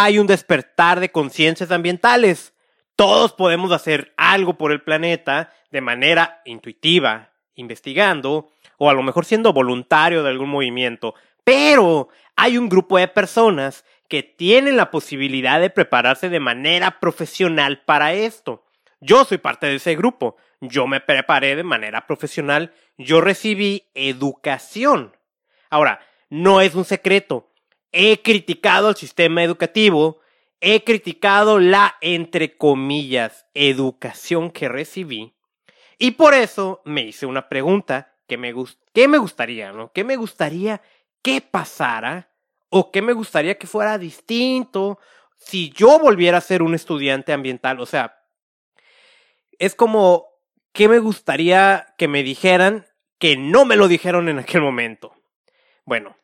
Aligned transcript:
hay 0.00 0.20
un 0.20 0.28
despertar 0.28 1.00
de 1.00 1.10
conciencias 1.10 1.72
ambientales. 1.72 2.54
Todos 2.94 3.32
podemos 3.32 3.72
hacer 3.72 4.14
algo 4.16 4.56
por 4.56 4.70
el 4.70 4.80
planeta 4.80 5.52
de 5.72 5.80
manera 5.80 6.40
intuitiva, 6.44 7.32
investigando, 7.56 8.48
o 8.76 8.88
a 8.88 8.94
lo 8.94 9.02
mejor 9.02 9.24
siendo 9.24 9.52
voluntario 9.52 10.22
de 10.22 10.30
algún 10.30 10.50
movimiento. 10.50 11.16
Pero 11.42 12.10
hay 12.36 12.58
un 12.58 12.68
grupo 12.68 12.96
de 12.96 13.08
personas 13.08 13.84
que 14.06 14.22
tienen 14.22 14.76
la 14.76 14.92
posibilidad 14.92 15.60
de 15.60 15.68
prepararse 15.68 16.28
de 16.28 16.38
manera 16.38 17.00
profesional 17.00 17.82
para 17.84 18.12
esto. 18.12 18.64
Yo 19.00 19.24
soy 19.24 19.38
parte 19.38 19.66
de 19.66 19.74
ese 19.74 19.96
grupo. 19.96 20.36
Yo 20.60 20.86
me 20.86 21.00
preparé 21.00 21.56
de 21.56 21.64
manera 21.64 22.06
profesional. 22.06 22.72
Yo 22.98 23.20
recibí 23.20 23.88
educación. 23.94 25.16
Ahora, 25.70 25.98
no 26.30 26.60
es 26.60 26.76
un 26.76 26.84
secreto. 26.84 27.47
He 27.92 28.22
criticado 28.22 28.90
el 28.90 28.96
sistema 28.96 29.42
educativo. 29.42 30.20
He 30.60 30.84
criticado 30.84 31.58
la, 31.58 31.96
entre 32.00 32.56
comillas, 32.56 33.46
educación 33.54 34.50
que 34.50 34.68
recibí. 34.68 35.34
Y 35.98 36.12
por 36.12 36.34
eso 36.34 36.82
me 36.84 37.02
hice 37.02 37.26
una 37.26 37.48
pregunta 37.48 38.14
que 38.26 38.36
me, 38.36 38.54
¿qué 38.92 39.08
me 39.08 39.18
gustaría, 39.18 39.72
no? 39.72 39.92
¿Qué 39.92 40.04
me 40.04 40.16
gustaría 40.16 40.82
que 41.22 41.40
pasara? 41.40 42.30
¿O 42.68 42.90
qué 42.90 43.02
me 43.02 43.14
gustaría 43.14 43.56
que 43.56 43.66
fuera 43.66 43.98
distinto 43.98 44.98
si 45.36 45.70
yo 45.70 45.98
volviera 45.98 46.38
a 46.38 46.42
ser 46.42 46.62
un 46.62 46.74
estudiante 46.74 47.32
ambiental? 47.32 47.80
O 47.80 47.86
sea, 47.86 48.22
es 49.58 49.74
como, 49.74 50.28
¿qué 50.72 50.88
me 50.88 50.98
gustaría 50.98 51.94
que 51.96 52.06
me 52.06 52.22
dijeran 52.22 52.86
que 53.18 53.36
no 53.36 53.64
me 53.64 53.76
lo 53.76 53.88
dijeron 53.88 54.28
en 54.28 54.38
aquel 54.38 54.60
momento? 54.60 55.14
Bueno, 55.84 56.17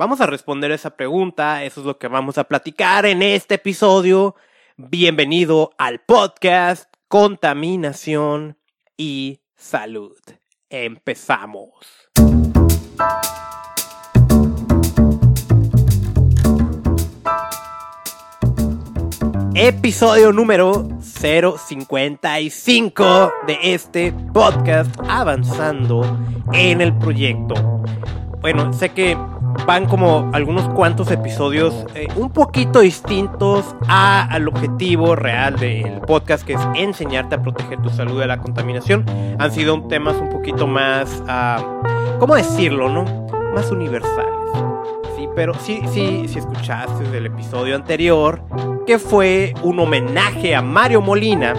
vamos 0.00 0.20
a 0.22 0.26
responder 0.26 0.72
esa 0.72 0.96
pregunta, 0.96 1.62
eso 1.62 1.80
es 1.80 1.86
lo 1.86 1.98
que 1.98 2.08
vamos 2.08 2.38
a 2.38 2.44
platicar 2.44 3.04
en 3.04 3.20
este 3.20 3.56
episodio. 3.56 4.34
Bienvenido 4.78 5.72
al 5.76 6.00
podcast 6.00 6.90
Contaminación 7.06 8.56
y 8.96 9.40
Salud. 9.56 10.16
Empezamos. 10.70 11.68
Episodio 19.54 20.32
número 20.32 20.88
055 21.02 23.32
de 23.46 23.58
este 23.64 24.14
podcast 24.32 24.98
avanzando 25.06 26.18
en 26.54 26.80
el 26.80 26.96
proyecto. 26.96 27.82
Bueno, 28.40 28.72
sé 28.72 28.88
que 28.88 29.18
van 29.66 29.86
como 29.86 30.30
algunos 30.32 30.68
cuantos 30.70 31.10
episodios 31.10 31.86
eh, 31.94 32.08
un 32.16 32.30
poquito 32.30 32.80
distintos 32.80 33.64
al 33.88 34.48
objetivo 34.48 35.16
real 35.16 35.56
del 35.56 36.00
podcast, 36.00 36.44
que 36.44 36.54
es 36.54 36.60
enseñarte 36.74 37.36
a 37.36 37.42
proteger 37.42 37.80
tu 37.82 37.90
salud 37.90 38.20
de 38.20 38.26
la 38.26 38.38
contaminación. 38.38 39.04
Han 39.38 39.52
sido 39.52 39.82
temas 39.88 40.16
un 40.16 40.28
poquito 40.28 40.66
más, 40.66 41.22
uh, 41.26 42.18
¿cómo 42.18 42.34
decirlo, 42.34 42.88
no? 42.88 43.04
Más 43.54 43.70
universales. 43.70 44.28
Sí, 45.16 45.28
pero 45.34 45.54
sí, 45.54 45.82
sí, 45.92 46.26
si 46.28 46.38
escuchaste 46.38 47.16
el 47.16 47.26
episodio 47.26 47.76
anterior, 47.76 48.42
que 48.86 48.98
fue 48.98 49.54
un 49.62 49.78
homenaje 49.80 50.54
a 50.54 50.62
Mario 50.62 51.00
Molina, 51.00 51.54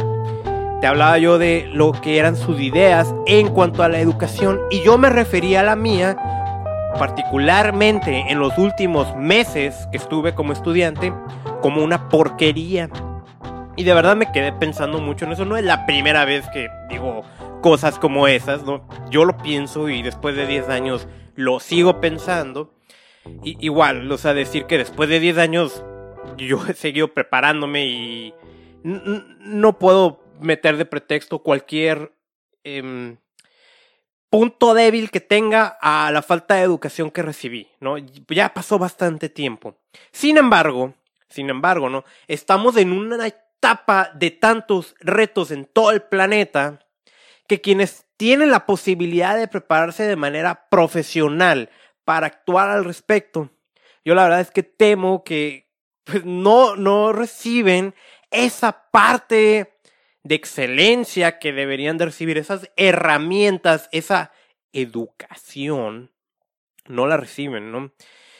te 0.81 0.87
hablaba 0.87 1.17
yo 1.19 1.37
de 1.37 1.69
lo 1.71 1.91
que 1.91 2.17
eran 2.17 2.35
sus 2.35 2.59
ideas 2.59 3.13
en 3.27 3.49
cuanto 3.49 3.83
a 3.83 3.87
la 3.87 3.99
educación 3.99 4.59
y 4.71 4.81
yo 4.81 4.97
me 4.97 5.09
refería 5.09 5.59
a 5.59 5.63
la 5.63 5.75
mía 5.75 6.17
particularmente 6.97 8.25
en 8.29 8.39
los 8.39 8.57
últimos 8.57 9.15
meses 9.15 9.87
que 9.91 9.97
estuve 9.97 10.33
como 10.33 10.53
estudiante, 10.53 11.13
como 11.61 11.83
una 11.83 12.09
porquería. 12.09 12.89
Y 13.75 13.83
de 13.83 13.93
verdad 13.93 14.15
me 14.15 14.31
quedé 14.31 14.51
pensando 14.51 14.99
mucho 14.99 15.25
en 15.25 15.31
eso. 15.31 15.45
No 15.45 15.57
es 15.57 15.63
la 15.63 15.85
primera 15.85 16.25
vez 16.25 16.47
que 16.49 16.69
digo 16.89 17.23
cosas 17.61 17.99
como 17.99 18.27
esas, 18.27 18.63
¿no? 18.63 18.87
Yo 19.09 19.25
lo 19.25 19.37
pienso 19.37 19.89
y 19.89 20.01
después 20.01 20.35
de 20.35 20.47
10 20.47 20.69
años 20.69 21.07
lo 21.35 21.59
sigo 21.59 22.01
pensando. 22.01 22.73
Igual, 23.43 24.11
o 24.11 24.17
sea, 24.17 24.33
decir 24.33 24.65
que 24.65 24.77
después 24.77 25.07
de 25.09 25.19
10 25.19 25.37
años 25.37 25.83
yo 26.37 26.65
he 26.67 26.73
seguido 26.73 27.13
preparándome 27.13 27.85
y 27.85 28.33
no 28.83 29.77
puedo 29.77 30.23
meter 30.39 30.77
de 30.77 30.85
pretexto 30.85 31.39
cualquier 31.39 32.13
em, 32.63 33.17
punto 34.31 34.73
débil 34.73 35.11
que 35.11 35.19
tenga 35.19 35.77
a 35.81 36.09
la 36.11 36.21
falta 36.21 36.55
de 36.55 36.61
educación 36.61 37.11
que 37.11 37.21
recibí, 37.21 37.67
¿no? 37.81 37.97
Ya 38.29 38.53
pasó 38.53 38.79
bastante 38.79 39.27
tiempo. 39.27 39.75
Sin 40.11 40.37
embargo, 40.37 40.93
sin 41.29 41.49
embargo, 41.49 41.89
¿no? 41.89 42.05
Estamos 42.27 42.77
en 42.77 42.93
una 42.93 43.27
etapa 43.27 44.09
de 44.15 44.31
tantos 44.31 44.95
retos 45.01 45.51
en 45.51 45.65
todo 45.65 45.91
el 45.91 46.01
planeta 46.01 46.79
que 47.45 47.59
quienes 47.59 48.05
tienen 48.15 48.51
la 48.51 48.65
posibilidad 48.65 49.37
de 49.37 49.49
prepararse 49.49 50.03
de 50.03 50.15
manera 50.15 50.69
profesional 50.69 51.69
para 52.05 52.27
actuar 52.27 52.69
al 52.69 52.85
respecto, 52.85 53.49
yo 54.05 54.15
la 54.15 54.23
verdad 54.23 54.39
es 54.39 54.51
que 54.51 54.63
temo 54.63 55.25
que 55.25 55.69
pues, 56.05 56.23
no, 56.23 56.77
no 56.77 57.11
reciben 57.11 57.93
esa 58.31 58.89
parte 58.91 59.70
de 60.23 60.35
excelencia 60.35 61.39
que 61.39 61.53
deberían 61.53 61.97
de 61.97 62.05
recibir, 62.05 62.37
esas 62.37 62.69
herramientas, 62.75 63.89
esa 63.91 64.31
educación, 64.73 66.11
no 66.87 67.07
la 67.07 67.17
reciben, 67.17 67.71
¿no? 67.71 67.91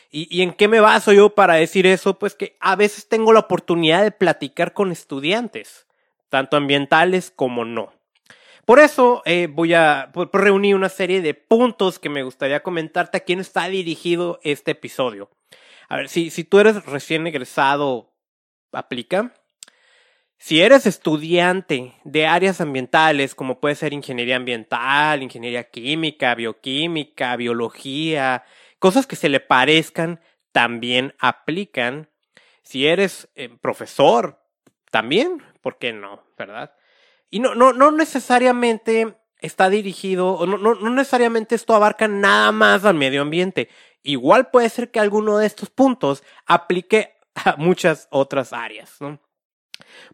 ¿Y, 0.09 0.27
¿Y, 0.29 0.41
en 0.41 0.53
qué 0.53 0.67
me 0.67 0.81
baso 0.81 1.13
yo 1.13 1.35
para 1.35 1.55
decir 1.55 1.87
eso? 1.87 2.19
Pues 2.19 2.35
que 2.35 2.57
a 2.59 2.75
veces 2.75 3.07
tengo 3.07 3.31
la 3.31 3.39
oportunidad 3.39 4.03
de 4.03 4.11
platicar 4.11 4.73
con 4.73 4.91
estudiantes, 4.91 5.87
tanto 6.29 6.57
ambientales 6.57 7.31
como 7.31 7.63
no. 7.63 7.93
Por 8.65 8.79
eso 8.79 9.21
eh, 9.25 9.47
voy 9.51 9.73
a 9.73 10.11
reunir 10.31 10.75
una 10.75 10.89
serie 10.89 11.21
de 11.21 11.33
puntos 11.33 11.99
que 11.99 12.09
me 12.09 12.23
gustaría 12.23 12.61
comentarte 12.63 13.17
a 13.17 13.21
quién 13.21 13.39
está 13.39 13.67
dirigido 13.67 14.39
este 14.43 14.71
episodio. 14.71 15.29
A 15.89 15.97
ver, 15.97 16.09
si, 16.09 16.29
si 16.29 16.43
tú 16.43 16.59
eres 16.59 16.85
recién 16.85 17.25
egresado, 17.27 18.13
aplica. 18.71 19.33
Si 20.43 20.59
eres 20.59 20.87
estudiante 20.87 21.93
de 22.03 22.25
áreas 22.25 22.61
ambientales, 22.61 23.35
como 23.35 23.59
puede 23.59 23.75
ser 23.75 23.93
ingeniería 23.93 24.37
ambiental, 24.37 25.21
ingeniería 25.21 25.69
química, 25.69 26.33
bioquímica, 26.33 27.35
biología, 27.35 28.43
cosas 28.79 29.05
que 29.05 29.15
se 29.15 29.29
le 29.29 29.39
parezcan, 29.39 30.19
también 30.51 31.13
aplican. 31.19 32.09
Si 32.63 32.87
eres 32.87 33.29
eh, 33.35 33.49
profesor, 33.61 34.43
también, 34.89 35.43
¿por 35.61 35.77
qué 35.77 35.93
no? 35.93 36.23
¿Verdad? 36.39 36.73
Y 37.29 37.39
no, 37.39 37.53
no, 37.53 37.71
no 37.71 37.91
necesariamente 37.91 39.15
está 39.41 39.69
dirigido, 39.69 40.31
o 40.31 40.47
no, 40.47 40.57
no, 40.57 40.73
no 40.73 40.89
necesariamente 40.89 41.53
esto 41.53 41.75
abarca 41.75 42.07
nada 42.07 42.51
más 42.51 42.83
al 42.83 42.95
medio 42.95 43.21
ambiente. 43.21 43.69
Igual 44.01 44.49
puede 44.49 44.69
ser 44.69 44.89
que 44.89 44.99
alguno 44.99 45.37
de 45.37 45.45
estos 45.45 45.69
puntos 45.69 46.23
aplique 46.47 47.13
a 47.35 47.57
muchas 47.57 48.07
otras 48.09 48.53
áreas, 48.53 48.95
¿no? 49.01 49.19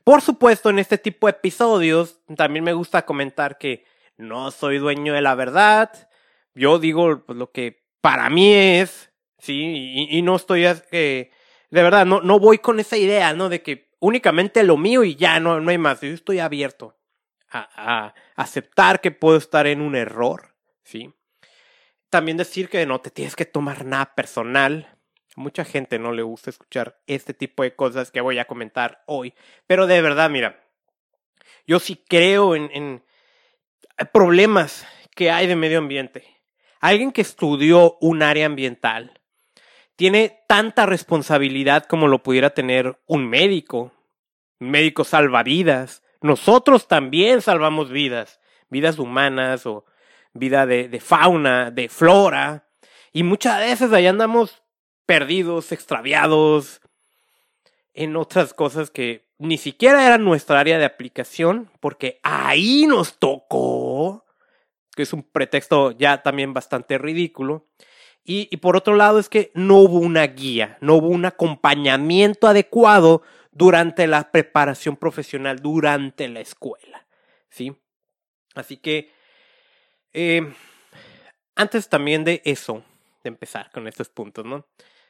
Por 0.03 0.21
supuesto, 0.21 0.69
en 0.69 0.79
este 0.79 0.97
tipo 0.97 1.27
de 1.27 1.31
episodios 1.31 2.19
también 2.35 2.63
me 2.63 2.73
gusta 2.73 3.05
comentar 3.05 3.57
que 3.57 3.85
no 4.17 4.51
soy 4.51 4.77
dueño 4.77 5.13
de 5.13 5.21
la 5.21 5.35
verdad. 5.35 6.09
Yo 6.55 6.79
digo 6.79 7.23
pues, 7.25 7.37
lo 7.37 7.51
que 7.51 7.85
para 8.01 8.29
mí 8.29 8.53
es, 8.53 9.11
sí, 9.37 10.07
y, 10.09 10.21
no 10.21 10.35
estoy, 10.35 10.61
de 10.61 11.29
verdad, 11.69 12.05
no, 12.05 12.21
no 12.21 12.39
voy 12.39 12.59
con 12.59 12.79
esa 12.79 12.97
idea, 12.97 13.33
¿no? 13.33 13.49
De 13.49 13.61
que 13.61 13.89
únicamente 13.99 14.63
lo 14.63 14.77
mío 14.77 15.03
y 15.03 15.15
ya 15.15 15.39
no, 15.39 15.59
no 15.59 15.71
hay 15.71 15.77
más. 15.77 16.01
Yo 16.01 16.09
estoy 16.09 16.39
abierto 16.39 16.97
a, 17.49 17.67
a 17.75 18.13
aceptar 18.35 19.01
que 19.01 19.11
puedo 19.11 19.37
estar 19.37 19.67
en 19.67 19.81
un 19.81 19.95
error, 19.95 20.55
sí. 20.83 21.13
También 22.09 22.37
decir 22.37 22.69
que 22.69 22.85
no 22.85 23.01
te 23.01 23.11
tienes 23.11 23.35
que 23.35 23.45
tomar 23.45 23.83
nada 23.85 24.15
personal 24.15 24.96
mucha 25.37 25.63
gente 25.63 25.99
no 25.99 26.11
le 26.11 26.23
gusta 26.23 26.49
escuchar 26.49 26.99
este 27.05 27.33
tipo 27.33 27.61
de 27.61 27.75
cosas 27.75 28.09
que 28.09 28.21
voy 28.21 28.39
a 28.39 28.45
comentar 28.45 29.03
hoy. 29.05 29.35
Pero 29.67 29.85
de 29.85 30.01
verdad, 30.01 30.31
mira, 30.31 30.59
yo 31.67 31.79
sí 31.79 31.95
creo 31.95 32.55
en, 32.55 33.03
problemas 34.11 34.87
que 35.15 35.29
hay 35.29 35.45
de 35.45 35.55
medio 35.55 35.77
ambiente. 35.77 36.25
Alguien 36.79 37.11
que 37.11 37.21
estudió 37.21 37.97
un 38.01 38.23
área 38.23 38.47
ambiental 38.47 39.21
tiene 39.95 40.39
tanta 40.47 40.87
responsabilidad 40.87 41.85
como 41.85 42.07
lo 42.07 42.23
pudiera 42.23 42.49
tener 42.49 42.99
un 43.05 43.29
médico. 43.29 43.93
Un 44.59 44.71
médico 44.71 45.03
salva 45.03 45.43
vidas. 45.43 46.03
Nosotros 46.19 46.87
también 46.87 47.41
salvamos 47.41 47.91
vidas, 47.91 48.39
vidas 48.69 48.97
humanas 48.97 49.67
o 49.67 49.85
vida 50.33 50.65
de, 50.65 50.89
de 50.89 50.99
fauna, 50.99 51.69
de 51.69 51.89
flora. 51.89 52.67
Y 53.13 53.21
muchas 53.21 53.59
veces 53.59 53.93
ahí 53.93 54.07
andamos 54.07 54.63
perdidos, 55.07 55.71
extraviados, 55.71 56.81
en 57.95 58.15
otras 58.15 58.53
cosas 58.53 58.91
que 58.91 59.25
ni 59.39 59.57
siquiera 59.57 60.05
eran 60.05 60.23
nuestra 60.23 60.59
área 60.59 60.77
de 60.77 60.85
aplicación, 60.85 61.71
porque 61.79 62.19
ahí 62.21 62.85
nos 62.85 63.17
tocó, 63.17 64.23
que 64.95 65.01
es 65.03 65.13
un 65.13 65.23
pretexto 65.23 65.91
ya 65.91 66.21
también 66.21 66.53
bastante 66.53 66.99
ridículo. 66.99 67.65
Y, 68.29 68.57
por 68.57 68.75
otro 68.75 68.95
lado 68.95 69.19
es 69.19 69.29
que 69.29 69.51
no 69.53 69.77
hubo 69.77 69.99
una 69.99 70.27
guía, 70.27 70.77
no 70.81 70.95
hubo 70.95 71.07
un 71.07 71.23
acompañamiento 71.23 72.47
adecuado 72.47 73.23
durante 73.51 74.05
la 74.05 74.31
preparación 74.31 74.97
profesional, 74.97 75.59
durante 75.59 76.27
la 76.27 76.41
escuela. 76.41 77.07
¿Sí? 77.49 77.73
Así 78.53 78.77
que, 78.77 79.13
eh, 80.11 80.53
antes 81.55 81.87
también 81.87 82.25
de 82.25 82.41
eso, 82.43 82.83
de 83.23 83.29
empezar 83.29 83.71
con 83.71 83.87
estos 83.87 84.09
puntos, 84.09 84.45
¿no? 84.45 84.65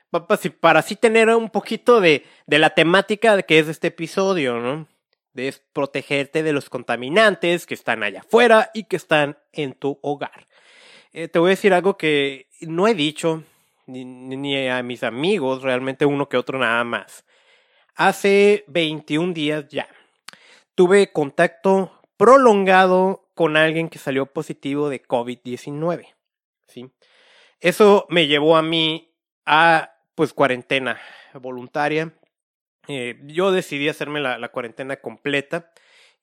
Para 0.09 0.79
así 0.79 0.95
tener 0.95 1.29
un 1.29 1.49
poquito 1.49 1.99
de, 1.99 2.25
de 2.45 2.59
la 2.59 2.71
temática 2.71 3.41
que 3.41 3.59
es 3.59 3.67
este 3.67 3.87
episodio, 3.87 4.59
¿no? 4.59 4.87
De 5.33 5.53
protegerte 5.73 6.43
de 6.43 6.53
los 6.53 6.69
contaminantes 6.69 7.65
que 7.65 7.73
están 7.73 8.03
allá 8.03 8.21
afuera 8.21 8.71
y 8.73 8.85
que 8.85 8.95
están 8.95 9.37
en 9.51 9.73
tu 9.73 9.99
hogar. 10.01 10.47
Eh, 11.13 11.27
te 11.27 11.39
voy 11.39 11.49
a 11.49 11.51
decir 11.51 11.73
algo 11.73 11.97
que 11.97 12.47
no 12.61 12.87
he 12.87 12.93
dicho 12.93 13.43
ni, 13.85 14.05
ni, 14.05 14.67
a 14.67 14.83
mis 14.83 15.03
amigos, 15.03 15.63
realmente 15.63 16.05
uno 16.05 16.29
que 16.29 16.37
otro 16.37 16.59
nada 16.59 16.83
más. 16.83 17.25
Hace 17.95 18.63
21 18.67 19.33
días 19.33 19.67
ya 19.69 19.87
tuve 20.75 21.11
contacto 21.11 21.91
prolongado 22.17 23.29
con 23.33 23.57
alguien 23.57 23.89
que 23.89 23.97
salió 23.99 24.27
positivo 24.27 24.89
de 24.89 25.03
COVID-19. 25.03 26.13
¿sí? 26.67 26.91
Eso 27.59 28.05
me 28.09 28.27
llevó 28.27 28.57
a 28.57 28.61
mí 28.61 29.11
a 29.45 29.96
pues 30.17 30.33
cuarentena 30.33 30.99
voluntaria. 31.35 32.11
Eh, 32.87 33.19
yo 33.25 33.51
decidí 33.51 33.87
hacerme 33.87 34.19
la, 34.19 34.49
cuarentena 34.49 34.95
completa 34.95 35.71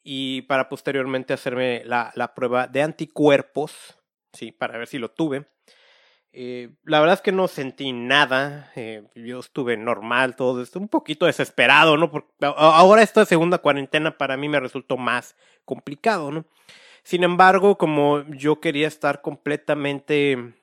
y 0.02 0.42
para 0.42 0.68
posteriormente 0.68 1.32
hacerme 1.32 1.84
la, 1.84 2.10
la, 2.16 2.34
prueba 2.34 2.66
de 2.66 2.82
anticuerpos, 2.82 3.96
sí, 4.32 4.50
para 4.50 4.78
ver 4.78 4.88
si 4.88 4.98
lo 4.98 5.12
tuve. 5.12 5.46
Eh, 6.32 6.70
la 6.82 6.98
verdad 6.98 7.14
es 7.14 7.20
que 7.20 7.30
no 7.30 7.46
sentí 7.46 7.92
nada, 7.92 8.72
eh, 8.74 9.04
yo 9.14 9.38
estuve 9.38 9.76
normal, 9.76 10.34
todo 10.34 10.60
esto, 10.60 10.80
un 10.80 10.88
poquito 10.88 11.26
desesperado, 11.26 11.96
¿no? 11.96 12.10
Porque 12.10 12.32
ahora 12.40 13.00
esta 13.00 13.24
segunda 13.24 13.58
cuarentena 13.58 14.18
para 14.18 14.36
mí 14.36 14.48
me 14.48 14.58
resultó 14.58 14.96
más 14.96 15.36
complicado, 15.64 16.32
¿no? 16.32 16.46
Sin 17.04 17.22
embargo, 17.22 17.78
como 17.78 18.24
yo 18.30 18.58
quería 18.60 18.88
estar 18.88 19.20
completamente 19.20 20.54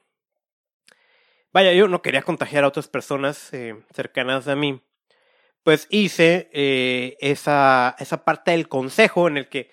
Vaya, 1.54 1.74
yo 1.74 1.88
no 1.90 2.02
quería 2.02 2.22
contagiar 2.22 2.64
a 2.64 2.68
otras 2.68 2.88
personas 2.88 3.54
eh, 3.54 3.76
cercanas 3.94 4.48
a 4.48 4.56
mí. 4.56 4.82
Pues 5.64 5.88
hice 5.90 6.50
eh, 6.54 7.18
esa, 7.20 7.96
esa 8.00 8.24
parte 8.24 8.52
del 8.52 8.70
consejo 8.70 9.28
en 9.28 9.38
el 9.38 9.50
que 9.50 9.70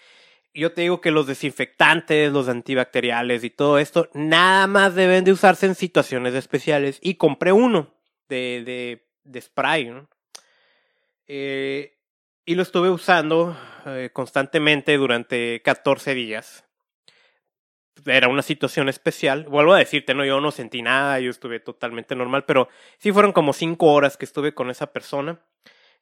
yo 0.53 0.73
te 0.73 0.83
digo 0.83 1.01
que 1.01 1.13
los 1.13 1.29
desinfectantes, 1.29 2.33
los 2.33 2.49
antibacteriales 2.49 3.45
y 3.45 3.51
todo 3.51 3.79
esto, 3.79 4.11
nada 4.13 4.67
más 4.67 4.97
deben 4.97 5.23
de 5.23 5.31
usarse 5.33 5.67
en 5.67 5.77
situaciones 5.77 6.35
especiales. 6.35 6.99
Y 7.01 7.15
compré 7.15 7.53
uno 7.53 7.95
de, 8.29 8.63
de, 8.67 9.07
de 9.23 9.41
spray. 9.41 9.93
Eh, 11.29 11.97
y 12.45 12.55
lo 12.55 12.63
estuve 12.63 12.91
usando 12.91 13.57
constantemente 14.13 14.97
durante 14.97 15.63
14 15.63 16.15
días 16.15 16.68
era 18.07 18.29
una 18.29 18.43
situación 18.43 18.89
especial. 18.89 19.45
Vuelvo 19.45 19.75
a 19.75 19.79
decirte, 19.79 20.15
no, 20.15 20.25
yo 20.25 20.41
no 20.41 20.51
sentí 20.51 20.83
nada, 20.83 21.21
yo 21.21 21.31
estuve 21.31 21.61
totalmente 21.61 22.15
normal, 22.15 22.45
pero 22.45 22.69
sí 22.99 23.13
fueron 23.13 23.33
como 23.33 23.53
cinco 23.53 23.93
horas 23.93 24.17
que 24.17 24.25
estuve 24.25 24.55
con 24.55 24.71
esa 24.71 24.93
persona. 24.93 25.41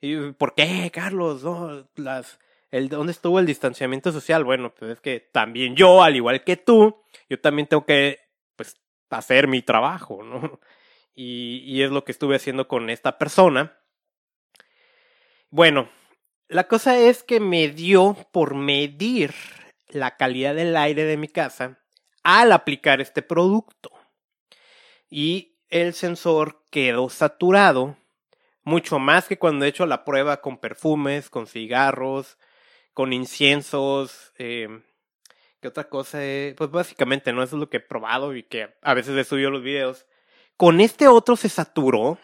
¿Y 0.00 0.32
por 0.32 0.54
qué, 0.54 0.90
Carlos? 0.93 1.43
No, 1.43 1.88
las, 1.96 2.38
¿Dónde 2.70 3.12
estuvo 3.12 3.38
el 3.38 3.46
distanciamiento 3.46 4.12
social? 4.12 4.44
Bueno, 4.44 4.75
pues 4.75 4.93
es 4.93 5.00
que 5.00 5.20
también 5.20 5.76
yo, 5.76 6.02
al 6.02 6.16
igual 6.16 6.44
que 6.44 6.56
tú, 6.56 7.02
yo 7.28 7.40
también 7.40 7.69
tengo 7.69 7.87
que, 7.87 8.20
pues, 8.56 8.76
hacer 9.10 9.49
mi 9.49 9.62
trabajo, 9.62 10.22
¿no? 10.22 10.60
Y 11.19 11.81
es 11.81 11.90
lo 11.90 12.04
que 12.04 12.12
estuve 12.12 12.37
haciendo 12.37 12.69
con 12.69 12.90
esta 12.90 13.16
persona. 13.16 13.78
Bueno, 15.49 15.88
la 16.49 16.69
cosa 16.69 16.99
es 16.99 17.22
que 17.22 17.40
me 17.40 17.69
dio 17.69 18.16
por 18.32 18.54
medir 18.54 19.32
la 19.88 20.16
calidad 20.16 20.54
del 20.54 20.76
aire 20.76 21.04
de 21.04 21.16
mi 21.16 21.28
casa 21.28 21.81
al 22.26 22.50
aplicar 22.50 23.00
este 23.00 23.23
producto. 23.23 23.93
Y 25.08 25.55
el 25.69 25.94
sensor 25.94 26.64
quedó 26.70 27.08
saturado, 27.08 27.96
mucho 28.64 28.99
más 28.99 29.28
que 29.28 29.38
cuando 29.38 29.64
he 29.64 29.69
hecho 29.69 29.87
la 29.87 30.05
prueba 30.05 30.40
con 30.40 30.58
perfumes, 30.58 31.31
con 31.31 31.46
cigarros, 31.46 32.37
con 32.94 33.12
inciensos. 33.12 34.32
Eh, 34.38 34.82
¿Qué 35.61 35.69
otra 35.69 35.88
cosa? 35.88 36.19
Pues 36.56 36.69
básicamente, 36.73 37.32
¿no? 37.32 37.44
Eso 37.44 37.55
es 37.55 37.61
lo 37.61 37.70
que 37.70 37.76
he 37.76 37.81
probado 37.81 38.34
y 38.34 38.43
que 38.43 38.75
a 38.82 38.94
veces 38.94 39.17
he 39.17 39.23
subido 39.23 39.50
los 39.50 39.62
videos. 39.62 40.05
Con 40.56 40.81
este 40.81 41.06
otro 41.06 41.37
se 41.37 41.49
saturó. 41.49 42.19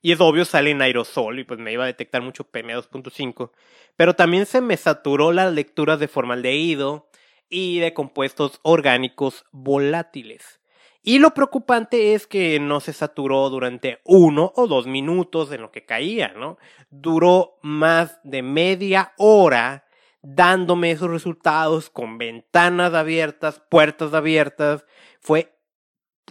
Y 0.00 0.12
es 0.12 0.20
obvio, 0.20 0.44
sale 0.44 0.70
en 0.70 0.80
aerosol 0.80 1.40
y 1.40 1.44
pues 1.44 1.58
me 1.58 1.72
iba 1.72 1.82
a 1.82 1.88
detectar 1.88 2.22
mucho 2.22 2.44
PM2.5. 2.44 3.50
Pero 3.96 4.14
también 4.14 4.46
se 4.46 4.60
me 4.60 4.76
saturó 4.76 5.32
las 5.32 5.52
lecturas 5.52 5.98
de 5.98 6.06
formaldehído, 6.06 7.07
y 7.48 7.78
de 7.78 7.94
compuestos 7.94 8.60
orgánicos 8.62 9.44
volátiles. 9.52 10.60
Y 11.02 11.20
lo 11.20 11.32
preocupante 11.32 12.14
es 12.14 12.26
que 12.26 12.60
no 12.60 12.80
se 12.80 12.92
saturó 12.92 13.48
durante 13.50 14.00
uno 14.04 14.52
o 14.56 14.66
dos 14.66 14.86
minutos 14.86 15.50
en 15.52 15.62
lo 15.62 15.70
que 15.70 15.86
caía, 15.86 16.34
¿no? 16.36 16.58
Duró 16.90 17.58
más 17.62 18.20
de 18.24 18.42
media 18.42 19.14
hora 19.16 19.86
dándome 20.22 20.90
esos 20.90 21.10
resultados 21.10 21.88
con 21.90 22.18
ventanas 22.18 22.92
abiertas, 22.94 23.62
puertas 23.70 24.12
abiertas. 24.12 24.84
Fue, 25.20 25.56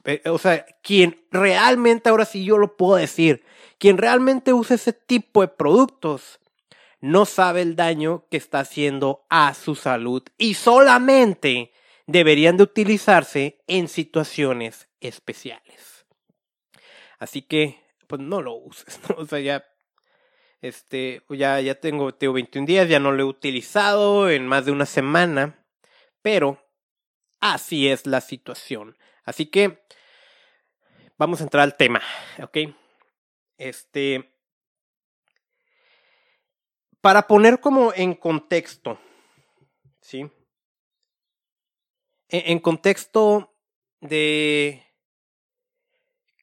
eh, 0.03 0.21
o 0.25 0.37
sea, 0.37 0.65
quien 0.83 1.25
realmente, 1.31 2.09
ahora 2.09 2.25
sí 2.25 2.43
yo 2.43 2.57
lo 2.57 2.77
puedo 2.77 2.97
decir, 2.97 3.43
quien 3.79 3.97
realmente 3.97 4.53
usa 4.53 4.75
ese 4.75 4.93
tipo 4.93 5.41
de 5.41 5.47
productos 5.47 6.39
no 6.99 7.25
sabe 7.25 7.61
el 7.61 7.75
daño 7.75 8.25
que 8.29 8.37
está 8.37 8.59
haciendo 8.59 9.25
a 9.29 9.53
su 9.53 9.75
salud 9.75 10.23
y 10.37 10.55
solamente 10.55 11.71
deberían 12.07 12.57
de 12.57 12.63
utilizarse 12.63 13.61
en 13.67 13.87
situaciones 13.87 14.89
especiales. 14.99 16.05
Así 17.19 17.41
que, 17.41 17.83
pues 18.07 18.21
no 18.21 18.41
lo 18.41 18.53
uses. 18.53 18.99
O 19.17 19.25
sea, 19.25 19.39
ya, 19.39 19.65
este, 20.61 21.21
ya, 21.29 21.59
ya 21.61 21.75
tengo, 21.75 22.13
tengo 22.13 22.33
21 22.33 22.65
días, 22.65 22.89
ya 22.89 22.99
no 22.99 23.11
lo 23.11 23.23
he 23.23 23.25
utilizado 23.25 24.29
en 24.29 24.47
más 24.47 24.65
de 24.65 24.71
una 24.71 24.85
semana, 24.85 25.65
pero 26.21 26.63
así 27.39 27.89
es 27.89 28.05
la 28.07 28.21
situación. 28.21 28.97
Así 29.23 29.47
que, 29.47 29.83
vamos 31.17 31.41
a 31.41 31.43
entrar 31.43 31.63
al 31.63 31.75
tema, 31.75 32.01
¿ok? 32.41 32.57
Este, 33.57 34.36
para 37.01 37.27
poner 37.27 37.59
como 37.59 37.93
en 37.93 38.13
contexto, 38.13 38.99
¿sí? 40.01 40.29
E-, 42.29 42.51
en 42.51 42.59
contexto 42.59 43.53
de 44.01 44.83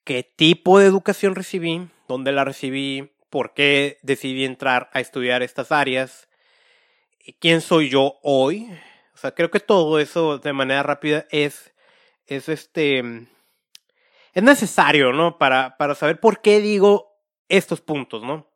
qué 0.03 0.23
tipo 0.23 0.79
de 0.79 0.87
educación 0.87 1.35
recibí, 1.35 1.89
dónde 2.07 2.31
la 2.31 2.43
recibí, 2.43 3.11
por 3.29 3.53
qué 3.53 3.99
decidí 4.01 4.45
entrar 4.45 4.89
a 4.93 4.99
estudiar 4.99 5.43
estas 5.43 5.71
áreas, 5.71 6.29
quién 7.39 7.61
soy 7.61 7.89
yo 7.89 8.19
hoy. 8.23 8.69
O 9.13 9.17
sea, 9.17 9.33
creo 9.33 9.49
que 9.49 9.59
todo 9.59 9.99
eso 9.99 10.37
de 10.37 10.53
manera 10.53 10.83
rápida 10.83 11.25
es, 11.31 11.73
es 12.27 12.49
este, 12.49 12.99
es 14.33 14.43
necesario, 14.43 15.13
¿no? 15.13 15.37
Para, 15.37 15.77
para 15.77 15.95
saber 15.95 16.19
por 16.19 16.41
qué 16.41 16.59
digo 16.59 17.13
estos 17.49 17.81
puntos, 17.81 18.23
¿no? 18.23 18.47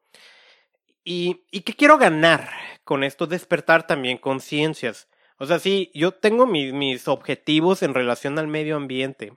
¿Y, 1.03 1.46
y 1.51 1.62
qué 1.62 1.74
quiero 1.74 1.98
ganar 1.98 2.50
con 2.84 3.03
esto? 3.03 3.27
Despertar 3.27 3.88
también 3.88 4.18
conciencias. 4.18 5.08
O 5.38 5.46
sea, 5.46 5.60
sí, 5.60 5.91
yo 5.94 6.13
tengo 6.13 6.46
mis, 6.46 6.74
mis 6.74 7.08
objetivos 7.08 7.82
en 7.82 7.94
relación 7.94 8.38
al 8.38 8.48
medio 8.48 8.75
ambiente. 8.75 9.34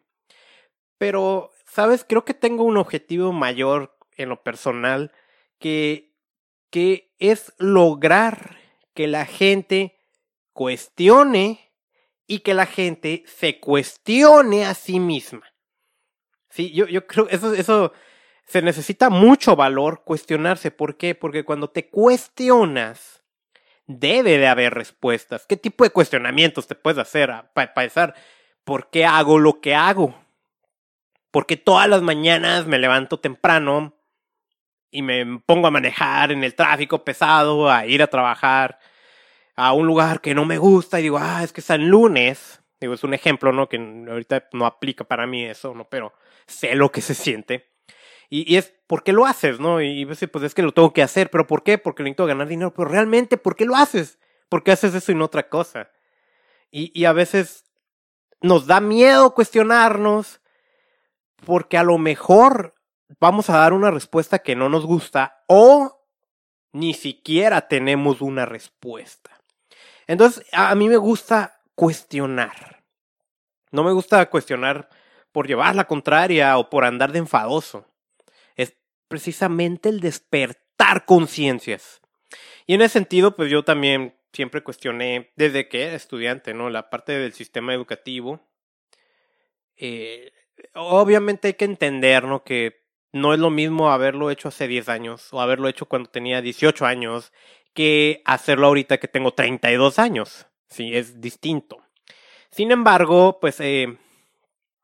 Pero, 0.99 1.52
¿sabes? 1.66 2.04
Creo 2.09 2.25
que 2.25 2.35
tengo 2.35 2.64
un 2.64 2.76
objetivo 2.76 3.33
mayor 3.33 3.97
en 4.16 4.28
lo 4.28 4.42
personal 4.42 5.12
que, 5.59 6.12
que 6.71 7.14
es 7.19 7.52
lograr 7.59 8.59
que 8.95 9.07
la 9.07 9.26
gente 9.26 9.99
cuestione 10.52 11.73
y 12.26 12.40
que 12.40 12.54
la 12.54 12.66
gente 12.66 13.25
se 13.26 13.61
cuestione 13.61 14.64
a 14.64 14.75
sí 14.75 15.00
misma. 15.00 15.52
Sí, 16.50 16.73
yo, 16.73 16.87
yo 16.87 17.07
creo 17.07 17.28
eso, 17.28 17.54
eso 17.54 17.92
se 18.52 18.61
necesita 18.61 19.09
mucho 19.09 19.56
valor 19.56 20.02
cuestionarse. 20.04 20.71
¿Por 20.71 20.99
qué? 20.99 21.14
Porque 21.14 21.42
cuando 21.42 21.71
te 21.71 21.88
cuestionas, 21.88 23.23
debe 23.87 24.37
de 24.37 24.47
haber 24.47 24.75
respuestas. 24.75 25.47
¿Qué 25.47 25.56
tipo 25.56 25.85
de 25.85 25.90
cuestionamientos 25.90 26.66
te 26.66 26.75
puedes 26.75 26.99
hacer 26.99 27.32
para 27.54 27.73
pensar 27.73 28.14
por 28.62 28.90
qué 28.90 29.06
hago 29.06 29.38
lo 29.38 29.62
que 29.62 29.75
hago? 29.75 30.14
Porque 31.30 31.56
todas 31.56 31.88
las 31.88 32.02
mañanas 32.02 32.66
me 32.66 32.78
levanto 32.78 33.18
temprano 33.18 33.94
y 34.90 35.00
me 35.00 35.40
pongo 35.47 35.68
a 35.68 35.71
manejar 35.71 36.30
en 36.30 36.44
el 36.44 36.54
tráfico 36.54 37.02
pesado, 37.04 37.71
a 37.71 37.87
ir 37.87 38.02
a 38.02 38.09
trabajar 38.09 38.78
a 39.56 39.73
un 39.73 39.87
lugar 39.87 40.21
que 40.21 40.35
no 40.35 40.44
me 40.44 40.59
gusta 40.59 41.00
y 41.00 41.04
digo, 41.04 41.16
ah, 41.18 41.42
es 41.42 41.54
que 41.54 41.62
San 41.62 41.88
Lunes, 41.88 42.62
digo, 42.78 42.92
es 42.92 43.02
un 43.02 43.14
ejemplo, 43.14 43.50
¿no? 43.50 43.66
Que 43.71 43.78
ahorita 43.78 44.50
no 44.52 44.66
aplica 44.66 45.04
para 45.04 45.26
mí 45.26 45.42
eso, 45.42 45.73
¿no? 45.73 45.88
Pero 45.88 46.12
sé 46.47 46.75
lo 46.75 46.92
que 46.92 47.00
se 47.00 47.14
siente. 47.14 47.71
Y, 48.34 48.56
es, 48.56 48.72
¿por 48.86 49.02
qué 49.02 49.12
lo 49.12 49.26
haces? 49.26 49.60
¿no? 49.60 49.82
Y 49.82 50.06
pues, 50.06 50.26
pues 50.32 50.44
es 50.44 50.54
que 50.54 50.62
lo 50.62 50.72
tengo 50.72 50.94
que 50.94 51.02
hacer, 51.02 51.28
pero 51.28 51.46
¿por 51.46 51.62
qué? 51.62 51.76
Porque 51.76 52.02
necesito 52.02 52.24
ganar 52.24 52.48
dinero, 52.48 52.72
pero 52.72 52.88
realmente, 52.88 53.36
¿por 53.36 53.56
qué 53.56 53.66
lo 53.66 53.76
haces? 53.76 54.18
¿Por 54.48 54.62
qué 54.62 54.72
haces 54.72 54.94
eso 54.94 55.12
y 55.12 55.14
no 55.14 55.26
otra 55.26 55.50
cosa? 55.50 55.90
Y, 56.70 56.98
y 56.98 57.04
a 57.04 57.12
veces 57.12 57.66
nos 58.40 58.66
da 58.66 58.80
miedo 58.80 59.34
cuestionarnos 59.34 60.40
porque 61.44 61.76
a 61.76 61.82
lo 61.82 61.98
mejor 61.98 62.74
vamos 63.20 63.50
a 63.50 63.58
dar 63.58 63.74
una 63.74 63.90
respuesta 63.90 64.38
que 64.38 64.56
no 64.56 64.70
nos 64.70 64.86
gusta 64.86 65.44
o 65.46 66.02
ni 66.72 66.94
siquiera 66.94 67.68
tenemos 67.68 68.22
una 68.22 68.46
respuesta. 68.46 69.42
Entonces, 70.06 70.46
a 70.52 70.74
mí 70.74 70.88
me 70.88 70.96
gusta 70.96 71.60
cuestionar. 71.74 72.82
No 73.72 73.84
me 73.84 73.92
gusta 73.92 74.24
cuestionar 74.30 74.88
por 75.32 75.46
llevar 75.46 75.76
la 75.76 75.84
contraria 75.84 76.56
o 76.56 76.70
por 76.70 76.86
andar 76.86 77.12
de 77.12 77.18
enfadoso. 77.18 77.91
Precisamente 79.12 79.88
el 79.88 80.00
despertar 80.00 81.04
conciencias. 81.04 82.00
Y 82.66 82.75
en 82.75 82.83
ese 82.83 82.95
sentido, 82.95 83.37
pues 83.37 83.50
yo 83.50 83.62
también 83.62 84.14
siempre 84.33 84.62
cuestioné 84.62 85.33
desde 85.37 85.69
que 85.69 85.85
era 85.85 85.95
estudiante, 85.95 86.54
¿no? 86.54 86.71
La 86.71 86.90
parte 86.90 87.12
del 87.12 87.33
sistema 87.33 87.75
educativo. 87.75 88.40
Eh, 89.76 90.33
obviamente 90.75 91.49
hay 91.49 91.54
que 91.54 91.64
entender, 91.64 92.25
¿no? 92.25 92.42
Que 92.42 92.83
no 93.12 93.35
es 93.35 93.40
lo 93.40 93.50
mismo 93.50 93.90
haberlo 93.90 94.31
hecho 94.31 94.49
hace 94.49 94.66
10 94.66 94.88
años 94.88 95.28
o 95.33 95.40
haberlo 95.40 95.69
hecho 95.69 95.87
cuando 95.87 96.09
tenía 96.09 96.40
18 96.40 96.87
años 96.87 97.33
que 97.75 98.23
hacerlo 98.25 98.69
ahorita 98.69 98.99
que 98.99 99.09
tengo 99.09 99.35
32 99.35 99.99
años. 99.99 100.47
Sí, 100.69 100.97
es 100.97 101.21
distinto. 101.21 101.83
Sin 102.50 102.71
embargo, 102.71 103.38
pues 103.40 103.61
eh, 103.61 103.99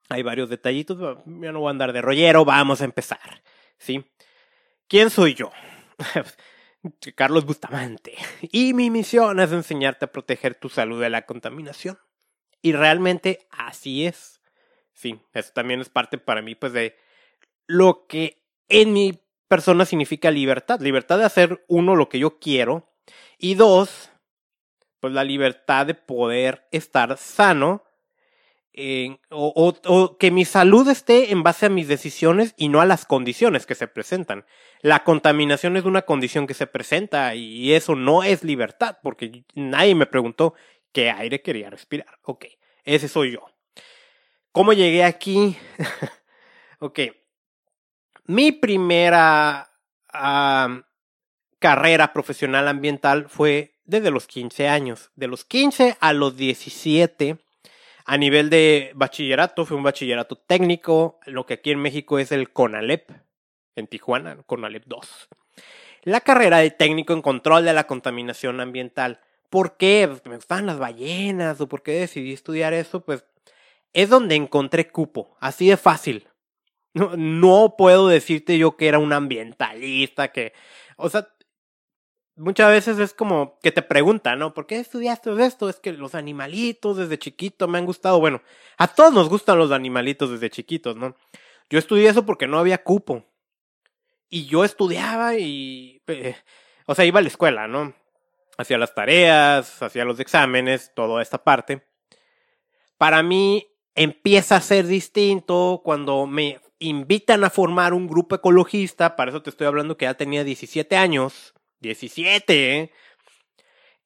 hay 0.09 0.23
varios 0.23 0.51
detallitos. 0.51 0.99
Ya 1.27 1.53
no 1.53 1.61
voy 1.61 1.69
a 1.69 1.71
andar 1.71 1.93
de 1.93 2.03
rollero, 2.03 2.45
vamos 2.45 2.81
a 2.83 2.85
empezar. 2.85 3.43
¿Sí? 3.79 4.05
¿Quién 4.89 5.11
soy 5.11 5.35
yo? 5.35 5.53
Carlos 7.15 7.45
Bustamante. 7.45 8.15
Y 8.41 8.73
mi 8.73 8.91
misión 8.91 9.39
es 9.39 9.53
enseñarte 9.53 10.07
a 10.07 10.13
proteger 10.13 10.55
tu 10.55 10.71
salud 10.71 10.99
de 11.01 11.11
la 11.11 11.27
contaminación. 11.27 11.99
Y 12.63 12.73
realmente 12.73 13.47
así 13.51 14.07
es. 14.07 14.41
Sí, 14.95 15.21
eso 15.35 15.53
también 15.53 15.81
es 15.81 15.91
parte 15.91 16.17
para 16.17 16.41
mí, 16.41 16.55
pues, 16.55 16.73
de 16.73 16.97
lo 17.67 18.07
que 18.07 18.43
en 18.69 18.95
mi 18.95 19.21
persona 19.47 19.85
significa 19.85 20.31
libertad. 20.31 20.81
Libertad 20.81 21.19
de 21.19 21.27
hacer, 21.27 21.65
uno, 21.69 21.95
lo 21.95 22.09
que 22.09 22.19
yo 22.19 22.39
quiero. 22.39 22.91
Y 23.37 23.57
dos, 23.57 24.11
pues 25.01 25.13
la 25.13 25.23
libertad 25.23 25.85
de 25.85 25.95
poder 25.95 26.67
estar 26.73 27.19
sano. 27.19 27.85
O, 29.31 30.17
que 30.19 30.31
mi 30.31 30.45
salud 30.45 30.89
esté 30.89 31.33
en 31.33 31.43
base 31.43 31.67
a 31.67 31.71
mis 31.71 31.89
decisiones 31.89 32.55
y 32.57 32.69
no 32.69 32.81
a 32.81 32.87
las 32.87 33.05
condiciones 33.05 33.67
que 33.67 33.75
se 33.75 33.89
presentan. 33.89 34.45
La 34.81 35.05
contaminación 35.05 35.77
es 35.77 35.85
una 35.85 36.03
condición 36.03 36.47
que 36.47 36.55
se 36.55 36.67
presenta 36.67 37.35
y 37.35 37.73
eso 37.73 37.97
no 37.97 38.23
es 38.23 38.45
libertad, 38.45 38.99
porque 39.03 39.45
nadie 39.55 39.95
me 39.95 40.07
preguntó 40.07 40.55
qué 40.93 41.11
aire 41.11 41.43
quería 41.43 41.71
respirar. 41.71 42.19
Ok, 42.23 42.47
ese 42.85 43.09
soy 43.09 43.33
yo. 43.33 43.47
¿Cómo 44.53 44.73
llegué 44.73 45.05
aquí? 45.05 45.57
ok, 46.79 47.01
mi 48.25 48.53
primera 48.53 49.71
carrera 51.59 52.13
profesional 52.13 52.69
ambiental 52.69 53.29
fue 53.29 53.75
desde 53.85 54.11
los 54.11 54.27
15 54.27 54.69
años. 54.69 55.11
De 55.17 55.27
los 55.27 55.45
15 55.45 55.97
a 56.01 56.13
los 56.13 56.37
17, 56.37 57.39
a 58.09 58.17
nivel 58.17 58.49
de 58.49 58.93
bachillerato, 58.95 59.67
fue 59.67 59.77
un 59.77 59.83
bachillerato 59.83 60.37
técnico, 60.37 61.21
lo 61.27 61.45
que 61.45 61.55
aquí 61.55 61.73
en 61.73 61.81
México 61.81 62.19
es 62.19 62.33
el 62.33 62.51
CONALEP, 62.51 63.11
en 63.77 63.87
Tijuana, 63.87 64.39
CONALEP 64.47 64.85
2. 64.87 65.29
La 66.05 66.23
carrera 66.23 66.57
de 66.57 66.71
técnico 66.71 67.13
en 67.13 67.21
control 67.21 67.67
de 67.67 67.75
la 67.75 67.87
contaminación 67.87 68.63
ambiental. 68.63 69.21
¿Por 69.51 69.77
qué? 69.77 70.07
Pues 70.09 70.25
me 70.25 70.37
gustan 70.37 70.65
las 70.65 70.79
ballenas, 70.79 71.61
o 71.61 71.69
por 71.69 71.83
qué 71.83 71.93
decidí 72.01 72.33
estudiar 72.33 72.73
eso, 72.73 73.05
pues 73.05 73.27
es 73.93 74.09
donde 74.09 74.37
encontré 74.37 74.89
cupo, 74.89 75.37
así 75.39 75.69
de 75.69 75.77
fácil. 75.77 76.29
No, 76.95 77.75
puedo 77.77 78.09
decirte 78.09 78.57
yo 78.57 78.79
que 78.79 78.89
era 78.89 78.99
un 78.99 79.13
ambientalista, 79.13 80.33
que, 80.33 80.55
o 80.97 81.11
sea, 81.11 81.29
muchas 82.39 82.71
veces 82.71 82.99
es 82.99 83.13
como 83.13 83.59
que 83.63 83.73
te 83.73 83.83
preguntan, 83.83 84.39
¿no? 84.39 84.55
¿Por 84.55 84.67
qué 84.67 84.79
estudiaste 84.79 85.31
esto? 85.45 85.69
Es 85.69 85.79
que 85.79 85.93
los 85.93 86.15
animalitos 86.15 86.97
desde 86.97 87.19
chiquito 87.19 87.69
me 87.69 87.79
han 87.79 87.87
gustado. 87.87 88.21
Bueno, 88.21 88.43
a 88.79 88.89
todos 88.89 89.13
nos 89.13 89.29
gustan 89.29 89.59
los 89.59 89.71
animalitos 89.73 90.31
desde 90.31 90.51
chiquitos, 90.51 90.97
¿no? 90.97 91.17
Yo 91.69 91.79
estudié 91.79 92.09
eso 92.09 92.25
porque 92.25 92.47
no 92.47 92.59
había 92.59 92.83
cupo. 92.83 93.25
Y 94.31 94.47
yo 94.47 94.65
estudiaba 94.65 95.37
y, 95.37 96.03
o 96.87 96.95
sea, 96.95 97.05
iba 97.05 97.19
a 97.19 97.23
la 97.23 97.29
escuela, 97.29 97.67
¿no? 97.67 97.95
Hacía 98.57 98.79
las 98.79 98.95
tareas, 98.95 99.83
hacía 99.83 100.05
los 100.05 100.21
exámenes, 100.21 100.93
toda 100.95 101.23
esta 101.23 101.43
parte. 101.43 101.87
Para 102.99 103.23
mí 103.23 103.67
empieza 103.95 104.57
a 104.57 104.61
ser 104.61 104.87
distinto 104.87 105.81
cuando 105.85 106.27
me 106.27 106.61
invitan 106.79 107.43
a 107.45 107.51
formar 107.51 107.93
un 107.93 108.07
grupo 108.07 108.37
ecologista, 108.37 109.17
para 109.17 109.31
eso 109.31 109.43
te 109.43 109.51
estoy 109.51 109.67
hablando 109.67 109.97
que 109.97 110.05
ya 110.05 110.15
tenía 110.15 110.45
17 110.45 110.97
años, 110.97 111.55
17, 111.81 112.77
¿eh? 112.77 112.93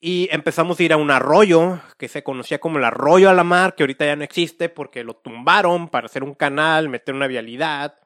y 0.05 0.29
empezamos 0.33 0.81
a 0.81 0.83
ir 0.83 0.93
a 0.93 0.97
un 0.97 1.12
arroyo 1.12 1.81
que 1.97 2.09
se 2.09 2.25
conocía 2.25 2.59
como 2.59 2.79
el 2.79 2.85
arroyo 2.85 3.31
a 3.31 3.35
la 3.35 3.45
mar, 3.45 3.76
que 3.76 3.85
ahorita 3.85 4.05
ya 4.05 4.17
no 4.17 4.25
existe 4.25 4.69
porque 4.69 5.05
lo 5.05 5.14
tumbaron 5.14 5.88
para 5.88 6.07
hacer 6.07 6.25
un 6.25 6.35
canal, 6.35 6.88
meter 6.88 7.14
una 7.14 7.29
vialidad 7.29 8.00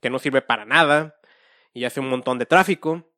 que 0.00 0.08
no 0.08 0.18
sirve 0.18 0.40
para 0.40 0.64
nada 0.64 1.16
y 1.74 1.84
hace 1.84 2.00
un 2.00 2.08
montón 2.08 2.38
de 2.38 2.46
tráfico. 2.46 3.10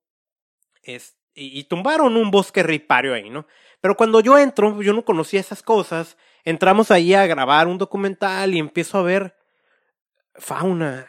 Es, 0.83 1.17
y, 1.35 1.62
tumbaron 1.65 2.17
un 2.17 2.33
bosque 2.33 2.65
ripario 2.65 3.15
ahí, 3.15 3.31
¿no? 3.31 3.47
Pero 3.81 3.97
cuando 3.97 4.19
yo 4.19 4.37
entro, 4.38 4.83
yo 4.83 4.93
no 4.93 5.05
conocía 5.05 5.38
esas 5.38 5.62
cosas, 5.62 6.17
entramos 6.45 6.91
ahí 6.91 7.15
a 7.15 7.26
grabar 7.26 7.69
un 7.69 7.79
documental 7.79 8.55
y 8.55 8.59
empiezo 8.59 8.99
a 8.99 9.03
ver 9.03 9.37
fauna, 10.35 11.09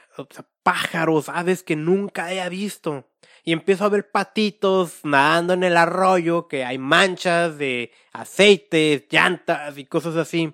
pájaros, 0.61 1.29
aves 1.29 1.63
que 1.63 1.75
nunca 1.75 2.25
haya 2.25 2.47
visto. 2.47 3.09
Y 3.47 3.53
empiezo 3.53 3.85
a 3.85 3.89
ver 3.89 4.11
patitos 4.11 4.99
nadando 5.03 5.53
en 5.53 5.63
el 5.63 5.77
arroyo, 5.77 6.49
que 6.49 6.65
hay 6.65 6.77
manchas 6.77 7.57
de 7.57 7.93
aceite, 8.11 9.07
llantas 9.09 9.77
y 9.77 9.85
cosas 9.85 10.17
así. 10.17 10.53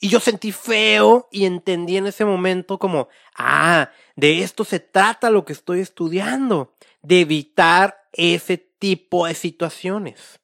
Y 0.00 0.10
yo 0.10 0.20
sentí 0.20 0.52
feo 0.52 1.30
y 1.32 1.46
entendí 1.46 1.96
en 1.96 2.08
ese 2.08 2.26
momento 2.26 2.78
como, 2.78 3.08
ah, 3.38 3.90
de 4.16 4.42
esto 4.42 4.64
se 4.64 4.80
trata 4.80 5.30
lo 5.30 5.46
que 5.46 5.54
estoy 5.54 5.80
estudiando, 5.80 6.74
de 7.00 7.22
evitar 7.22 8.06
ese 8.12 8.58
tipo 8.58 9.26
de 9.26 9.32
situaciones. 9.32 10.38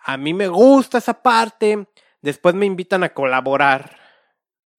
A 0.00 0.16
mí 0.16 0.34
me 0.34 0.48
gusta 0.48 0.98
esa 0.98 1.22
parte, 1.22 1.86
después 2.20 2.56
me 2.56 2.66
invitan 2.66 3.04
a 3.04 3.14
colaborar 3.14 3.96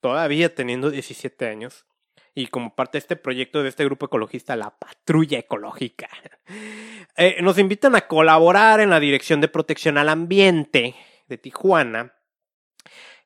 todavía 0.02 0.54
teniendo 0.54 0.92
17 0.92 1.48
años, 1.48 1.86
y 2.34 2.48
como 2.48 2.76
parte 2.76 2.94
de 2.94 3.00
este 3.00 3.16
proyecto 3.16 3.62
de 3.62 3.70
este 3.70 3.86
grupo 3.86 4.06
ecologista, 4.06 4.56
la 4.56 4.70
Patrulla 4.72 5.40
Ecológica, 5.40 6.10
eh, 7.18 7.38
nos 7.42 7.58
invitan 7.58 7.96
a 7.96 8.08
colaborar 8.08 8.80
en 8.80 8.90
la 8.90 9.00
Dirección 9.00 9.42
de 9.42 9.50
Protección 9.50 9.98
al 9.98 10.10
Ambiente 10.10 10.96
de 11.28 11.38
Tijuana. 11.38 12.14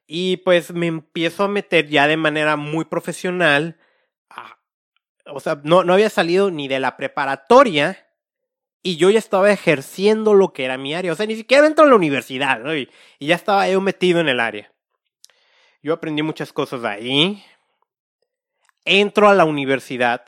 Y 0.07 0.38
pues 0.38 0.71
me 0.71 0.88
empiezo 0.88 1.43
a 1.43 1.47
meter 1.47 1.88
ya 1.88 2.07
de 2.07 2.17
manera 2.17 2.57
muy 2.57 2.85
profesional. 2.85 3.79
o 5.25 5.39
sea, 5.39 5.59
no, 5.63 5.83
no 5.83 5.93
había 5.93 6.09
salido 6.09 6.51
ni 6.51 6.67
de 6.67 6.79
la 6.79 6.95
preparatoria 6.95 8.07
y 8.83 8.97
yo 8.97 9.09
ya 9.09 9.17
estaba 9.17 9.51
ejerciendo 9.51 10.35
lo 10.35 10.53
que 10.53 10.63
era 10.63 10.77
mi 10.77 10.93
área. 10.93 11.12
O 11.12 11.15
sea, 11.15 11.25
ni 11.25 11.35
siquiera 11.35 11.65
entro 11.65 11.85
a 11.85 11.88
la 11.88 11.95
universidad, 11.95 12.59
¿no? 12.59 12.75
y, 12.75 12.88
y 13.17 13.27
ya 13.27 13.35
estaba 13.35 13.67
yo 13.67 13.81
metido 13.81 14.19
en 14.19 14.29
el 14.29 14.39
área. 14.39 14.71
Yo 15.81 15.93
aprendí 15.93 16.21
muchas 16.21 16.53
cosas 16.53 16.83
ahí. 16.83 17.43
Entro 18.85 19.27
a 19.27 19.33
la 19.33 19.45
universidad, 19.45 20.25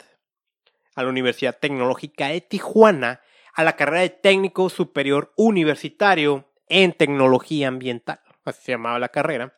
a 0.96 1.04
la 1.04 1.08
Universidad 1.08 1.56
Tecnológica 1.58 2.28
de 2.28 2.40
Tijuana, 2.40 3.20
a 3.54 3.62
la 3.62 3.76
carrera 3.76 4.02
de 4.02 4.10
técnico 4.10 4.68
superior 4.68 5.32
universitario 5.36 6.50
en 6.68 6.92
tecnología 6.92 7.68
ambiental. 7.68 8.20
Así 8.44 8.62
se 8.64 8.72
llamaba 8.72 8.98
la 8.98 9.10
carrera. 9.10 9.54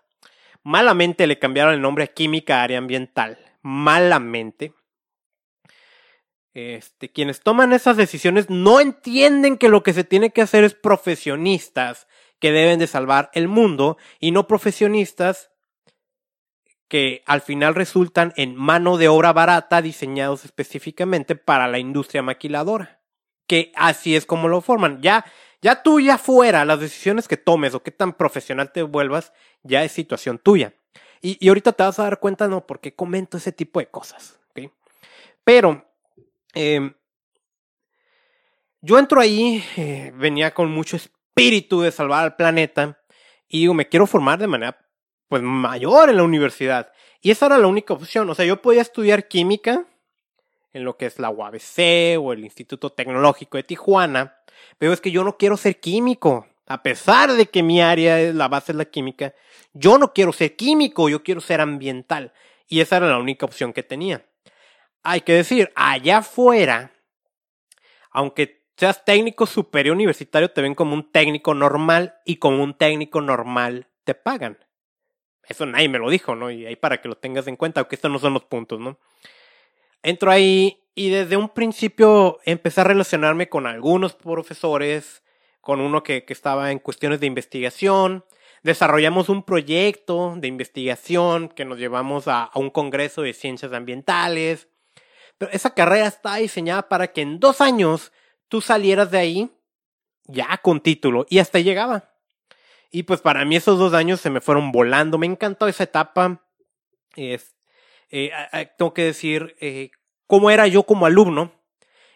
Malamente 0.62 1.26
le 1.26 1.38
cambiaron 1.38 1.72
el 1.72 1.80
nombre 1.80 2.04
a 2.04 2.08
química 2.08 2.62
área 2.62 2.76
ambiental. 2.76 3.38
Malamente. 3.62 4.74
Este, 6.52 7.10
quienes 7.10 7.40
toman 7.40 7.72
esas 7.72 7.96
decisiones 7.96 8.50
no 8.50 8.80
entienden 8.80 9.56
que 9.56 9.70
lo 9.70 9.82
que 9.82 9.94
se 9.94 10.04
tiene 10.04 10.30
que 10.30 10.42
hacer 10.42 10.64
es 10.64 10.74
profesionistas 10.74 12.06
que 12.38 12.52
deben 12.52 12.78
de 12.78 12.86
salvar 12.86 13.30
el 13.32 13.48
mundo 13.48 13.96
y 14.18 14.32
no 14.32 14.46
profesionistas 14.46 15.50
que 16.90 17.22
al 17.24 17.40
final 17.40 17.76
resultan 17.76 18.34
en 18.36 18.56
mano 18.56 18.98
de 18.98 19.06
obra 19.06 19.32
barata 19.32 19.80
diseñados 19.80 20.44
específicamente 20.44 21.36
para 21.36 21.68
la 21.68 21.78
industria 21.78 22.20
maquiladora. 22.20 23.00
Que 23.46 23.70
así 23.76 24.16
es 24.16 24.26
como 24.26 24.48
lo 24.48 24.60
forman. 24.60 25.00
Ya, 25.00 25.24
ya 25.62 25.84
tú 25.84 26.00
ya 26.00 26.18
fuera, 26.18 26.64
las 26.64 26.80
decisiones 26.80 27.28
que 27.28 27.36
tomes 27.36 27.74
o 27.74 27.82
qué 27.84 27.92
tan 27.92 28.12
profesional 28.12 28.72
te 28.72 28.82
vuelvas, 28.82 29.32
ya 29.62 29.84
es 29.84 29.92
situación 29.92 30.38
tuya. 30.38 30.74
Y, 31.22 31.46
ahorita 31.48 31.72
te 31.72 31.84
vas 31.84 31.98
a 32.00 32.04
dar 32.04 32.18
cuenta, 32.18 32.48
¿no? 32.48 32.66
Por 32.66 32.80
qué 32.80 32.92
comento 32.92 33.36
ese 33.36 33.52
tipo 33.52 33.78
de 33.78 33.86
cosas. 33.86 34.40
¿ok? 34.50 34.72
Pero, 35.44 35.88
em, 36.54 36.92
yo 38.80 38.98
entro 38.98 39.20
ahí, 39.20 39.62
eh, 39.76 40.12
venía 40.16 40.52
con 40.52 40.72
mucho 40.72 40.96
espíritu 40.96 41.82
de 41.82 41.92
salvar 41.92 42.24
al 42.24 42.34
planeta 42.34 42.98
y 43.46 43.60
digo, 43.60 43.74
me 43.74 43.88
quiero 43.88 44.08
formar 44.08 44.40
de 44.40 44.48
manera 44.48 44.89
pues 45.30 45.42
mayor 45.42 46.10
en 46.10 46.16
la 46.16 46.24
universidad. 46.24 46.92
Y 47.20 47.30
esa 47.30 47.46
era 47.46 47.56
la 47.56 47.68
única 47.68 47.94
opción. 47.94 48.28
O 48.28 48.34
sea, 48.34 48.44
yo 48.44 48.60
podía 48.60 48.82
estudiar 48.82 49.28
química 49.28 49.86
en 50.72 50.82
lo 50.82 50.96
que 50.96 51.06
es 51.06 51.20
la 51.20 51.30
UABC 51.30 52.18
o 52.18 52.32
el 52.32 52.44
Instituto 52.44 52.90
Tecnológico 52.90 53.56
de 53.56 53.62
Tijuana, 53.62 54.38
pero 54.76 54.92
es 54.92 55.00
que 55.00 55.12
yo 55.12 55.22
no 55.22 55.36
quiero 55.36 55.56
ser 55.56 55.78
químico. 55.78 56.48
A 56.66 56.82
pesar 56.82 57.32
de 57.32 57.46
que 57.46 57.62
mi 57.62 57.80
área 57.80 58.20
es 58.20 58.34
la 58.34 58.48
base 58.48 58.72
de 58.72 58.78
la 58.78 58.86
química, 58.86 59.32
yo 59.72 59.98
no 59.98 60.12
quiero 60.12 60.32
ser 60.32 60.56
químico, 60.56 61.08
yo 61.08 61.22
quiero 61.22 61.40
ser 61.40 61.60
ambiental. 61.60 62.32
Y 62.66 62.80
esa 62.80 62.96
era 62.96 63.06
la 63.06 63.18
única 63.18 63.46
opción 63.46 63.72
que 63.72 63.84
tenía. 63.84 64.26
Hay 65.04 65.20
que 65.20 65.34
decir, 65.34 65.70
allá 65.76 66.18
afuera, 66.18 66.90
aunque 68.10 68.64
seas 68.76 69.04
técnico 69.04 69.46
superior 69.46 69.94
universitario, 69.94 70.50
te 70.50 70.60
ven 70.60 70.74
como 70.74 70.94
un 70.94 71.12
técnico 71.12 71.54
normal 71.54 72.16
y 72.24 72.36
como 72.36 72.64
un 72.64 72.74
técnico 72.74 73.20
normal 73.20 73.86
te 74.02 74.14
pagan. 74.16 74.58
Eso 75.48 75.66
nadie 75.66 75.88
me 75.88 75.98
lo 75.98 76.10
dijo, 76.10 76.34
¿no? 76.34 76.50
Y 76.50 76.66
ahí 76.66 76.76
para 76.76 77.00
que 77.00 77.08
lo 77.08 77.16
tengas 77.16 77.46
en 77.46 77.56
cuenta, 77.56 77.80
aunque 77.80 77.96
estos 77.96 78.10
no 78.10 78.18
son 78.18 78.34
los 78.34 78.44
puntos, 78.44 78.78
¿no? 78.78 78.98
Entro 80.02 80.30
ahí 80.30 80.80
y 80.94 81.10
desde 81.10 81.36
un 81.36 81.48
principio 81.48 82.40
empecé 82.44 82.80
a 82.80 82.84
relacionarme 82.84 83.48
con 83.48 83.66
algunos 83.66 84.14
profesores, 84.14 85.22
con 85.60 85.80
uno 85.80 86.02
que, 86.02 86.24
estaba 86.28 86.72
en 86.72 86.78
cuestiones 86.78 87.20
de 87.20 87.26
investigación. 87.26 88.24
Desarrollamos 88.62 89.28
un 89.28 89.42
proyecto 89.42 90.34
de 90.36 90.48
investigación 90.48 91.48
que 91.48 91.64
nos 91.64 91.78
llevamos 91.78 92.28
a, 92.28 92.50
un 92.54 92.70
congreso 92.70 93.22
de 93.22 93.32
ciencias 93.32 93.72
ambientales. 93.72 94.68
Pero 95.38 95.52
esa 95.52 95.74
carrera 95.74 96.06
está 96.06 96.36
diseñada 96.36 96.88
para 96.88 97.12
que 97.12 97.22
en 97.22 97.40
dos 97.40 97.60
años 97.60 98.12
tú 98.48 98.60
salieras 98.60 99.10
de 99.10 99.18
ahí 99.18 99.50
ya 100.26 100.58
con 100.62 100.80
título 100.80 101.26
y 101.28 101.38
hasta 101.38 101.60
llegaba. 101.60 102.09
Y 102.90 103.04
pues 103.04 103.20
para 103.20 103.44
mí 103.44 103.56
esos 103.56 103.78
dos 103.78 103.94
años 103.94 104.20
se 104.20 104.30
me 104.30 104.40
fueron 104.40 104.72
volando. 104.72 105.18
Me 105.18 105.26
encantó 105.26 105.68
esa 105.68 105.84
etapa. 105.84 106.44
Es, 107.14 107.54
eh, 108.10 108.32
tengo 108.76 108.92
que 108.92 109.04
decir 109.04 109.56
eh, 109.60 109.90
cómo 110.26 110.50
era 110.50 110.66
yo 110.66 110.82
como 110.82 111.06
alumno. 111.06 111.52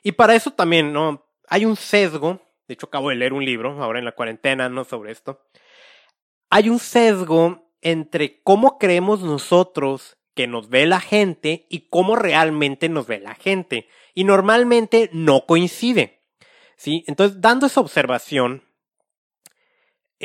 Y 0.03 0.13
para 0.13 0.35
eso 0.35 0.51
también, 0.51 0.93
¿no? 0.93 1.27
Hay 1.49 1.65
un 1.65 1.77
sesgo. 1.77 2.41
De 2.67 2.75
hecho, 2.75 2.87
acabo 2.87 3.11
de 3.11 3.17
leer 3.17 3.33
un 3.33 3.45
libro 3.45 3.83
ahora 3.83 3.99
en 3.99 4.05
la 4.05 4.13
cuarentena, 4.13 4.69
¿no? 4.69 4.85
Sobre 4.85 5.13
esto. 5.13 5.41
Hay 6.51 6.69
un 6.69 6.79
sesgo 6.79 7.71
entre 7.81 8.43
cómo 8.43 8.79
creemos 8.79 9.23
nosotros 9.23 10.17
que 10.35 10.47
nos 10.47 10.69
ve 10.69 10.87
la 10.87 11.01
gente 11.01 11.67
y 11.69 11.89
cómo 11.89 12.17
realmente 12.17 12.89
nos 12.89 13.07
ve 13.07 13.21
la 13.21 13.35
gente. 13.35 13.89
Y 14.15 14.25
normalmente 14.25 15.11
no 15.13 15.47
coincide. 15.47 16.23
¿Sí? 16.77 17.05
Entonces, 17.07 17.41
dando 17.41 17.67
esa 17.67 17.81
observación, 17.81 18.65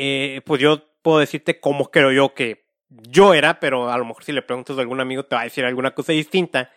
eh, 0.02 0.40
pues 0.46 0.62
yo 0.62 0.82
puedo 1.02 1.18
decirte 1.18 1.60
cómo 1.60 1.90
creo 1.90 2.10
yo 2.10 2.32
que 2.32 2.64
yo 2.88 3.34
era, 3.34 3.60
pero 3.60 3.90
a 3.90 3.98
lo 3.98 4.06
mejor 4.06 4.24
si 4.24 4.32
le 4.32 4.40
preguntas 4.40 4.78
a 4.78 4.80
algún 4.80 4.98
amigo 4.98 5.26
te 5.26 5.36
va 5.36 5.42
a 5.42 5.44
decir 5.44 5.64
alguna 5.64 5.94
cosa 5.94 6.12
distinta. 6.12 6.70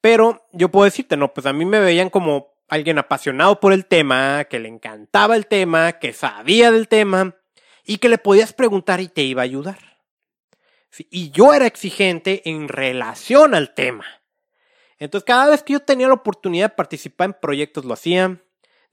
Pero 0.00 0.46
yo 0.52 0.70
puedo 0.70 0.86
decirte, 0.86 1.16
no, 1.18 1.34
pues 1.34 1.46
a 1.46 1.52
mí 1.52 1.66
me 1.66 1.80
veían 1.80 2.08
como 2.08 2.54
alguien 2.68 2.98
apasionado 2.98 3.60
por 3.60 3.74
el 3.74 3.84
tema, 3.84 4.44
que 4.44 4.58
le 4.58 4.68
encantaba 4.68 5.36
el 5.36 5.46
tema, 5.46 5.92
que 5.92 6.14
sabía 6.14 6.72
del 6.72 6.88
tema 6.88 7.36
y 7.84 7.98
que 7.98 8.08
le 8.08 8.16
podías 8.16 8.54
preguntar 8.54 9.00
y 9.00 9.08
te 9.08 9.22
iba 9.22 9.42
a 9.42 9.44
ayudar. 9.44 9.78
y 11.10 11.30
yo 11.32 11.52
era 11.52 11.66
exigente 11.66 12.48
en 12.48 12.68
relación 12.68 13.54
al 13.54 13.74
tema. 13.74 14.06
Entonces 14.98 15.26
cada 15.26 15.50
vez 15.50 15.62
que 15.62 15.74
yo 15.74 15.80
tenía 15.80 16.08
la 16.08 16.14
oportunidad 16.14 16.70
de 16.70 16.76
participar 16.76 17.26
en 17.26 17.36
proyectos 17.40 17.84
lo 17.84 17.92
hacía 17.92 18.40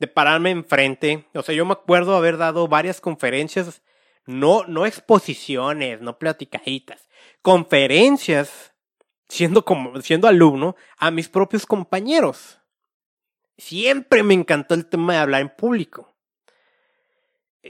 de 0.02 0.08
pararme 0.08 0.50
enfrente. 0.50 1.28
O 1.36 1.44
sea, 1.44 1.54
yo 1.54 1.64
me 1.64 1.74
acuerdo 1.74 2.16
haber 2.16 2.38
dado 2.38 2.68
varias 2.68 3.00
conferencias, 3.00 3.84
no, 4.26 4.64
no 4.66 4.88
exposiciones, 4.88 6.02
no 6.02 6.18
platicaditas, 6.18 7.08
conferencias, 7.44 8.74
siendo, 9.30 9.64
como, 9.64 10.02
siendo 10.02 10.28
alumno, 10.28 10.76
a 10.98 11.12
mis 11.12 11.30
propios 11.30 11.68
compañeros. 11.68 12.60
Siempre 13.60 14.24
me 14.24 14.34
encantó 14.34 14.74
el 14.74 14.88
tema 14.88 15.14
de 15.14 15.20
hablar 15.20 15.42
en 15.42 15.50
público. 15.50 16.16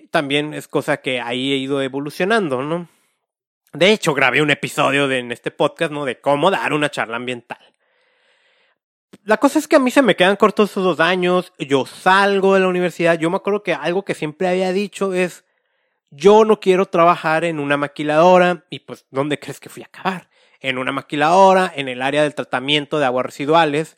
También 0.09 0.53
es 0.53 0.69
cosa 0.69 1.01
que 1.01 1.19
ahí 1.19 1.51
he 1.51 1.57
ido 1.57 1.81
evolucionando, 1.81 2.63
¿no? 2.63 2.87
De 3.73 3.91
hecho, 3.91 4.13
grabé 4.13 4.41
un 4.41 4.51
episodio 4.51 5.09
de, 5.09 5.19
en 5.19 5.33
este 5.33 5.51
podcast, 5.51 5.91
¿no? 5.91 6.05
De 6.05 6.21
cómo 6.21 6.49
dar 6.49 6.71
una 6.71 6.89
charla 6.89 7.17
ambiental 7.17 7.70
la 9.23 9.37
cosa 9.37 9.59
es 9.59 9.67
que 9.67 9.75
a 9.75 9.79
mí 9.79 9.91
se 9.91 10.01
me 10.01 10.15
quedan 10.15 10.35
cortos 10.35 10.71
esos 10.71 10.83
dos 10.83 10.99
años, 10.99 11.53
yo 11.59 11.85
salgo 11.85 12.55
de 12.55 12.61
la 12.61 12.67
universidad, 12.67 13.19
yo 13.19 13.29
me 13.29 13.37
acuerdo 13.37 13.63
que 13.63 13.73
algo 13.73 14.03
que 14.03 14.15
siempre 14.15 14.47
había 14.47 14.73
dicho 14.73 15.13
es, 15.13 15.45
yo 16.09 16.43
no 16.43 16.59
quiero 16.59 16.87
trabajar 16.87 17.43
en 17.45 17.59
una 17.59 17.77
maquiladora, 17.77 18.65
y 18.69 18.79
pues, 18.79 19.05
¿dónde 19.11 19.39
crees 19.39 19.59
que 19.59 19.69
fui 19.69 19.83
a 19.83 19.85
acabar? 19.85 20.29
En 20.59 20.77
una 20.77 20.91
maquiladora, 20.91 21.71
en 21.75 21.87
el 21.87 22.01
área 22.01 22.23
del 22.23 22.35
tratamiento 22.35 22.99
de 22.99 23.05
aguas 23.05 23.25
residuales, 23.25 23.97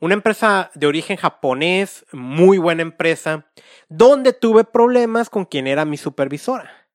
una 0.00 0.14
empresa 0.14 0.70
de 0.74 0.86
origen 0.86 1.16
japonés, 1.16 2.04
muy 2.12 2.58
buena 2.58 2.82
empresa, 2.82 3.46
donde 3.88 4.32
tuve 4.32 4.64
problemas 4.64 5.30
con 5.30 5.44
quien 5.44 5.66
era 5.66 5.84
mi 5.84 5.96
supervisora. 5.96 6.88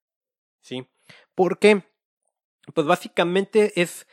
¿Sí? 0.62 0.88
Porque, 1.34 1.84
pues 2.74 2.86
básicamente 2.86 3.82
es 3.82 4.06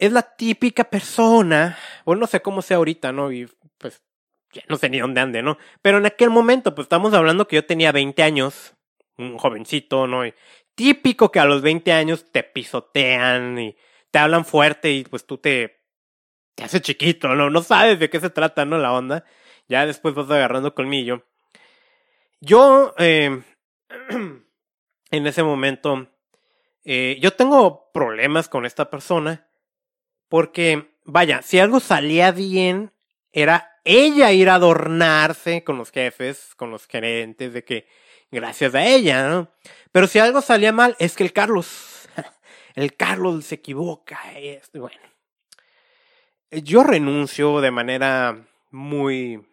es 0.00 0.12
la 0.12 0.22
típica 0.22 0.84
persona, 0.84 1.78
bueno, 2.06 2.20
no 2.20 2.26
sé 2.26 2.40
cómo 2.40 2.62
sea 2.62 2.78
ahorita, 2.78 3.12
¿no? 3.12 3.30
Y 3.30 3.46
pues 3.76 4.02
ya 4.50 4.62
no 4.68 4.76
sé 4.76 4.88
ni 4.88 4.98
dónde 4.98 5.20
ande, 5.20 5.42
¿no? 5.42 5.58
Pero 5.82 5.98
en 5.98 6.06
aquel 6.06 6.30
momento, 6.30 6.74
pues 6.74 6.86
estamos 6.86 7.12
hablando 7.12 7.46
que 7.46 7.56
yo 7.56 7.66
tenía 7.66 7.92
20 7.92 8.22
años, 8.22 8.74
un 9.18 9.36
jovencito, 9.36 10.06
¿no? 10.06 10.24
Y 10.24 10.32
típico 10.74 11.30
que 11.30 11.38
a 11.38 11.44
los 11.44 11.60
20 11.60 11.92
años 11.92 12.24
te 12.32 12.42
pisotean 12.42 13.58
y 13.58 13.76
te 14.10 14.18
hablan 14.18 14.46
fuerte 14.46 14.90
y 14.90 15.04
pues 15.04 15.26
tú 15.26 15.36
te, 15.36 15.82
te 16.54 16.64
haces 16.64 16.80
chiquito, 16.80 17.34
¿no? 17.34 17.50
No 17.50 17.62
sabes 17.62 18.00
de 18.00 18.08
qué 18.08 18.20
se 18.20 18.30
trata, 18.30 18.64
¿no? 18.64 18.78
La 18.78 18.94
onda. 18.94 19.26
Ya 19.68 19.84
después 19.84 20.14
vas 20.14 20.30
agarrando 20.30 20.74
colmillo. 20.74 21.26
Yo, 22.40 22.94
eh, 22.96 23.42
en 25.10 25.26
ese 25.26 25.42
momento, 25.42 26.06
eh, 26.84 27.18
yo 27.20 27.34
tengo 27.34 27.92
problemas 27.92 28.48
con 28.48 28.64
esta 28.64 28.88
persona 28.88 29.49
porque, 30.30 30.94
vaya, 31.04 31.42
si 31.42 31.58
algo 31.58 31.80
salía 31.80 32.30
bien, 32.30 32.92
era 33.32 33.80
ella 33.84 34.32
ir 34.32 34.48
a 34.48 34.54
adornarse 34.54 35.64
con 35.64 35.76
los 35.76 35.90
jefes, 35.90 36.54
con 36.56 36.70
los 36.70 36.86
gerentes, 36.86 37.52
de 37.52 37.64
que 37.64 37.86
gracias 38.30 38.74
a 38.76 38.86
ella, 38.86 39.28
¿no? 39.28 39.50
Pero 39.92 40.06
si 40.06 40.20
algo 40.20 40.40
salía 40.40 40.72
mal, 40.72 40.96
es 41.00 41.16
que 41.16 41.24
el 41.24 41.32
Carlos, 41.32 42.08
el 42.76 42.94
Carlos 42.96 43.44
se 43.44 43.56
equivoca. 43.56 44.20
Es, 44.38 44.70
bueno, 44.72 45.00
yo 46.50 46.84
renuncio 46.84 47.60
de 47.60 47.72
manera 47.72 48.46
muy 48.70 49.44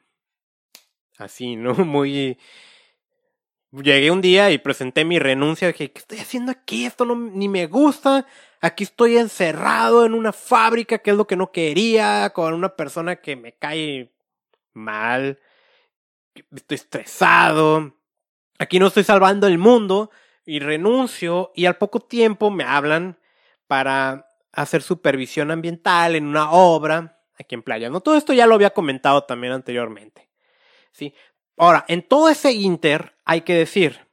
así, 1.17 1.55
¿no? 1.55 1.73
Muy 1.73 2.37
llegué 3.81 4.11
un 4.11 4.21
día 4.21 4.51
y 4.51 4.57
presenté 4.57 5.05
mi 5.05 5.19
renuncia. 5.19 5.67
Dije, 5.67 5.91
¿qué 5.91 5.99
estoy 5.99 6.19
haciendo 6.19 6.51
aquí? 6.51 6.85
Esto 6.85 7.05
no, 7.05 7.15
ni 7.15 7.47
me 7.49 7.67
gusta. 7.67 8.25
Aquí 8.61 8.83
estoy 8.83 9.17
encerrado 9.17 10.05
en 10.05 10.13
una 10.13 10.33
fábrica, 10.33 10.99
que 10.99 11.11
es 11.11 11.17
lo 11.17 11.27
que 11.27 11.35
no 11.35 11.51
quería, 11.51 12.31
con 12.33 12.53
una 12.53 12.75
persona 12.75 13.17
que 13.17 13.35
me 13.35 13.53
cae 13.53 14.13
mal. 14.73 15.39
Estoy 16.33 16.75
estresado. 16.75 17.95
Aquí 18.59 18.79
no 18.79 18.87
estoy 18.87 19.03
salvando 19.03 19.47
el 19.47 19.57
mundo. 19.57 20.11
Y 20.45 20.59
renuncio. 20.59 21.51
Y 21.55 21.65
al 21.65 21.77
poco 21.77 21.99
tiempo 21.99 22.49
me 22.49 22.63
hablan 22.63 23.19
para 23.67 24.29
hacer 24.51 24.81
supervisión 24.81 25.51
ambiental 25.51 26.15
en 26.15 26.25
una 26.25 26.51
obra 26.51 27.17
aquí 27.39 27.55
en 27.55 27.63
Playa. 27.63 27.89
No, 27.89 28.01
todo 28.01 28.15
esto 28.15 28.33
ya 28.33 28.47
lo 28.47 28.55
había 28.55 28.71
comentado 28.71 29.23
también 29.23 29.53
anteriormente. 29.53 30.29
Sí, 30.91 31.13
Ahora, 31.57 31.85
en 31.87 32.03
todo 32.03 32.29
ese 32.29 32.53
inter, 32.53 33.15
hay 33.25 33.41
que 33.41 33.55
decir, 33.55 34.07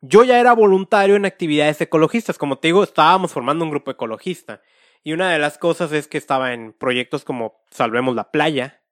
yo 0.00 0.22
ya 0.22 0.38
era 0.38 0.52
voluntario 0.52 1.16
en 1.16 1.24
actividades 1.24 1.80
ecologistas. 1.80 2.38
Como 2.38 2.58
te 2.58 2.68
digo, 2.68 2.84
estábamos 2.84 3.32
formando 3.32 3.64
un 3.64 3.70
grupo 3.70 3.90
ecologista. 3.90 4.60
Y 5.02 5.12
una 5.12 5.32
de 5.32 5.38
las 5.38 5.58
cosas 5.58 5.92
es 5.92 6.06
que 6.06 6.18
estaba 6.18 6.52
en 6.52 6.72
proyectos 6.72 7.24
como 7.24 7.62
Salvemos 7.70 8.14
la 8.14 8.30
Playa, 8.30 8.82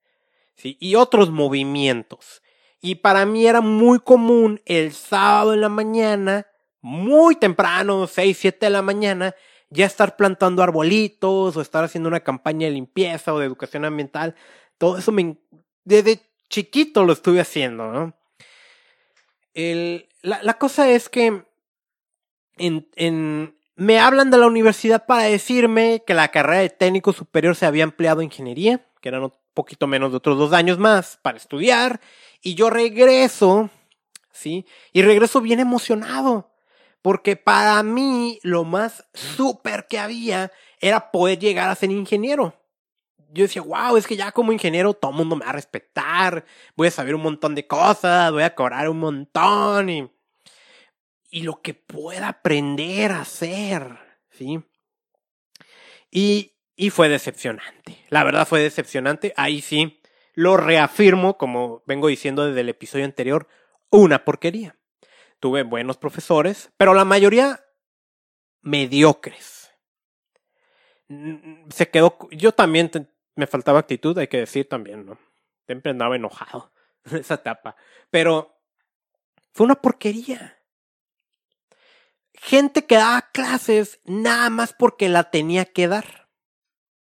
¿sí? 0.54 0.76
Y 0.80 0.94
otros 0.94 1.30
movimientos. 1.30 2.42
Y 2.80 2.96
para 2.96 3.26
mí 3.26 3.46
era 3.46 3.60
muy 3.60 3.98
común 3.98 4.60
el 4.64 4.92
sábado 4.92 5.54
en 5.54 5.60
la 5.60 5.68
mañana, 5.68 6.46
muy 6.80 7.36
temprano, 7.36 8.06
6, 8.06 8.38
7 8.38 8.66
de 8.66 8.70
la 8.70 8.82
mañana, 8.82 9.34
ya 9.70 9.86
estar 9.86 10.16
plantando 10.16 10.62
arbolitos 10.62 11.56
o 11.56 11.60
estar 11.60 11.84
haciendo 11.84 12.08
una 12.08 12.20
campaña 12.20 12.68
de 12.68 12.74
limpieza 12.74 13.34
o 13.34 13.38
de 13.38 13.46
educación 13.46 13.84
ambiental. 13.84 14.34
Todo 14.78 14.98
eso 14.98 15.12
me... 15.12 15.36
Desde 15.84 16.20
chiquito 16.48 17.04
lo 17.04 17.12
estuve 17.12 17.40
haciendo, 17.40 17.90
¿no? 17.92 18.14
El, 19.54 20.09
la, 20.22 20.42
la, 20.42 20.59
cosa 20.59 20.90
es 20.90 21.09
que 21.09 21.44
en, 22.59 22.88
en, 22.96 23.56
me 23.74 23.98
hablan 23.98 24.30
de 24.30 24.38
la 24.38 24.46
universidad 24.46 25.06
para 25.06 25.24
decirme 25.24 26.02
que 26.06 26.14
la 26.14 26.28
carrera 26.28 26.61
de 26.61 26.70
técnico 26.70 27.12
superior 27.12 27.56
se 27.56 27.66
había 27.66 27.85
empleado 27.85 28.20
en 28.20 28.26
ingeniería, 28.26 28.87
que 29.00 29.09
eran 29.09 29.24
un 29.24 29.32
poquito 29.54 29.87
menos 29.87 30.11
de 30.11 30.18
otros 30.18 30.38
dos 30.38 30.52
años 30.52 30.78
más 30.78 31.18
para 31.22 31.38
estudiar, 31.38 32.00
y 32.42 32.54
yo 32.54 32.70
regreso, 32.70 33.70
¿sí? 34.32 34.66
Y 34.92 35.02
regreso 35.02 35.40
bien 35.40 35.61
emocionado, 35.61 36.50
porque 37.02 37.37
para 37.37 37.82
mí 37.82 38.38
lo 38.42 38.64
más 38.64 39.06
súper 39.14 39.87
que 39.88 39.98
había 39.98 40.52
era 40.80 41.11
poder 41.11 41.38
llegar 41.38 41.70
a 41.70 41.74
ser 41.74 41.90
ingeniero. 41.90 42.54
Yo 43.32 43.42
decía, 43.42 43.62
wow, 43.62 43.96
es 43.96 44.06
que 44.06 44.16
ya 44.16 44.32
como 44.32 44.52
ingeniero 44.52 44.94
todo 44.94 45.10
el 45.10 45.16
mundo 45.16 45.36
me 45.36 45.44
va 45.44 45.50
a 45.50 45.54
respetar, 45.54 46.44
voy 46.76 46.88
a 46.88 46.90
saber 46.90 47.14
un 47.14 47.22
montón 47.22 47.54
de 47.54 47.66
cosas, 47.66 48.32
voy 48.32 48.42
a 48.42 48.54
cobrar 48.54 48.88
un 48.88 48.98
montón 48.98 49.90
y, 49.90 50.10
y 51.30 51.42
lo 51.42 51.60
que 51.60 51.74
pueda 51.74 52.28
aprender 52.28 53.12
a 53.12 53.22
hacer, 53.22 53.98
¿sí? 54.30 54.62
Y, 56.10 56.54
y 56.76 56.90
fue 56.90 57.08
decepcionante, 57.08 58.04
la 58.08 58.24
verdad 58.24 58.46
fue 58.46 58.60
decepcionante, 58.60 59.34
ahí 59.36 59.60
sí, 59.60 60.00
lo 60.34 60.56
reafirmo, 60.56 61.38
como 61.38 61.82
vengo 61.86 62.08
diciendo 62.08 62.46
desde 62.46 62.60
el 62.60 62.68
episodio 62.68 63.06
anterior, 63.06 63.48
una 63.90 64.24
porquería. 64.24 64.76
Tuve 65.40 65.62
buenos 65.62 65.96
profesores, 65.96 66.70
pero 66.76 66.94
la 66.94 67.04
mayoría 67.04 67.64
mediocres. 68.60 69.70
Se 71.70 71.88
quedó, 71.88 72.18
yo 72.32 72.52
también 72.52 72.90
me 73.37 73.46
faltaba 73.46 73.79
actitud, 73.79 74.18
hay 74.18 74.27
que 74.27 74.38
decir 74.38 74.68
también, 74.68 75.07
¿no? 75.07 75.18
Siempre 75.66 75.92
andaba 75.92 76.16
enojado 76.16 76.72
en 77.05 77.18
esa 77.18 77.35
etapa. 77.35 77.77
Pero 78.11 78.59
fue 79.53 79.66
una 79.66 79.77
porquería. 79.77 80.59
Gente 82.35 82.87
que 82.87 82.96
daba 82.96 83.31
clases 83.33 84.01
nada 84.05 84.51
más 84.51 84.75
porque 84.75 85.09
la 85.09 85.31
tenía 85.31 85.64
que 85.64 85.88
dar. 85.88 86.29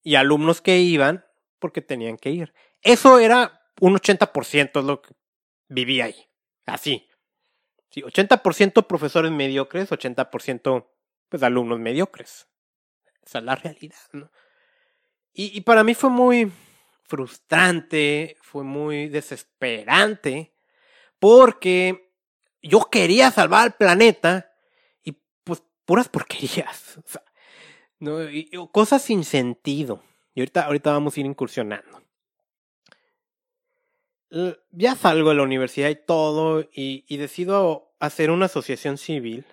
Y 0.04 0.15
alumnos 0.15 0.62
que 0.62 0.80
iban 0.80 1.26
porque 1.60 1.82
tenían 1.82 2.17
que 2.17 2.32
ir. 2.32 2.54
Eso 2.82 3.20
era 3.20 3.62
un 3.80 3.96
80% 3.96 4.80
es 4.80 4.86
lo 4.86 5.02
que 5.02 5.13
vivía 5.67 6.06
ahí. 6.06 6.30
Así. 6.65 7.08
Sí, 7.89 8.02
80% 8.02 8.88
profesores 8.88 9.32
mediocres, 9.32 9.91
80% 9.91 10.88
pues 11.30 11.44
alumnos 11.44 11.80
mediocres. 11.80 12.48
Esa 13.22 13.39
es 13.39 13.44
la 13.44 13.56
realidad, 13.56 13.98
¿no? 14.13 14.32
Y, 15.34 15.62
para 15.62 15.84
mí 15.84 15.94
fue 15.94 16.10
muy 16.10 16.52
frustrante, 17.04 18.38
fue 18.41 18.63
muy 18.63 19.08
desesperante, 19.08 20.54
porque 21.20 22.12
yo 22.62 22.89
quería 22.91 23.32
salvar 23.32 23.63
al 23.63 23.76
planeta 23.76 24.52
y 25.04 25.13
pues 25.44 25.63
puras 25.86 26.10
porquerías. 26.10 27.00
No, 28.04 28.17
cosas 28.72 29.04
sin 29.04 29.24
sentido. 29.24 30.02
Y 30.34 30.39
ahorita, 30.39 30.65
ahorita 30.65 30.91
vamos 30.91 31.15
a 31.15 31.20
ir 31.20 31.28
incursionando. 31.28 32.02
Ya 34.72 34.96
salgo 34.96 35.30
de 35.30 35.36
la 35.36 35.44
universidad 35.44 35.88
y 35.89 35.98
todo, 35.98 36.67
y 36.74 37.17
decido 37.17 37.94
hacer 38.00 38.32
una 38.32 38.48
asociación 38.48 38.98
civil 38.98 39.46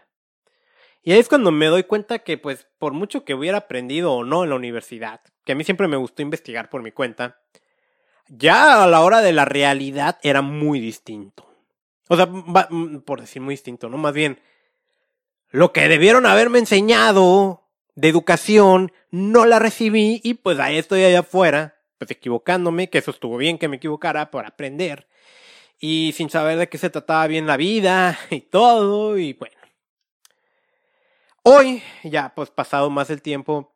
y 1.03 1.13
ahí 1.13 1.19
es 1.19 1.29
cuando 1.29 1.51
me 1.51 1.67
doy 1.67 1.85
cuenta 1.85 2.21
que, 2.21 2.39
pues, 2.39 2.67
por 2.79 2.93
mucho 2.93 3.25
que 3.25 3.35
hubiera 3.35 3.59
aprendido 3.59 4.13
o 4.13 4.25
no 4.25 4.45
en 4.45 4.51
la 4.51 4.57
universidad, 4.57 5.21
que 5.45 5.53
a 5.53 5.55
mí 5.55 5.65
siempre 5.65 5.89
me 5.89 5.97
gustó 5.97 6.23
investigar 6.23 6.69
por 6.69 6.83
mi 6.83 6.93
cuenta, 6.93 7.41
ya 8.29 8.83
a 8.83 8.87
la 8.87 9.01
hora 9.01 9.21
de 9.21 9.33
la 9.33 9.45
realidad 9.45 10.19
era 10.23 10.43
muy 10.43 10.81
distinto. 10.81 11.49
O 12.09 12.17
sea, 12.17 12.27
mm, 12.27 13.01
por 13.01 13.21
decir 13.21 13.41
muy 13.41 13.55
distinto, 13.55 13.89
¿no? 13.89 13.97
Más 13.97 14.13
bien, 14.13 14.41
lo 15.51 15.73
que 15.73 15.89
debieron 15.89 16.27
haberme 16.27 16.59
enseñado 16.59 17.65
de 17.95 18.09
educación, 18.09 18.93
no 19.11 19.47
la 19.47 19.59
recibí 19.59 20.21
y 20.23 20.35
pues 20.35 20.59
ahí 20.59 20.79
estoy 20.79 21.05
allá 21.05 21.21
afuera, 21.21 21.77
pues 21.99 22.11
equivocándome, 22.11 22.91
que 22.91 22.99
eso 22.99 23.11
estuvo 23.11 23.37
bien 23.37 23.59
que 23.59 23.69
me 23.69 23.77
equivocara 23.77 24.31
por 24.31 24.47
aprender, 24.47 25.09
y 25.81 26.13
sin 26.15 26.31
saber 26.31 26.59
de 26.59 26.69
qué 26.69 26.79
se 26.79 26.91
trataba 26.91 27.27
bien 27.27 27.47
la 27.47 27.57
vida 27.57 28.19
y 28.31 28.41
todo, 28.43 29.19
y 29.19 29.33
bueno. 29.33 29.58
Hoy, 31.51 31.83
ya 32.05 32.35
pues 32.35 32.51
pasado 32.51 32.91
más 32.91 33.09
el 33.09 33.23
tiempo, 33.23 33.75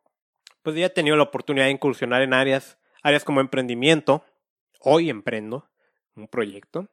pues 0.61 0.75
ya 0.75 0.85
he 0.85 0.89
tenido 0.91 1.15
la 1.15 1.23
oportunidad 1.23 1.65
de 1.65 1.71
incursionar 1.71 2.21
en 2.21 2.35
áreas, 2.35 2.77
áreas 3.01 3.23
como 3.23 3.41
emprendimiento. 3.41 4.23
Hoy 4.79 5.09
emprendo 5.09 5.67
un 6.15 6.27
proyecto 6.27 6.87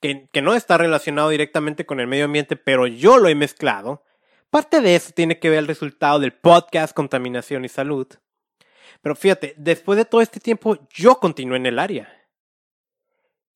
que, 0.00 0.28
que 0.32 0.40
no 0.40 0.54
está 0.54 0.78
relacionado 0.78 1.30
directamente 1.30 1.84
con 1.84 1.98
el 1.98 2.06
medio 2.06 2.26
ambiente, 2.26 2.54
pero 2.54 2.86
yo 2.86 3.18
lo 3.18 3.28
he 3.28 3.34
mezclado. 3.34 4.04
Parte 4.50 4.80
de 4.82 4.94
eso 4.94 5.10
tiene 5.12 5.40
que 5.40 5.50
ver 5.50 5.58
el 5.58 5.66
resultado 5.66 6.20
del 6.20 6.32
podcast 6.32 6.94
Contaminación 6.94 7.64
y 7.64 7.68
Salud. 7.68 8.06
Pero 9.02 9.16
fíjate, 9.16 9.54
después 9.56 9.96
de 9.96 10.04
todo 10.04 10.20
este 10.20 10.38
tiempo, 10.38 10.78
yo 10.90 11.18
continué 11.18 11.56
en 11.56 11.66
el 11.66 11.80
área. 11.80 12.24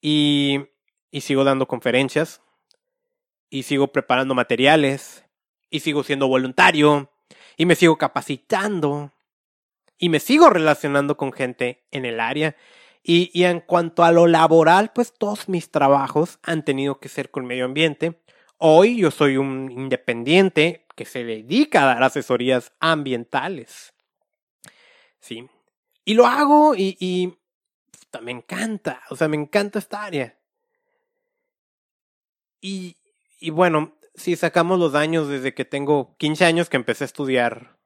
Y, 0.01 0.59
y 1.13 1.21
sigo 1.21 1.45
dando 1.45 1.69
conferencias. 1.69 2.43
Y 3.49 3.63
sigo 3.63 3.93
preparando 3.93 4.35
materiales 4.35 5.23
y 5.73 5.81
sigo 5.81 6.05
siendo 6.05 6.29
voluntario 6.29 7.11
y 7.57 7.67
me 7.67 7.75
sigo 7.75 7.99
capacitando 7.99 9.11
y 9.99 10.11
me 10.11 10.21
sigo 10.21 10.51
relacionando 10.51 11.17
con 11.17 11.33
gente 11.33 11.83
en 11.91 12.05
el 12.05 12.21
área. 12.21 12.55
Y, 13.03 13.31
y, 13.33 13.45
en 13.45 13.61
cuanto 13.61 14.05
a 14.05 14.13
lo 14.13 14.29
laboral, 14.29 14.93
pues 14.95 15.13
todos 15.13 15.49
mis 15.49 15.73
trabajos 15.73 16.39
han 16.45 16.65
tenido 16.65 17.01
que 17.01 17.09
ser 17.09 17.33
con 17.33 17.47
medio 17.47 17.65
ambiente. 17.65 18.23
Hoy 18.59 18.99
yo 18.99 19.11
soy 19.11 19.39
un 19.39 19.73
independiente 19.73 20.87
que 20.95 21.05
se 21.05 21.25
dedica 21.25 21.83
a 21.83 21.87
dar 21.87 22.03
asesorías 22.05 22.73
ambientales. 22.79 23.93
Sí. 25.19 25.49
Y 26.05 26.15
lo 26.15 26.27
hago 26.27 26.77
y, 26.77 26.97
y 27.01 27.35
me 28.21 28.31
encanta, 28.31 29.03
o 29.11 29.17
sea, 29.17 29.27
me 29.27 29.37
encanta 29.37 29.79
esta 29.79 30.05
área. 30.05 30.39
Y, 32.61 32.97
y 33.41 33.51
bueno, 33.51 33.97
si 34.15 34.37
sacamos 34.37 34.79
los 34.79 34.95
años 34.95 35.29
desde 35.29 35.55
que 35.55 35.65
tengo 35.65 36.17
15 36.19 36.45
años 36.45 36.69
que 36.69 36.77
empecé 36.77 37.05
a 37.05 37.07
estudiar 37.07 37.79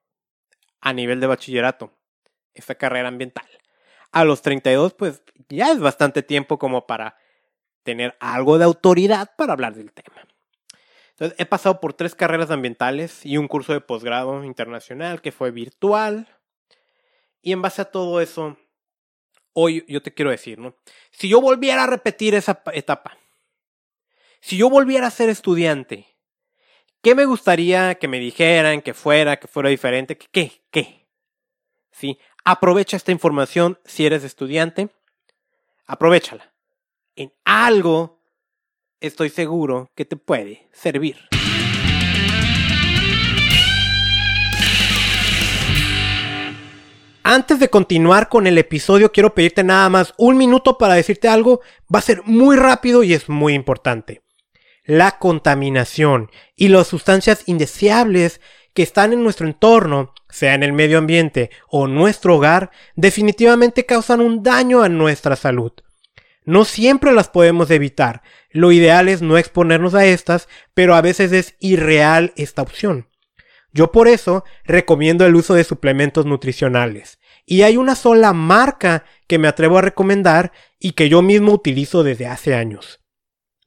a 0.81 0.93
nivel 0.93 1.21
de 1.21 1.27
bachillerato, 1.27 1.93
esta 2.55 2.75
carrera 2.75 3.09
ambiental. 3.09 3.47
A 4.13 4.25
los 4.25 4.43
32, 4.43 4.95
pues 4.95 5.23
ya 5.49 5.73
es 5.73 5.81
bastante 5.81 6.23
tiempo 6.23 6.59
como 6.59 6.87
para 6.87 7.17
tener 7.83 8.17
algo 8.21 8.59
de 8.59 8.65
autoridad 8.65 9.35
para 9.37 9.53
hablar 9.53 9.75
del 9.75 9.93
tema. 9.93 10.27
Entonces, 11.11 11.39
he 11.39 11.47
pasado 11.47 11.81
por 11.81 11.95
tres 11.95 12.15
carreras 12.15 12.51
ambientales 12.51 13.25
y 13.25 13.39
un 13.39 13.49
curso 13.49 13.73
de 13.73 13.81
posgrado 13.81 14.45
internacional 14.45 15.23
que 15.23 15.33
fue 15.33 15.51
virtual. 15.51 16.29
Y 17.41 17.53
en 17.53 17.63
base 17.63 17.83
a 17.83 17.91
todo 17.91 18.21
eso, 18.21 18.59
hoy 19.53 19.85
yo 19.89 20.03
te 20.03 20.13
quiero 20.13 20.31
decir, 20.31 20.59
¿no? 20.59 20.77
Si 21.13 21.29
yo 21.29 21.41
volviera 21.41 21.85
a 21.85 21.87
repetir 21.87 22.35
esa 22.35 22.63
etapa, 22.73 23.17
si 24.41 24.59
yo 24.59 24.69
volviera 24.69 25.07
a 25.07 25.11
ser 25.11 25.31
estudiante 25.31 26.16
¿Qué 27.03 27.15
me 27.15 27.25
gustaría 27.25 27.95
que 27.97 28.09
me 28.09 28.19
dijeran, 28.19 28.83
que 28.83 28.95
fuera, 28.95 29.37
que 29.37 29.47
fuera 29.47 29.69
diferente? 29.69 30.17
¿Qué? 30.17 30.63
¿Qué? 30.71 31.07
¿Sí? 31.93 32.19
Aprovecha 32.45 32.97
esta 32.97 33.13
información 33.13 33.79
si 33.85 34.07
eres 34.07 34.25
estudiante. 34.25 34.89
Aprovechala. 35.87 36.53
En 37.15 37.33
algo 37.45 38.21
estoy 39.01 39.31
seguro 39.31 39.91
que 39.95 40.05
te 40.05 40.17
puede 40.17 40.69
servir. 40.73 41.17
Antes 47.23 47.59
de 47.59 47.69
continuar 47.69 48.29
con 48.29 48.47
el 48.47 48.59
episodio, 48.59 49.11
quiero 49.11 49.35
pedirte 49.35 49.65
nada 49.65 49.89
más 49.89 50.15
un 50.17 50.37
minuto 50.37 50.79
para 50.79 50.95
decirte 50.95 51.29
algo. 51.29 51.61
Va 51.93 51.99
a 51.99 52.03
ser 52.03 52.23
muy 52.25 52.57
rápido 52.57 53.03
y 53.03 53.15
es 53.15 53.29
muy 53.29 53.55
importante 53.55 54.26
la 54.87 55.19
contaminación 55.19 56.31
y 56.55 56.69
las 56.69 56.87
sustancias 56.87 57.43
indeseables 57.47 58.41
que 58.73 58.83
están 58.83 59.13
en 59.13 59.23
nuestro 59.23 59.47
entorno, 59.47 60.15
sea 60.31 60.55
en 60.55 60.63
el 60.63 60.73
medio 60.73 60.99
ambiente 60.99 61.51
o 61.69 61.87
nuestro 61.87 62.37
hogar, 62.37 62.71
definitivamente 62.95 63.85
causan 63.85 64.21
un 64.21 64.43
daño 64.43 64.83
a 64.83 64.89
nuestra 64.89 65.35
salud. 65.35 65.73
No 66.45 66.65
siempre 66.65 67.13
las 67.13 67.29
podemos 67.29 67.71
evitar. 67.71 68.23
Lo 68.51 68.71
ideal 68.71 69.09
es 69.09 69.21
no 69.21 69.37
exponernos 69.37 69.95
a 69.95 70.07
estas, 70.07 70.49
pero 70.75 70.95
a 70.95 71.01
veces 71.01 71.33
es 71.33 71.57
irreal 71.59 72.33
esta 72.37 72.63
opción. 72.63 73.09
Yo 73.73 73.91
por 73.93 74.09
eso 74.09 74.45
recomiendo 74.65 75.27
el 75.27 75.35
uso 75.35 75.55
de 75.55 75.65
suplementos 75.65 76.25
nutricionales. 76.25 77.19
Y 77.45 77.63
hay 77.63 77.77
una 77.77 77.95
sola 77.95 78.33
marca 78.33 79.05
que 79.27 79.39
me 79.39 79.49
atrevo 79.49 79.79
a 79.79 79.83
recomendar 79.83 80.53
y 80.79 80.93
que 80.93 81.09
yo 81.09 81.21
mismo 81.21 81.53
utilizo 81.53 82.03
desde 82.03 82.27
hace 82.27 82.55
años. 82.55 83.01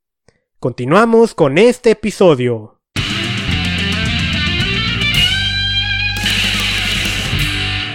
Continuamos 0.58 1.34
con 1.34 1.56
este 1.56 1.92
episodio. 1.92 2.80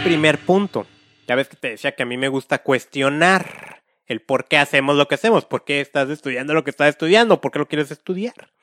Primer 0.06 0.38
punto. 0.40 0.88
Ya 1.28 1.36
ves 1.36 1.50
que 1.50 1.58
te 1.58 1.72
decía 1.72 1.92
que 1.92 2.04
a 2.04 2.06
mí 2.06 2.16
me 2.16 2.30
gusta 2.30 2.64
cuestionar 2.64 3.84
el 4.06 4.22
por 4.22 4.48
qué 4.48 4.58
hacemos 4.58 4.96
lo 4.96 5.10
que 5.10 5.16
hacemos, 5.16 5.44
por 5.44 5.66
qué 5.66 5.82
estás 5.82 6.10
estudiando 6.10 6.54
lo 6.54 6.64
que 6.64 6.70
estás 6.70 6.88
estudiando, 6.88 7.42
por 7.42 7.52
qué 7.52 7.60
lo 7.60 7.68
quieres 7.68 7.92
estudiar. 7.92 8.54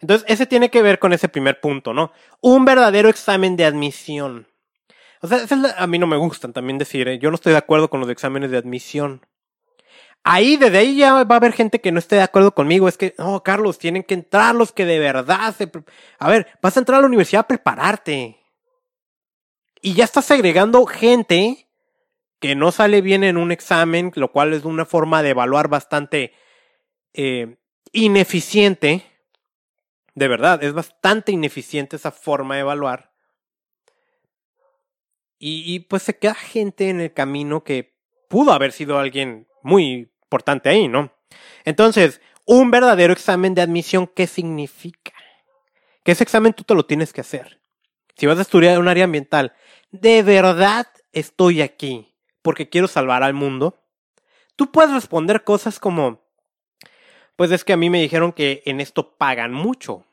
Entonces, 0.00 0.26
ese 0.28 0.46
tiene 0.46 0.70
que 0.70 0.82
ver 0.82 0.98
con 0.98 1.12
ese 1.12 1.28
primer 1.28 1.60
punto, 1.60 1.92
¿no? 1.92 2.12
Un 2.40 2.64
verdadero 2.64 3.08
examen 3.08 3.56
de 3.56 3.66
admisión. 3.66 4.46
O 5.20 5.28
sea, 5.28 5.44
a 5.76 5.86
mí 5.86 5.98
no 5.98 6.06
me 6.06 6.16
gustan 6.16 6.52
también 6.52 6.78
decir, 6.78 7.06
¿eh? 7.08 7.18
yo 7.18 7.30
no 7.30 7.34
estoy 7.34 7.52
de 7.52 7.58
acuerdo 7.58 7.90
con 7.90 8.00
los 8.00 8.08
exámenes 8.08 8.50
de 8.50 8.56
admisión. 8.56 9.26
Ahí, 10.22 10.56
desde 10.56 10.78
ahí 10.78 10.96
ya 10.96 11.24
va 11.24 11.34
a 11.34 11.38
haber 11.38 11.52
gente 11.52 11.80
que 11.80 11.92
no 11.92 11.98
esté 11.98 12.16
de 12.16 12.22
acuerdo 12.22 12.54
conmigo. 12.54 12.88
Es 12.88 12.96
que, 12.96 13.14
no, 13.18 13.42
Carlos, 13.42 13.78
tienen 13.78 14.02
que 14.02 14.14
entrar 14.14 14.54
los 14.54 14.72
que 14.72 14.86
de 14.86 14.98
verdad 14.98 15.54
se... 15.54 15.70
A 16.18 16.28
ver, 16.28 16.46
vas 16.62 16.76
a 16.76 16.80
entrar 16.80 16.98
a 16.98 17.00
la 17.02 17.06
universidad 17.06 17.40
a 17.40 17.48
prepararte. 17.48 18.38
Y 19.82 19.94
ya 19.94 20.04
estás 20.04 20.30
agregando 20.30 20.84
gente 20.86 21.68
que 22.38 22.54
no 22.54 22.72
sale 22.72 23.02
bien 23.02 23.24
en 23.24 23.36
un 23.36 23.52
examen, 23.52 24.12
lo 24.14 24.32
cual 24.32 24.54
es 24.54 24.64
una 24.64 24.84
forma 24.84 25.22
de 25.22 25.30
evaluar 25.30 25.68
bastante 25.68 26.32
eh, 27.12 27.56
ineficiente. 27.92 29.09
De 30.20 30.28
verdad, 30.28 30.62
es 30.62 30.74
bastante 30.74 31.32
ineficiente 31.32 31.96
esa 31.96 32.10
forma 32.10 32.56
de 32.56 32.60
evaluar. 32.60 33.10
Y, 35.38 35.80
pues 35.88 36.02
se 36.02 36.18
queda 36.18 36.34
gente 36.34 36.90
en 36.90 37.00
el 37.00 37.14
camino 37.14 37.64
que 37.64 37.96
pudo 38.28 38.52
haber 38.52 38.72
sido 38.72 38.98
alguien 38.98 39.48
muy 39.62 40.10
importante 40.24 40.68
ahí, 40.68 40.88
¿no? 40.88 41.10
Entonces, 41.64 42.20
un 42.44 42.70
verdadero 42.70 43.14
examen 43.14 43.54
de 43.54 43.62
admisión, 43.62 44.06
¿qué 44.14 44.26
significa? 44.26 45.14
Que 46.04 46.12
ese 46.12 46.24
examen 46.24 46.52
tú 46.52 46.64
te 46.64 46.74
lo 46.74 46.84
tienes 46.84 47.14
que 47.14 47.22
hacer. 47.22 47.62
Si 48.14 48.26
vas 48.26 48.38
a 48.38 48.42
estudiar 48.42 48.78
un 48.78 48.88
área 48.88 49.04
ambiental, 49.04 49.54
¿de 49.90 50.22
verdad 50.22 50.86
estoy 51.12 51.62
aquí 51.62 52.14
porque 52.42 52.68
quiero 52.68 52.88
salvar 52.88 53.22
al 53.22 53.32
mundo? 53.32 53.86
Tú 54.54 54.70
puedes 54.70 54.92
responder 54.92 55.44
cosas 55.44 55.80
como, 55.80 56.20
pues 57.36 57.50
es 57.52 57.64
que 57.64 57.72
a 57.72 57.78
mí 57.78 57.88
me 57.88 58.02
dijeron 58.02 58.34
que 58.34 58.62
en 58.66 58.82
esto 58.82 59.16
pagan 59.16 59.54
mucho. 59.54 60.04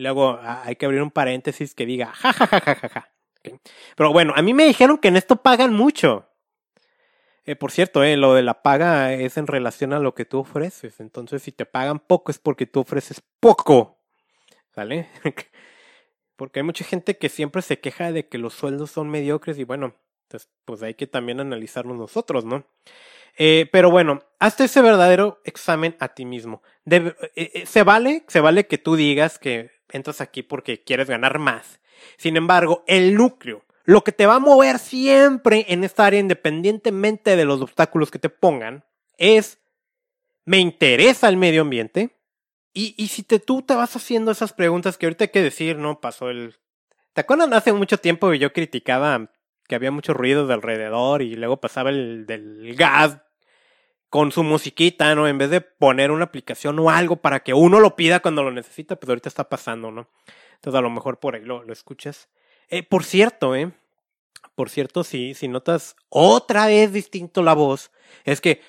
Luego 0.00 0.38
ah, 0.42 0.62
hay 0.64 0.76
que 0.76 0.86
abrir 0.86 1.02
un 1.02 1.10
paréntesis 1.10 1.74
que 1.74 1.86
diga, 1.86 2.06
ja, 2.06 2.32
ja, 2.32 2.46
ja, 2.46 2.60
ja, 2.60 2.74
ja, 2.74 2.88
ja. 2.88 3.12
Pero 3.96 4.12
bueno, 4.12 4.32
a 4.36 4.42
mí 4.42 4.54
me 4.54 4.64
dijeron 4.64 4.98
que 4.98 5.08
en 5.08 5.16
esto 5.16 5.36
pagan 5.36 5.74
mucho. 5.74 6.26
Eh, 7.44 7.56
por 7.56 7.70
cierto, 7.70 8.02
eh, 8.02 8.16
lo 8.16 8.34
de 8.34 8.42
la 8.42 8.62
paga 8.62 9.12
es 9.12 9.36
en 9.36 9.46
relación 9.46 9.92
a 9.92 9.98
lo 9.98 10.14
que 10.14 10.24
tú 10.24 10.38
ofreces. 10.38 11.00
Entonces, 11.00 11.42
si 11.42 11.52
te 11.52 11.66
pagan 11.66 11.98
poco 11.98 12.30
es 12.30 12.38
porque 12.38 12.66
tú 12.66 12.80
ofreces 12.80 13.22
poco. 13.40 13.98
¿Vale? 14.74 15.08
porque 16.36 16.60
hay 16.60 16.64
mucha 16.64 16.84
gente 16.84 17.18
que 17.18 17.28
siempre 17.28 17.60
se 17.60 17.80
queja 17.80 18.12
de 18.12 18.28
que 18.28 18.38
los 18.38 18.54
sueldos 18.54 18.90
son 18.90 19.10
mediocres 19.10 19.58
y 19.58 19.64
bueno, 19.64 19.96
pues, 20.28 20.48
pues 20.64 20.82
hay 20.82 20.94
que 20.94 21.06
también 21.06 21.40
analizarnos 21.40 21.96
nosotros, 21.96 22.44
¿no? 22.44 22.64
Eh, 23.36 23.68
pero 23.70 23.90
bueno, 23.90 24.20
hazte 24.38 24.64
ese 24.64 24.80
verdadero 24.80 25.40
examen 25.44 25.96
a 26.00 26.08
ti 26.14 26.24
mismo. 26.24 26.62
se 27.66 27.82
vale, 27.82 28.24
se 28.28 28.40
vale 28.40 28.66
que 28.66 28.78
tú 28.78 28.96
digas 28.96 29.38
que 29.38 29.79
entras 29.92 30.20
aquí 30.20 30.42
porque 30.42 30.82
quieres 30.82 31.08
ganar 31.08 31.38
más. 31.38 31.80
Sin 32.16 32.36
embargo, 32.36 32.84
el 32.86 33.14
núcleo, 33.14 33.64
lo 33.84 34.04
que 34.04 34.12
te 34.12 34.26
va 34.26 34.36
a 34.36 34.40
mover 34.40 34.78
siempre 34.78 35.66
en 35.68 35.84
esta 35.84 36.06
área, 36.06 36.20
independientemente 36.20 37.36
de 37.36 37.44
los 37.44 37.60
obstáculos 37.60 38.10
que 38.10 38.18
te 38.18 38.28
pongan, 38.28 38.84
es, 39.16 39.58
me 40.44 40.58
interesa 40.58 41.28
el 41.28 41.36
medio 41.36 41.62
ambiente. 41.62 42.16
Y, 42.72 42.94
y 42.96 43.08
si 43.08 43.22
te, 43.22 43.40
tú 43.40 43.62
te 43.62 43.74
vas 43.74 43.96
haciendo 43.96 44.30
esas 44.30 44.52
preguntas 44.52 44.96
que 44.96 45.06
ahorita 45.06 45.24
hay 45.24 45.30
que 45.30 45.42
decir, 45.42 45.76
¿no? 45.76 46.00
Pasó 46.00 46.30
el... 46.30 46.56
¿Te 47.12 47.22
acuerdas 47.22 47.50
hace 47.52 47.72
mucho 47.72 47.98
tiempo 47.98 48.32
yo 48.34 48.52
criticaba 48.52 49.30
que 49.66 49.74
había 49.74 49.90
mucho 49.90 50.14
ruido 50.14 50.46
de 50.46 50.54
alrededor 50.54 51.22
y 51.22 51.34
luego 51.34 51.60
pasaba 51.60 51.90
el 51.90 52.26
del 52.26 52.74
gas 52.76 53.18
con 54.10 54.32
su 54.32 54.42
musiquita, 54.42 55.14
¿no? 55.14 55.28
En 55.28 55.38
vez 55.38 55.50
de 55.50 55.60
poner 55.60 56.10
una 56.10 56.24
aplicación 56.24 56.78
o 56.80 56.90
algo 56.90 57.16
para 57.16 57.40
que 57.40 57.54
uno 57.54 57.78
lo 57.78 57.94
pida 57.94 58.20
cuando 58.20 58.42
lo 58.42 58.50
necesita, 58.50 58.96
pues 58.96 59.08
ahorita 59.08 59.28
está 59.28 59.48
pasando, 59.48 59.92
¿no? 59.92 60.08
Entonces 60.56 60.76
a 60.76 60.82
lo 60.82 60.90
mejor 60.90 61.20
por 61.20 61.36
ahí 61.36 61.44
lo, 61.44 61.62
lo 61.62 61.72
escuchas. 61.72 62.28
Eh, 62.68 62.82
por 62.82 63.04
cierto, 63.04 63.54
¿eh? 63.54 63.70
Por 64.56 64.68
cierto, 64.68 65.04
sí, 65.04 65.32
si 65.34 65.46
notas 65.46 65.96
otra 66.08 66.66
vez 66.66 66.92
distinto 66.92 67.42
la 67.42 67.54
voz, 67.54 67.92
es 68.24 68.40
que, 68.40 68.60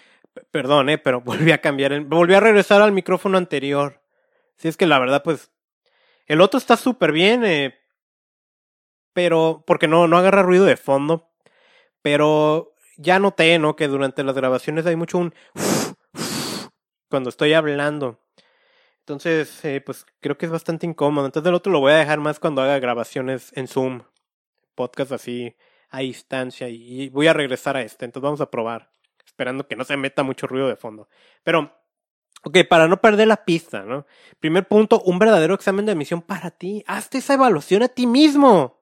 perdón, 0.52 0.90
¿eh? 0.90 1.00
Pero 1.00 1.22
volví 1.26 1.52
a 1.52 1.60
cambiar, 1.60 2.00
volví 2.02 2.36
a 2.36 2.40
regresar 2.40 2.82
al 2.82 2.92
micrófono 2.92 3.40
anterior. 3.40 4.00
Si 4.58 4.68
es 4.68 4.78
que 4.78 4.86
la 4.86 5.00
verdad, 5.00 5.24
pues, 5.24 5.52
el 6.28 6.40
otro 6.40 6.60
está 6.60 6.78
súper 6.78 7.12
bien, 7.12 7.44
eh, 7.44 7.80
pero, 9.12 9.64
porque 9.66 9.88
no, 9.88 10.08
no 10.08 10.18
agarra 10.18 10.44
ruido 10.44 10.66
de 10.66 10.78
fondo, 10.78 11.32
pero 12.04 12.71
ya 13.02 13.20
noté, 13.20 13.60
¿no? 13.60 13.76
Que 13.76 13.88
durante 13.88 14.24
las 14.24 14.36
grabaciones 14.36 14.86
hay 14.86 14.96
mucho 14.96 15.18
un 15.18 15.34
cuando 17.10 17.30
estoy 17.30 17.54
hablando. 17.54 18.20
Entonces, 19.00 19.64
eh, 19.66 19.82
pues 19.82 20.06
creo 20.20 20.38
que 20.38 20.46
es 20.46 20.52
bastante 20.52 20.88
incómodo. 20.88 21.26
Entonces 21.26 21.50
el 21.50 21.56
otro 21.56 21.72
lo 21.72 21.80
voy 21.80 21.92
a 21.92 21.98
dejar 21.98 22.20
más 22.20 22.40
cuando 22.40 22.62
haga 22.62 22.80
grabaciones 22.80 23.52
en 23.56 23.68
Zoom. 23.68 24.04
Podcast 24.76 25.12
así 25.12 25.56
a 25.90 26.00
distancia. 26.00 26.70
Y 26.70 27.10
voy 27.10 27.28
a 27.28 27.34
regresar 27.34 27.76
a 27.78 27.82
este. 27.82 28.06
Entonces 28.06 28.24
vamos 28.24 28.42
a 28.42 28.50
probar. 28.50 28.92
Esperando 29.26 29.68
que 29.68 29.76
no 29.76 29.84
se 29.84 29.98
meta 29.98 30.24
mucho 30.24 30.48
ruido 30.48 30.68
de 30.68 30.76
fondo. 30.76 31.10
Pero, 31.44 31.76
ok, 32.44 32.60
para 32.70 32.88
no 32.88 33.02
perder 33.02 33.28
la 33.28 33.44
pista, 33.44 33.84
¿no? 33.84 34.06
Primer 34.40 34.68
punto, 34.68 35.02
un 35.02 35.20
verdadero 35.20 35.54
examen 35.54 35.86
de 35.86 35.92
admisión 35.92 36.22
para 36.22 36.52
ti. 36.52 36.84
Hazte 36.88 37.20
esa 37.20 37.34
evaluación 37.34 37.84
a 37.84 37.90
ti 37.90 38.08
mismo. 38.08 38.82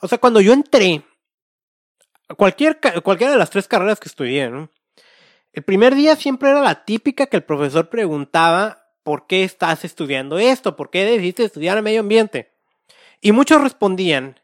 O 0.00 0.08
sea, 0.08 0.18
cuando 0.18 0.40
yo 0.40 0.52
entré, 0.52 1.04
cualquier, 2.36 2.78
cualquiera 3.02 3.32
de 3.32 3.38
las 3.38 3.50
tres 3.50 3.68
carreras 3.68 4.00
que 4.00 4.08
estudié. 4.08 4.50
El 5.52 5.62
primer 5.62 5.94
día 5.94 6.16
siempre 6.16 6.50
era 6.50 6.60
la 6.60 6.84
típica 6.84 7.26
que 7.26 7.36
el 7.36 7.44
profesor 7.44 7.88
preguntaba 7.88 8.84
¿por 9.04 9.26
qué 9.26 9.44
estás 9.44 9.84
estudiando 9.84 10.38
esto? 10.38 10.74
¿Por 10.74 10.90
qué 10.90 11.04
decidiste 11.04 11.44
estudiar 11.44 11.80
medio 11.82 12.00
ambiente? 12.00 12.52
Y 13.20 13.32
muchos 13.32 13.60
respondían, 13.60 14.40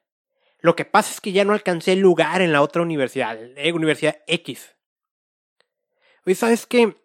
lo 0.61 0.77
que 0.77 0.85
pasa 0.85 1.13
es 1.13 1.21
que 1.21 1.33
ya 1.33 1.45
no 1.45 1.53
alcancé 1.53 1.97
lugar 1.97 2.43
en 2.43 2.53
la 2.53 2.63
otra 2.63 2.83
universidad, 2.83 3.37
eh, 3.57 3.73
Universidad 3.73 4.19
X. 4.27 4.77
Oye, 6.27 6.35
¿sabes 6.35 6.67
qué? 6.67 6.97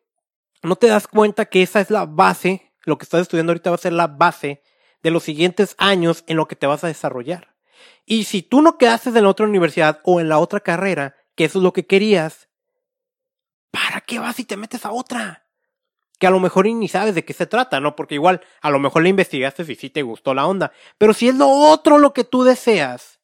¿No 0.62 0.76
te 0.76 0.88
das 0.88 1.08
cuenta 1.08 1.46
que 1.46 1.64
esa 1.64 1.80
es 1.80 1.90
la 1.90 2.06
base, 2.06 2.74
lo 2.84 2.98
que 2.98 3.04
estás 3.04 3.22
estudiando 3.22 3.52
ahorita 3.52 3.70
va 3.70 3.76
a 3.76 3.80
ser 3.80 3.94
la 3.94 4.08
base 4.08 4.62
de 5.02 5.12
los 5.12 5.24
siguientes 5.24 5.76
años 5.78 6.24
en 6.28 6.38
lo 6.38 6.48
que 6.48 6.56
te 6.56 6.68
vas 6.68 6.84
a 6.84 6.88
desarrollar? 6.88 7.55
Y 8.06 8.26
si 8.26 8.42
tú 8.42 8.62
no 8.62 8.78
quedaste 8.78 9.10
en 9.10 9.24
la 9.24 9.30
otra 9.30 9.46
universidad 9.46 10.00
o 10.04 10.20
en 10.20 10.30
la 10.30 10.40
otra 10.40 10.60
carrera, 10.60 11.16
que 11.36 11.46
eso 11.46 11.60
es 11.60 11.64
lo 11.64 11.74
que 11.74 11.86
querías, 11.86 12.50
¿para 13.72 14.02
qué 14.02 14.20
vas 14.20 14.40
y 14.40 14.46
te 14.46 14.58
metes 14.58 14.86
a 14.86 14.92
otra? 14.92 15.46
que 16.20 16.28
a 16.28 16.30
lo 16.32 16.40
mejor 16.40 16.66
ni 16.66 16.88
sabes 16.88 17.16
de 17.16 17.26
qué 17.26 17.34
se 17.34 17.46
trata, 17.46 17.80
¿no? 17.80 17.96
Porque 17.96 18.16
igual 18.16 18.42
a 18.62 18.70
lo 18.70 18.80
mejor 18.80 19.04
le 19.04 19.10
investigaste 19.10 19.64
y 19.64 19.76
sí 19.76 19.90
te 19.90 20.02
gustó 20.02 20.34
la 20.34 20.48
onda. 20.48 20.72
Pero 20.98 21.14
si 21.14 21.28
es 21.28 21.36
lo 21.36 21.50
otro 21.50 21.98
lo 21.98 22.14
que 22.14 22.24
tú 22.24 22.44
deseas, 22.44 23.20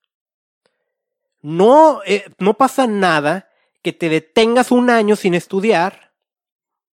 no, 1.41 2.01
eh, 2.05 2.25
no 2.39 2.55
pasa 2.55 2.87
nada 2.87 3.49
que 3.81 3.93
te 3.93 4.09
detengas 4.09 4.71
un 4.71 4.89
año 4.89 5.15
sin 5.15 5.33
estudiar. 5.33 6.13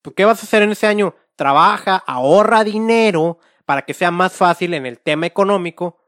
¿Pues 0.03 0.15
¿Qué 0.17 0.25
vas 0.25 0.41
a 0.41 0.47
hacer 0.47 0.63
en 0.63 0.71
ese 0.71 0.87
año? 0.87 1.15
Trabaja, 1.37 1.97
ahorra 1.97 2.65
dinero 2.65 3.39
para 3.65 3.83
que 3.83 3.95
sea 3.95 4.11
más 4.11 4.33
fácil 4.33 4.75
en 4.75 4.87
el 4.87 4.99
tema 4.99 5.27
económico 5.27 5.99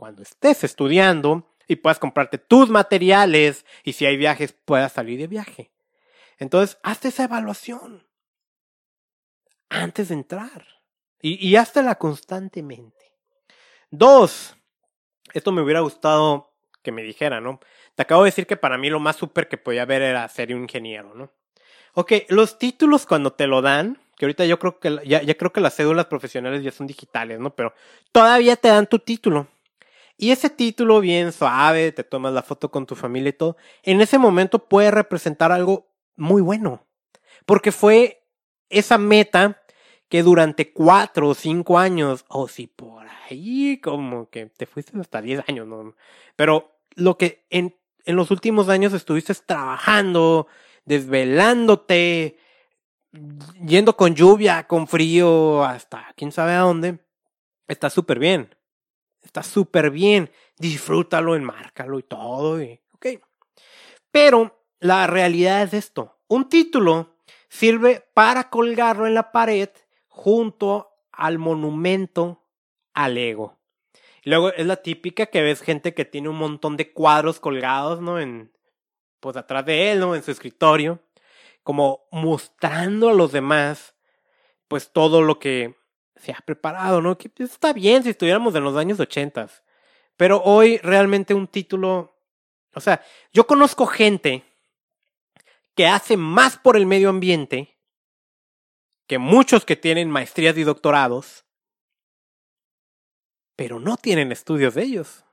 cuando 0.00 0.22
estés 0.22 0.64
estudiando 0.64 1.46
y 1.68 1.76
puedas 1.76 1.98
comprarte 1.98 2.38
tus 2.38 2.70
materiales 2.70 3.66
y 3.84 3.92
si 3.92 4.06
hay 4.06 4.16
viajes 4.16 4.54
puedas 4.64 4.92
salir 4.92 5.20
de 5.20 5.26
viaje. 5.26 5.70
Entonces, 6.38 6.78
hazte 6.82 7.08
esa 7.08 7.24
evaluación 7.24 8.02
antes 9.68 10.08
de 10.08 10.14
entrar. 10.14 10.66
Y, 11.20 11.46
y 11.46 11.52
la 11.52 11.96
constantemente. 11.96 13.12
Dos, 13.90 14.56
esto 15.34 15.52
me 15.52 15.60
hubiera 15.60 15.80
gustado 15.80 16.50
que 16.82 16.92
me 16.92 17.02
dijera, 17.02 17.42
¿no? 17.42 17.60
Te 17.94 18.00
acabo 18.00 18.22
de 18.22 18.28
decir 18.28 18.46
que 18.46 18.56
para 18.56 18.78
mí 18.78 18.88
lo 18.88 19.00
más 19.00 19.16
súper 19.16 19.48
que 19.48 19.58
podía 19.58 19.84
ver 19.84 20.00
era 20.00 20.26
ser 20.30 20.54
un 20.54 20.62
ingeniero, 20.62 21.14
¿no? 21.14 21.30
Ok, 21.92 22.12
los 22.30 22.58
títulos 22.58 23.04
cuando 23.04 23.34
te 23.34 23.46
lo 23.46 23.60
dan, 23.60 24.00
que 24.16 24.24
ahorita 24.24 24.46
yo 24.46 24.58
creo 24.58 24.80
que 24.80 24.98
ya, 25.04 25.20
ya 25.20 25.34
creo 25.34 25.52
que 25.52 25.60
las 25.60 25.76
cédulas 25.76 26.06
profesionales 26.06 26.62
ya 26.62 26.70
son 26.70 26.86
digitales, 26.86 27.38
¿no? 27.38 27.54
Pero 27.54 27.74
todavía 28.12 28.56
te 28.56 28.68
dan 28.68 28.86
tu 28.86 28.98
título. 28.98 29.46
Y 30.22 30.32
ese 30.32 30.50
título 30.50 31.00
bien 31.00 31.32
suave, 31.32 31.92
te 31.92 32.04
tomas 32.04 32.34
la 32.34 32.42
foto 32.42 32.70
con 32.70 32.84
tu 32.84 32.94
familia 32.94 33.30
y 33.30 33.32
todo, 33.32 33.56
en 33.82 34.02
ese 34.02 34.18
momento 34.18 34.68
puede 34.68 34.90
representar 34.90 35.50
algo 35.50 35.88
muy 36.14 36.42
bueno. 36.42 36.86
Porque 37.46 37.72
fue 37.72 38.22
esa 38.68 38.98
meta 38.98 39.62
que 40.10 40.22
durante 40.22 40.74
cuatro 40.74 41.28
o 41.28 41.34
cinco 41.34 41.78
años, 41.78 42.26
o 42.28 42.48
si 42.48 42.66
por 42.66 43.06
ahí 43.30 43.80
como 43.80 44.28
que 44.28 44.44
te 44.44 44.66
fuiste 44.66 44.92
hasta 45.00 45.22
diez 45.22 45.42
años, 45.48 45.66
¿no? 45.66 45.94
Pero 46.36 46.70
lo 46.96 47.16
que 47.16 47.46
en, 47.48 47.74
en 48.04 48.16
los 48.16 48.30
últimos 48.30 48.68
años 48.68 48.92
estuviste 48.92 49.34
trabajando, 49.34 50.48
desvelándote, 50.84 52.36
yendo 53.64 53.96
con 53.96 54.14
lluvia, 54.14 54.66
con 54.66 54.86
frío, 54.86 55.64
hasta 55.64 56.12
quién 56.14 56.30
sabe 56.30 56.52
a 56.52 56.58
dónde, 56.58 56.98
está 57.68 57.88
súper 57.88 58.18
bien. 58.18 58.54
Está 59.22 59.42
súper 59.42 59.90
bien. 59.90 60.30
Disfrútalo, 60.58 61.36
enmárcalo 61.36 61.98
y 61.98 62.02
todo. 62.02 62.62
Y, 62.62 62.80
ok. 62.94 63.06
Pero 64.10 64.64
la 64.80 65.06
realidad 65.06 65.62
es 65.62 65.74
esto. 65.74 66.18
Un 66.28 66.48
título 66.48 67.16
sirve 67.48 68.06
para 68.14 68.50
colgarlo 68.50 69.06
en 69.06 69.14
la 69.14 69.32
pared 69.32 69.70
junto 70.08 70.90
al 71.12 71.38
monumento 71.38 72.44
al 72.94 73.18
ego. 73.18 73.58
Luego 74.24 74.52
es 74.52 74.66
la 74.66 74.76
típica 74.76 75.26
que 75.26 75.42
ves 75.42 75.60
gente 75.60 75.94
que 75.94 76.04
tiene 76.04 76.28
un 76.28 76.36
montón 76.36 76.76
de 76.76 76.92
cuadros 76.92 77.40
colgados, 77.40 78.00
¿no? 78.00 78.20
En, 78.20 78.52
pues 79.20 79.36
atrás 79.36 79.64
de 79.64 79.92
él, 79.92 80.00
¿no? 80.00 80.14
En 80.14 80.22
su 80.22 80.30
escritorio. 80.30 81.00
Como 81.62 82.06
mostrando 82.10 83.10
a 83.10 83.14
los 83.14 83.32
demás, 83.32 83.94
pues 84.68 84.92
todo 84.92 85.22
lo 85.22 85.38
que 85.38 85.79
se 86.20 86.32
ha 86.32 86.38
preparado, 86.44 87.00
¿no? 87.00 87.16
Que 87.18 87.30
está 87.38 87.72
bien 87.72 88.02
si 88.02 88.10
estuviéramos 88.10 88.54
en 88.54 88.64
los 88.64 88.76
años 88.76 89.00
ochentas. 89.00 89.62
Pero 90.16 90.42
hoy 90.42 90.78
realmente 90.78 91.34
un 91.34 91.46
título, 91.46 92.14
o 92.74 92.80
sea, 92.80 93.02
yo 93.32 93.46
conozco 93.46 93.86
gente 93.86 94.44
que 95.74 95.86
hace 95.86 96.16
más 96.16 96.58
por 96.58 96.76
el 96.76 96.86
medio 96.86 97.08
ambiente 97.08 97.76
que 99.06 99.18
muchos 99.18 99.64
que 99.64 99.76
tienen 99.76 100.10
maestrías 100.10 100.56
y 100.56 100.62
doctorados, 100.62 101.44
pero 103.56 103.80
no 103.80 103.96
tienen 103.96 104.30
estudios 104.30 104.74
de 104.74 104.84
ellos. 104.84 105.24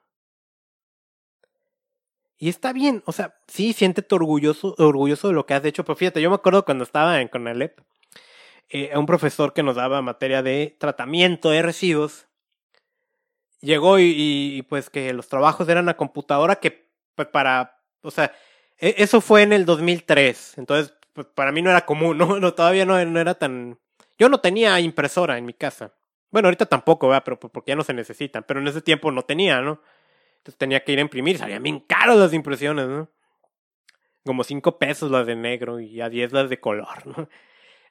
Y 2.39 2.49
está 2.49 2.71
bien, 2.71 3.03
o 3.05 3.11
sea, 3.11 3.39
sí, 3.47 3.73
siéntete 3.73 4.15
orgulloso, 4.15 4.75
orgulloso 4.77 5.27
de 5.27 5.33
lo 5.33 5.45
que 5.45 5.53
has 5.53 5.65
hecho, 5.65 5.83
pero 5.83 5.95
fíjate, 5.95 6.21
yo 6.21 6.29
me 6.29 6.35
acuerdo 6.35 6.65
cuando 6.65 6.83
estaba 6.83 7.19
en 7.21 7.27
Conalep, 7.27 7.79
eh, 8.69 8.91
un 8.97 9.05
profesor 9.05 9.53
que 9.53 9.63
nos 9.63 9.75
daba 9.75 10.01
materia 10.01 10.41
de 10.43 10.75
tratamiento 10.79 11.49
de 11.49 11.61
residuos, 11.61 12.27
llegó 13.61 13.97
y, 13.99 14.65
pues 14.69 14.89
que 14.89 15.13
los 15.13 15.27
trabajos 15.27 15.67
eran 15.69 15.89
a 15.89 15.97
computadora 15.97 16.57
que 16.57 16.87
pues 17.15 17.27
para, 17.29 17.81
o 18.01 18.11
sea, 18.11 18.33
e, 18.77 18.95
eso 18.97 19.21
fue 19.21 19.41
en 19.43 19.53
el 19.53 19.65
2003, 19.65 20.57
entonces 20.57 20.93
pues 21.13 21.27
para 21.33 21.51
mí 21.51 21.61
no 21.61 21.69
era 21.69 21.85
común, 21.85 22.17
¿no? 22.41 22.53
todavía 22.53 22.85
no, 22.85 23.03
no, 23.05 23.19
era 23.19 23.35
tan... 23.35 23.79
Yo 24.19 24.29
no 24.29 24.39
tenía 24.39 24.79
impresora 24.79 25.37
en 25.37 25.45
mi 25.45 25.53
casa. 25.53 25.93
Bueno, 26.31 26.47
ahorita 26.47 26.65
tampoco, 26.65 27.07
¿verdad? 27.07 27.23
Pero 27.23 27.39
pues, 27.39 27.51
porque 27.51 27.71
ya 27.71 27.75
no 27.75 27.83
se 27.83 27.93
necesitan, 27.93 28.43
pero 28.47 28.59
en 28.59 28.67
ese 28.67 28.81
tiempo 28.81 29.11
no 29.11 29.23
tenía, 29.23 29.61
¿no? 29.61 29.81
Entonces 30.37 30.57
tenía 30.57 30.83
que 30.83 30.91
ir 30.91 30.99
a 30.99 31.01
imprimir, 31.01 31.37
salían 31.37 31.63
bien 31.63 31.79
caros 31.79 32.17
las 32.17 32.33
impresiones, 32.33 32.87
¿no? 32.87 33.09
Como 34.25 34.43
cinco 34.43 34.77
pesos 34.77 35.09
las 35.09 35.25
de 35.25 35.35
negro 35.35 35.79
y 35.79 36.01
a 36.01 36.09
diez 36.09 36.31
las 36.33 36.49
de 36.49 36.59
color, 36.59 37.05
¿no? 37.07 37.29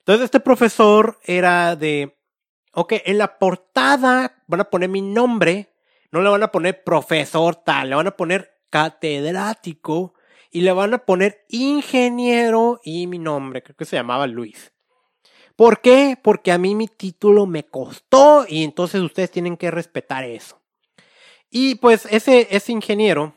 Entonces 0.07 0.27
este 0.27 0.38
profesor 0.38 1.19
era 1.25 1.75
de, 1.75 2.16
ok, 2.73 2.92
en 3.07 3.19
la 3.19 3.40
portada 3.40 4.45
van 4.47 4.61
a 4.61 4.71
poner 4.71 4.88
mi 4.88 5.03
nombre, 5.03 5.75
no 6.12 6.23
le 6.23 6.29
van 6.29 6.45
a 6.45 6.53
poner 6.53 6.85
profesor 6.85 7.57
tal, 7.57 7.90
le 7.90 7.97
van 7.97 8.07
a 8.07 8.16
poner 8.16 8.53
catedrático 8.71 10.14
y 10.53 10.61
le 10.61 10.71
van 10.71 10.95
a 10.95 10.99
poner 10.99 11.45
ingeniero 11.49 12.81
y 12.85 13.09
mi 13.09 13.19
nombre, 13.19 13.64
creo 13.64 13.75
que 13.75 13.85
se 13.85 13.97
llamaba 13.97 14.29
Luis. 14.29 14.73
¿Por 15.57 15.81
qué? 15.81 16.16
Porque 16.23 16.53
a 16.53 16.59
mí 16.59 16.77
mi 16.77 16.87
título 16.87 17.47
me 17.47 17.66
costó 17.66 18.47
y 18.49 18.62
entonces 18.62 19.03
ustedes 19.03 19.33
tienen 19.33 19.57
que 19.57 19.73
respetar 19.73 20.23
eso. 20.23 20.62
Y 21.51 21.75
pues 21.77 22.07
ese, 22.09 22.47
ese 22.53 22.71
ingeniero, 22.71 23.35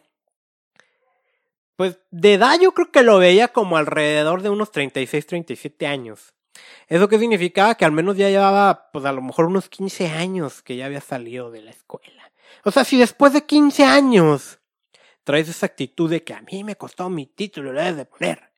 pues 1.75 1.97
de 2.11 2.35
edad 2.35 2.59
yo 2.61 2.73
creo 2.73 2.91
que 2.91 3.01
lo 3.01 3.17
veía 3.17 3.47
como 3.47 3.75
alrededor 3.75 4.43
de 4.43 4.51
unos 4.51 4.71
36, 4.71 5.25
37 5.25 5.87
años. 5.87 6.35
¿Eso 6.89 7.07
qué 7.07 7.19
significaba? 7.19 7.75
Que 7.75 7.85
al 7.85 7.91
menos 7.91 8.17
ya 8.17 8.29
llevaba, 8.29 8.89
pues 8.91 9.05
a 9.05 9.11
lo 9.11 9.21
mejor 9.21 9.45
unos 9.45 9.69
15 9.69 10.07
años 10.07 10.63
que 10.63 10.75
ya 10.75 10.87
había 10.87 11.01
salido 11.01 11.51
de 11.51 11.61
la 11.61 11.69
escuela. 11.69 12.31
O 12.65 12.71
sea, 12.71 12.83
si 12.83 12.97
después 12.97 13.31
de 13.31 13.45
15 13.45 13.85
años 13.85 14.59
traes 15.23 15.47
esa 15.47 15.67
actitud 15.67 16.09
de 16.09 16.23
que 16.23 16.33
a 16.33 16.41
mí 16.41 16.63
me 16.63 16.75
costó 16.75 17.07
mi 17.07 17.27
título, 17.27 17.71
lo 17.71 17.79
debes 17.79 17.97
de 17.97 18.05
poner. 18.05 18.49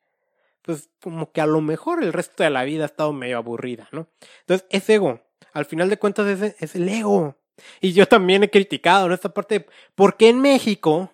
Pues 0.62 0.88
como 1.02 1.30
que 1.30 1.42
a 1.42 1.46
lo 1.46 1.60
mejor 1.60 2.02
el 2.02 2.12
resto 2.12 2.42
de 2.42 2.48
la 2.48 2.64
vida 2.64 2.84
ha 2.84 2.86
estado 2.86 3.12
medio 3.12 3.36
aburrida, 3.36 3.88
¿no? 3.92 4.08
Entonces, 4.40 4.66
es 4.70 4.88
ego. 4.88 5.20
Al 5.52 5.66
final 5.66 5.90
de 5.90 5.98
cuentas 5.98 6.26
es, 6.26 6.56
es 6.58 6.74
el 6.74 6.88
ego. 6.88 7.36
Y 7.82 7.92
yo 7.92 8.08
también 8.08 8.42
he 8.44 8.50
criticado 8.50 9.06
en 9.06 9.12
esta 9.12 9.28
parte, 9.28 9.66
¿por 9.94 10.16
qué 10.16 10.30
en 10.30 10.40
México, 10.40 11.12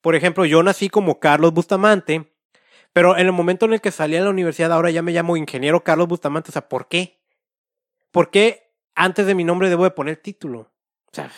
por 0.00 0.14
ejemplo, 0.14 0.44
yo 0.44 0.62
nací 0.62 0.88
como 0.88 1.18
Carlos 1.18 1.52
Bustamante, 1.52 2.31
pero 2.92 3.16
en 3.16 3.26
el 3.26 3.32
momento 3.32 3.66
en 3.66 3.74
el 3.74 3.80
que 3.80 3.90
salí 3.90 4.16
a 4.16 4.22
la 4.22 4.30
universidad, 4.30 4.72
ahora 4.72 4.90
ya 4.90 5.02
me 5.02 5.12
llamo 5.12 5.36
ingeniero 5.36 5.82
Carlos 5.82 6.08
Bustamante. 6.08 6.50
O 6.50 6.52
sea, 6.52 6.68
¿por 6.68 6.88
qué? 6.88 7.20
¿Por 8.10 8.30
qué 8.30 8.74
antes 8.94 9.26
de 9.26 9.34
mi 9.34 9.44
nombre 9.44 9.70
debo 9.70 9.84
de 9.84 9.90
poner 9.90 10.18
título? 10.18 10.72
O 11.06 11.10
sea, 11.14 11.30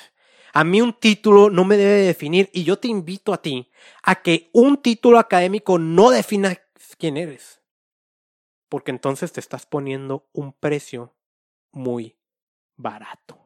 a 0.52 0.64
mí 0.64 0.80
un 0.80 0.92
título 0.92 1.50
no 1.50 1.64
me 1.64 1.76
debe 1.76 2.02
definir 2.02 2.50
y 2.52 2.64
yo 2.64 2.78
te 2.78 2.88
invito 2.88 3.32
a 3.32 3.42
ti 3.42 3.70
a 4.02 4.22
que 4.22 4.50
un 4.52 4.82
título 4.82 5.18
académico 5.18 5.78
no 5.78 6.10
defina 6.10 6.58
quién 6.98 7.16
eres. 7.16 7.60
Porque 8.68 8.90
entonces 8.90 9.32
te 9.32 9.40
estás 9.40 9.66
poniendo 9.66 10.28
un 10.32 10.52
precio 10.52 11.14
muy 11.70 12.16
barato. 12.76 13.38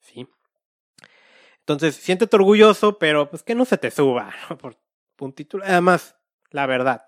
¿Sí? 0.00 0.26
Entonces, 1.60 1.96
siéntete 1.96 2.36
orgulloso, 2.36 2.98
pero 2.98 3.28
pues 3.28 3.42
que 3.42 3.54
no 3.54 3.64
se 3.64 3.78
te 3.78 3.90
suba 3.90 4.34
por 4.60 4.76
un 5.20 5.32
título. 5.32 5.64
Además, 5.64 6.16
la 6.52 6.66
verdad. 6.66 7.04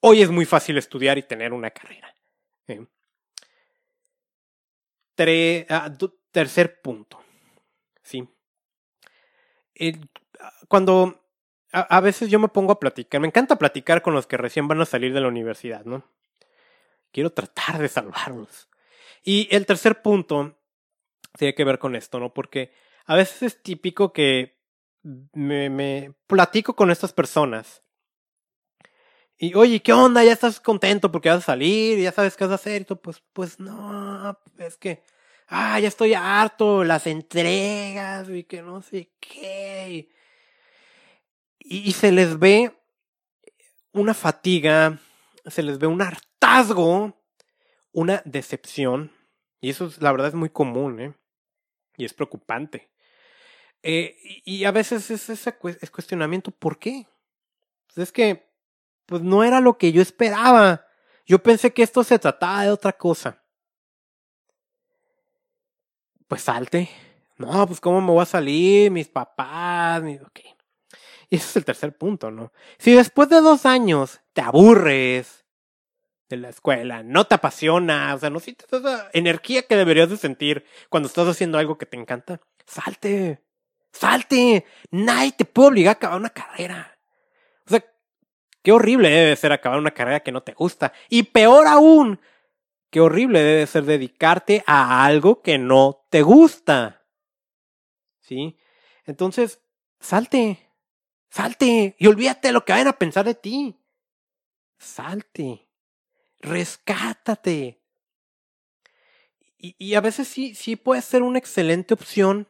Hoy 0.00 0.22
es 0.22 0.30
muy 0.30 0.44
fácil 0.44 0.78
estudiar 0.78 1.18
y 1.18 1.22
tener 1.22 1.52
una 1.52 1.70
carrera. 1.70 2.14
Ah, 5.68 5.90
tercer 6.30 6.80
punto. 6.80 7.20
Sí. 8.02 8.26
cuando 10.68 11.24
a, 11.72 12.00
veces 12.00 12.30
yo 12.30 12.38
me 12.38 12.48
pongo 12.48 12.72
a 12.72 12.80
platicar, 12.80 13.20
me 13.20 13.26
encanta 13.26 13.56
platicar 13.56 14.00
con 14.02 14.14
los 14.14 14.26
que 14.26 14.36
recién 14.36 14.68
van 14.68 14.80
a 14.80 14.86
salir 14.86 15.12
de 15.12 15.20
la 15.20 15.28
universidad, 15.28 15.84
¿no? 15.84 16.04
Quiero 17.12 17.30
tratar 17.30 17.78
de 17.78 17.88
salvarlos. 17.88 18.68
Y 19.22 19.48
el 19.54 19.66
tercer 19.66 20.00
punto 20.00 20.58
tiene 21.36 21.54
que 21.54 21.64
ver 21.64 21.78
con 21.78 21.96
esto, 21.96 22.18
¿no? 22.18 22.32
Porque 22.32 22.72
a 23.04 23.16
veces 23.16 23.42
es 23.42 23.62
típico 23.62 24.12
que 24.12 24.58
me 25.02 26.14
platico 26.26 26.74
con 26.74 26.90
estas 26.90 27.12
personas 27.12 27.82
y 29.38 29.54
oye, 29.54 29.80
¿qué 29.80 29.92
onda? 29.92 30.24
¿Ya 30.24 30.32
estás 30.32 30.58
contento 30.58 31.12
porque 31.12 31.28
vas 31.28 31.38
a 31.38 31.46
salir? 31.52 32.00
¿Ya 32.00 32.10
sabes 32.10 32.36
qué 32.36 32.44
vas 32.44 32.52
a 32.52 32.54
hacer? 32.56 32.82
Y 32.82 32.84
tú, 32.84 33.00
pues, 33.00 33.22
pues 33.32 33.60
no, 33.60 34.36
es 34.58 34.76
que, 34.76 35.04
ah, 35.46 35.78
ya 35.78 35.86
estoy 35.86 36.14
harto, 36.14 36.82
las 36.82 37.06
entregas 37.06 38.28
y 38.30 38.42
que 38.42 38.62
no 38.62 38.82
sé 38.82 39.12
qué. 39.20 40.08
Y, 41.60 41.92
se 41.92 42.10
les 42.10 42.38
ve 42.38 42.76
una 43.92 44.12
fatiga, 44.12 44.98
se 45.46 45.62
les 45.62 45.78
ve 45.78 45.86
un 45.86 46.02
hartazgo, 46.02 47.16
una 47.92 48.22
decepción. 48.24 49.12
Y 49.60 49.70
eso, 49.70 49.88
la 50.00 50.10
verdad, 50.10 50.28
es 50.28 50.34
muy 50.34 50.50
común, 50.50 51.00
¿eh? 51.00 51.14
Y 51.96 52.04
es 52.04 52.12
preocupante. 52.12 52.90
Eh, 53.84 54.16
y, 54.44 54.64
a 54.64 54.72
veces 54.72 55.12
es 55.12 55.30
ese 55.30 55.54
es 55.80 55.90
cuestionamiento, 55.92 56.50
¿por 56.50 56.80
qué? 56.80 57.06
Pues 57.86 58.08
es 58.08 58.12
que 58.12 58.47
pues 59.08 59.22
no 59.22 59.42
era 59.42 59.60
lo 59.60 59.78
que 59.78 59.90
yo 59.90 60.02
esperaba. 60.02 60.84
Yo 61.24 61.42
pensé 61.42 61.72
que 61.72 61.82
esto 61.82 62.04
se 62.04 62.18
trataba 62.18 62.64
de 62.64 62.70
otra 62.70 62.92
cosa. 62.92 63.42
Pues 66.28 66.42
salte. 66.42 66.90
No, 67.38 67.66
pues 67.66 67.80
cómo 67.80 68.02
me 68.02 68.08
voy 68.08 68.20
a 68.20 68.26
salir, 68.26 68.90
mis 68.90 69.08
papás, 69.08 70.02
mis... 70.02 70.20
Y 71.30 71.36
ese 71.36 71.46
es 71.46 71.56
el 71.56 71.64
tercer 71.64 71.96
punto, 71.96 72.30
¿no? 72.30 72.52
Si 72.78 72.92
después 72.92 73.30
de 73.30 73.40
dos 73.40 73.64
años 73.64 74.20
te 74.34 74.42
aburres 74.42 75.46
de 76.28 76.36
la 76.36 76.50
escuela, 76.50 77.02
no 77.02 77.26
te 77.26 77.34
apasiona, 77.34 78.14
o 78.14 78.18
sea, 78.18 78.28
no 78.28 78.40
sientes 78.40 78.70
esa 78.70 79.08
energía 79.14 79.62
que 79.62 79.76
deberías 79.76 80.10
de 80.10 80.18
sentir 80.18 80.66
cuando 80.90 81.06
estás 81.06 81.26
haciendo 81.28 81.56
algo 81.56 81.78
que 81.78 81.86
te 81.86 81.96
encanta, 81.96 82.40
salte, 82.66 83.42
salte. 83.90 84.66
Nadie 84.90 85.32
te 85.32 85.46
puede 85.46 85.68
obligar 85.68 85.94
a 85.94 85.96
acabar 85.96 86.18
una 86.18 86.30
carrera. 86.30 86.97
Qué 88.68 88.72
horrible 88.72 89.08
debe 89.08 89.34
ser 89.34 89.50
acabar 89.50 89.78
una 89.78 89.92
carrera 89.92 90.20
que 90.20 90.30
no 90.30 90.42
te 90.42 90.52
gusta. 90.52 90.92
Y 91.08 91.22
peor 91.22 91.66
aún, 91.66 92.20
qué 92.90 93.00
horrible 93.00 93.40
debe 93.40 93.66
ser 93.66 93.84
dedicarte 93.84 94.62
a 94.66 95.06
algo 95.06 95.40
que 95.40 95.56
no 95.56 96.04
te 96.10 96.20
gusta. 96.20 97.02
¿Sí? 98.20 98.58
Entonces, 99.06 99.62
salte. 100.00 100.70
Salte. 101.30 101.96
Y 101.98 102.08
olvídate 102.08 102.48
de 102.48 102.52
lo 102.52 102.66
que 102.66 102.72
vayan 102.72 102.88
a 102.88 102.98
pensar 102.98 103.24
de 103.24 103.34
ti. 103.34 103.74
Salte. 104.76 105.66
Rescátate. 106.40 107.80
Y, 109.56 109.76
y 109.78 109.94
a 109.94 110.02
veces 110.02 110.28
sí, 110.28 110.54
sí 110.54 110.76
puede 110.76 111.00
ser 111.00 111.22
una 111.22 111.38
excelente 111.38 111.94
opción 111.94 112.46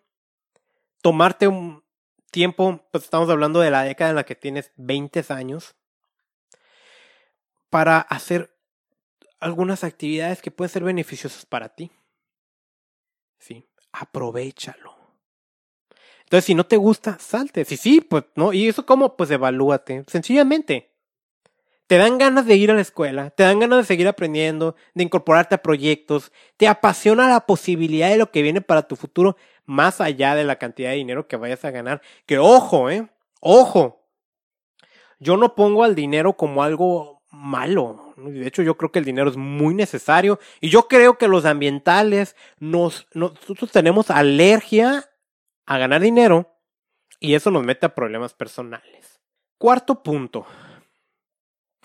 tomarte 1.01 1.47
un 1.47 1.85
tiempo, 2.33 2.85
pues 2.91 3.05
estamos 3.05 3.31
hablando 3.31 3.61
de 3.61 3.71
la 3.71 3.85
década 3.85 4.11
en 4.11 4.17
la 4.17 4.25
que 4.25 4.35
tienes 4.35 4.73
20 4.75 5.25
años, 5.29 5.77
para 7.71 8.01
hacer 8.01 8.55
algunas 9.41 9.85
actividades 9.85 10.43
que 10.43 10.51
pueden 10.51 10.71
ser 10.71 10.85
beneficiosas 10.85 11.47
para 11.47 11.69
ti. 11.69 11.91
Sí, 13.39 13.67
aprovechalo. 13.93 14.97
Entonces, 16.25 16.45
si 16.45 16.55
no 16.55 16.67
te 16.67 16.77
gusta, 16.77 17.19
salte. 17.19 17.65
Si 17.65 17.77
sí, 17.77 18.01
pues 18.01 18.25
no. 18.35 18.53
¿Y 18.53 18.69
eso 18.69 18.85
cómo? 18.85 19.17
Pues 19.17 19.31
evalúate. 19.31 20.05
Sencillamente. 20.09 20.93
Te 21.87 21.97
dan 21.97 22.19
ganas 22.19 22.45
de 22.45 22.55
ir 22.55 22.71
a 22.71 22.75
la 22.75 22.83
escuela, 22.83 23.31
te 23.31 23.45
dan 23.45 23.61
ganas 23.61 23.79
de 23.79 23.85
seguir 23.85 24.07
aprendiendo, 24.09 24.77
de 24.93 25.05
incorporarte 25.05 25.55
a 25.55 25.63
proyectos, 25.63 26.33
te 26.59 26.69
apasiona 26.69 27.31
la 27.31 27.47
posibilidad 27.47 28.11
de 28.11 28.19
lo 28.19 28.31
que 28.31 28.43
viene 28.43 28.61
para 28.61 28.87
tu 28.87 28.95
futuro, 28.95 29.39
más 29.65 30.03
allá 30.03 30.35
de 30.35 30.45
la 30.45 30.57
cantidad 30.57 30.91
de 30.91 30.97
dinero 30.97 31.27
que 31.27 31.39
vayas 31.39 31.65
a 31.65 31.71
ganar. 31.71 32.03
Que 32.27 32.39
ojo, 32.39 32.91
eh, 32.91 33.09
ojo. 33.41 34.05
Yo 35.19 35.39
no 35.39 35.55
pongo 35.55 35.83
al 35.83 35.95
dinero 35.95 36.35
como 36.35 36.63
algo 36.63 37.18
malo. 37.31 38.15
De 38.17 38.47
hecho, 38.47 38.63
yo 38.63 38.77
creo 38.77 38.93
que 38.93 38.99
el 38.99 39.05
dinero 39.05 39.31
es 39.31 39.37
muy 39.37 39.75
necesario. 39.75 40.39
Y 40.61 40.71
yo 40.71 40.89
creo 40.89 41.19
que 41.19 41.29
los 41.29 41.45
ambientales 41.45 42.37
nos, 42.59 43.07
nosotros 43.15 43.71
tenemos 43.71 44.11
alergia 44.11 45.11
a 45.67 45.79
ganar 45.79 46.01
dinero 46.01 46.55
y 47.21 47.35
eso 47.35 47.51
nos 47.51 47.65
mete 47.65 47.87
a 47.87 47.95
problemas 47.95 48.35
personales. 48.35 49.21
Cuarto 49.59 50.03
punto 50.03 50.47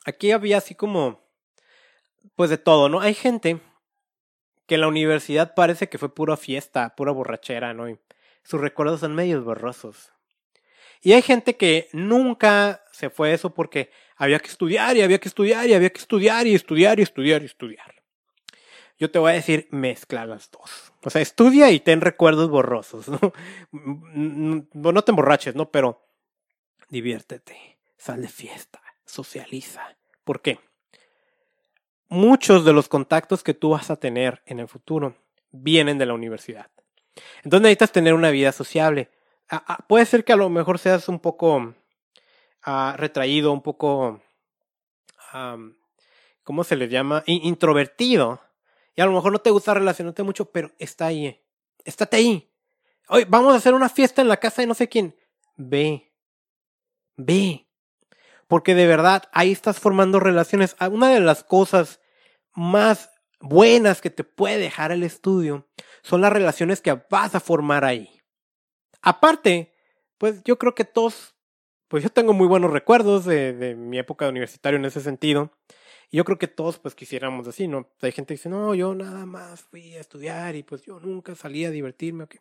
aquí 0.05 0.31
había 0.31 0.57
así 0.57 0.75
como, 0.75 1.21
pues 2.35 2.49
de 2.49 2.57
todo, 2.57 2.89
¿no? 2.89 2.99
Hay 2.99 3.13
gente 3.13 3.59
que 4.65 4.75
en 4.75 4.81
la 4.81 4.87
universidad 4.87 5.55
parece 5.55 5.89
que 5.89 5.97
fue 5.97 6.13
pura 6.13 6.37
fiesta, 6.37 6.95
pura 6.95 7.11
borrachera, 7.11 7.73
¿no? 7.73 7.89
Y 7.89 7.99
sus 8.43 8.61
recuerdos 8.61 9.01
son 9.01 9.15
medios 9.15 9.43
borrosos. 9.43 10.11
Y 11.01 11.13
hay 11.13 11.21
gente 11.21 11.57
que 11.57 11.89
nunca 11.91 12.83
se 12.91 13.09
fue 13.09 13.33
eso 13.33 13.53
porque 13.53 13.91
había 14.16 14.39
que 14.39 14.47
estudiar 14.47 14.95
y 14.97 15.01
había 15.01 15.20
que 15.20 15.28
estudiar 15.28 15.68
y 15.68 15.74
había 15.74 15.89
que 15.89 15.99
estudiar 15.99 16.47
y 16.47 16.55
estudiar 16.55 16.99
y 16.99 17.03
estudiar 17.03 17.41
y 17.41 17.45
estudiar. 17.45 17.95
Yo 18.97 19.09
te 19.11 19.20
voy 19.20 19.32
a 19.32 19.36
decir, 19.36 19.68
mezcla 19.72 20.26
las 20.26 20.49
dos. 20.51 20.93
O 21.03 21.09
sea, 21.09 21.22
estudia 21.22 21.72
y 21.72 21.80
ten 21.80 21.99
recuerdos 21.99 22.49
borrosos, 22.49 23.07
¿no? 23.09 23.20
No 24.74 25.01
te 25.03 25.11
emborraches, 25.11 25.55
¿no? 25.55 25.72
Pero 25.72 26.05
diviértete, 26.89 27.80
sal 27.97 28.22
de 28.22 28.30
fiesta 28.30 28.84
socializa. 29.14 29.95
¿Por 30.24 30.41
qué? 30.41 30.59
Muchos 32.09 32.66
de 32.66 32.74
los 32.74 32.88
contactos 32.89 33.43
que 33.43 33.53
tú 33.53 33.70
vas 33.70 33.89
a 33.89 33.95
tener 33.95 34.41
en 34.45 34.59
el 34.59 34.68
futuro 34.68 35.16
vienen 35.51 35.97
de 35.97 36.05
la 36.05 36.14
universidad. 36.14 36.70
Entonces 37.43 37.61
necesitas 37.61 37.91
tener 37.91 38.14
una 38.14 38.32
vida 38.32 38.51
sociable. 38.51 39.09
Ah, 39.49 39.64
ah, 39.68 39.86
puede 39.88 40.05
ser 40.05 40.24
que 40.24 40.34
a 40.34 40.38
lo 40.38 40.49
mejor 40.49 40.80
seas 40.80 41.07
un 41.09 41.20
poco 41.20 41.76
ah, 42.64 42.95
retraído, 42.97 43.51
un 43.51 43.61
poco, 43.61 44.22
¿cómo 46.43 46.64
se 46.64 46.76
le 46.76 46.89
llama? 46.89 47.24
introvertido. 47.26 48.41
Y 48.95 49.01
a 49.01 49.05
lo 49.05 49.11
mejor 49.11 49.32
no 49.32 49.39
te 49.39 49.49
gusta 49.49 49.74
relacionarte 49.74 50.24
mucho, 50.24 50.45
pero 50.45 50.72
está 50.78 51.07
ahí. 51.07 51.39
Estate 51.84 52.18
ahí. 52.18 52.51
Hoy 53.09 53.26
vamos 53.28 53.53
a 53.53 53.57
hacer 53.57 53.74
una 53.74 53.89
fiesta 53.89 54.22
en 54.22 54.28
la 54.28 54.38
casa 54.38 54.61
de 54.61 54.68
no 54.68 54.74
sé 54.74 54.88
quién. 54.88 55.16
Ve. 55.55 56.14
Ve. 57.18 57.68
Porque 58.47 58.76
de 58.76 58.88
verdad 58.88 59.24
ahí 59.34 59.51
estás 59.51 59.80
formando 59.80 60.20
relaciones. 60.20 60.76
Ah, 60.80 60.89
una 60.89 61.09
de 61.09 61.20
las 61.20 61.43
cosas 61.43 61.99
más 62.53 63.09
buenas 63.39 63.99
que 63.99 64.09
te 64.09 64.24
puede 64.24 64.57
dejar 64.57 64.91
el 64.91 65.03
estudio 65.03 65.68
son 66.01 66.22
las 66.22 66.32
relaciones 66.32 66.82
que 66.82 67.01
vas 67.09 67.36
a 67.36 67.39
formar 67.39 67.84
ahí. 67.84 68.22
Aparte, 69.01 69.74
pues 70.18 70.43
yo 70.43 70.57
creo 70.57 70.76
que 70.76 70.86
todos, 70.86 71.32
pues 71.93 72.01
yo 72.01 72.09
tengo 72.09 72.33
muy 72.33 72.47
buenos 72.47 72.71
recuerdos 72.71 73.23
de, 73.23 73.75
mi 73.77 73.99
época 73.99 74.25
de 74.25 74.31
universitario 74.31 74.79
en 74.79 74.85
ese 74.85 74.99
sentido. 74.99 75.51
Y 76.09 76.17
yo 76.17 76.25
creo 76.25 76.39
que 76.39 76.47
todos 76.47 76.79
pues 76.79 76.95
quisiéramos 76.95 77.47
así, 77.47 77.67
¿no? 77.67 77.87
Hay 78.01 78.11
gente 78.11 78.33
que 78.33 78.39
dice, 78.39 78.49
no, 78.49 78.73
yo 78.73 78.95
nada 78.95 79.27
más 79.27 79.61
fui 79.61 79.93
a 79.93 79.99
estudiar 79.99 80.55
y 80.55 80.63
pues 80.63 80.81
yo 80.81 80.99
nunca 80.99 81.35
salí 81.35 81.65
a 81.65 81.69
divertirme. 81.69 82.23
Okay. 82.23 82.39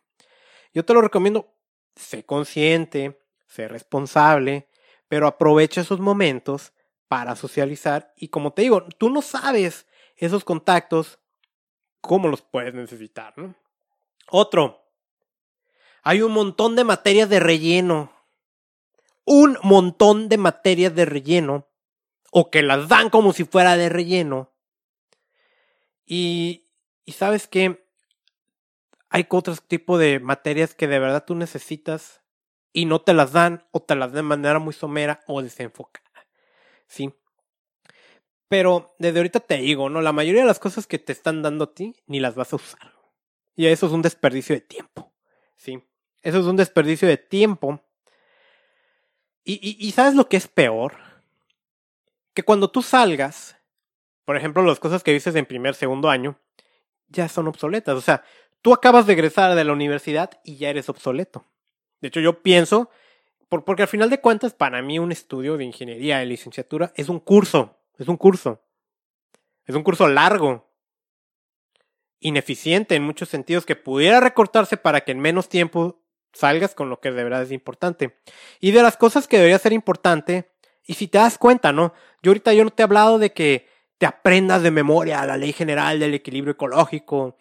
Yo 0.73 0.83
te 0.83 0.95
lo 0.95 1.03
recomiendo, 1.03 1.53
sé 1.95 2.25
consciente, 2.25 3.21
sé 3.45 3.67
responsable, 3.67 4.69
pero 5.07 5.27
aprovecha 5.27 5.81
esos 5.81 5.99
momentos 5.99 6.73
para 7.07 7.35
socializar 7.35 8.11
y 8.17 8.29
como 8.29 8.53
te 8.53 8.63
digo, 8.63 8.87
tú 8.97 9.11
no 9.11 9.21
sabes 9.21 9.85
esos 10.15 10.43
contactos 10.43 11.19
cómo 12.01 12.27
los 12.27 12.41
puedes 12.41 12.73
necesitar. 12.73 13.35
¿no? 13.37 13.53
Otro, 14.31 14.83
hay 16.01 16.23
un 16.23 16.31
montón 16.31 16.75
de 16.75 16.85
materias 16.85 17.29
de 17.29 17.39
relleno. 17.39 18.12
Un 19.25 19.57
montón 19.63 20.29
de 20.29 20.37
materias 20.37 20.93
de 20.95 21.05
relleno. 21.05 21.67
O 22.31 22.49
que 22.49 22.63
las 22.63 22.87
dan 22.89 23.09
como 23.09 23.33
si 23.33 23.43
fuera 23.43 23.77
de 23.77 23.89
relleno. 23.89 24.51
Y, 26.05 26.69
y 27.05 27.11
sabes 27.13 27.47
que 27.47 27.87
hay 29.09 29.27
otro 29.29 29.55
tipo 29.55 29.97
de 29.97 30.19
materias 30.19 30.73
que 30.73 30.87
de 30.87 30.99
verdad 30.99 31.23
tú 31.25 31.35
necesitas 31.35 32.23
y 32.73 32.85
no 32.85 33.01
te 33.01 33.13
las 33.13 33.31
dan 33.31 33.67
o 33.71 33.79
te 33.79 33.95
las 33.95 34.11
dan 34.11 34.15
de 34.15 34.23
manera 34.23 34.59
muy 34.59 34.73
somera 34.73 35.23
o 35.27 35.41
desenfocada. 35.43 36.27
¿Sí? 36.87 37.13
Pero 38.47 38.95
desde 38.99 39.19
ahorita 39.19 39.39
te 39.39 39.57
digo, 39.57 39.89
¿no? 39.89 40.01
La 40.01 40.11
mayoría 40.11 40.41
de 40.41 40.47
las 40.47 40.59
cosas 40.59 40.87
que 40.87 40.99
te 40.99 41.11
están 41.11 41.41
dando 41.41 41.65
a 41.65 41.73
ti 41.73 41.95
ni 42.07 42.19
las 42.19 42.35
vas 42.35 42.53
a 42.53 42.55
usar. 42.55 42.93
Y 43.55 43.67
eso 43.67 43.85
es 43.85 43.91
un 43.91 44.01
desperdicio 44.01 44.55
de 44.55 44.61
tiempo. 44.61 45.13
¿Sí? 45.55 45.83
Eso 46.21 46.39
es 46.39 46.45
un 46.45 46.55
desperdicio 46.55 47.07
de 47.07 47.17
tiempo. 47.17 47.83
Y, 49.43 49.53
y, 49.53 49.87
y 49.87 49.91
¿sabes 49.91 50.15
lo 50.15 50.29
que 50.29 50.37
es 50.37 50.47
peor? 50.47 50.95
Que 52.33 52.43
cuando 52.43 52.69
tú 52.69 52.81
salgas, 52.81 53.57
por 54.25 54.37
ejemplo, 54.37 54.63
las 54.63 54.79
cosas 54.79 55.03
que 55.03 55.11
dices 55.11 55.35
en 55.35 55.45
primer, 55.45 55.75
segundo 55.75 56.09
año, 56.09 56.37
ya 57.09 57.27
son 57.27 57.47
obsoletas. 57.47 57.95
O 57.95 58.01
sea, 58.01 58.23
tú 58.61 58.73
acabas 58.73 59.05
de 59.05 59.13
egresar 59.13 59.55
de 59.55 59.63
la 59.63 59.73
universidad 59.73 60.31
y 60.43 60.57
ya 60.57 60.69
eres 60.69 60.89
obsoleto. 60.89 61.45
De 62.01 62.07
hecho, 62.07 62.19
yo 62.19 62.41
pienso, 62.41 62.89
porque 63.47 63.83
al 63.83 63.87
final 63.87 64.09
de 64.09 64.19
cuentas, 64.19 64.53
para 64.53 64.81
mí 64.81 64.99
un 64.99 65.11
estudio 65.11 65.57
de 65.57 65.65
ingeniería 65.65 66.19
de 66.19 66.25
licenciatura 66.25 66.91
es 66.95 67.09
un 67.09 67.19
curso, 67.19 67.77
es 67.97 68.07
un 68.07 68.17
curso. 68.17 68.61
Es 69.65 69.75
un 69.75 69.83
curso 69.83 70.07
largo, 70.07 70.69
ineficiente 72.19 72.95
en 72.95 73.03
muchos 73.03 73.29
sentidos, 73.29 73.65
que 73.65 73.75
pudiera 73.75 74.19
recortarse 74.19 74.77
para 74.77 75.01
que 75.01 75.11
en 75.11 75.19
menos 75.19 75.49
tiempo 75.49 76.02
salgas 76.33 76.75
con 76.75 76.89
lo 76.89 76.99
que 76.99 77.11
de 77.11 77.23
verdad 77.23 77.43
es 77.43 77.51
importante. 77.51 78.17
Y 78.59 78.71
de 78.71 78.81
las 78.81 78.97
cosas 78.97 79.27
que 79.27 79.37
debería 79.37 79.59
ser 79.59 79.73
importante, 79.73 80.51
y 80.85 80.95
si 80.95 81.07
te 81.07 81.17
das 81.17 81.37
cuenta, 81.37 81.71
¿no? 81.71 81.93
Yo 82.21 82.31
ahorita 82.31 82.53
yo 82.53 82.63
no 82.63 82.71
te 82.71 82.83
he 82.83 82.85
hablado 82.85 83.19
de 83.19 83.31
que 83.31 83.67
te 83.97 84.05
aprendas 84.05 84.63
de 84.63 84.71
memoria 84.71 85.25
la 85.25 85.37
ley 85.37 85.53
general 85.53 85.99
del 85.99 86.13
equilibrio 86.13 86.53
ecológico, 86.53 87.37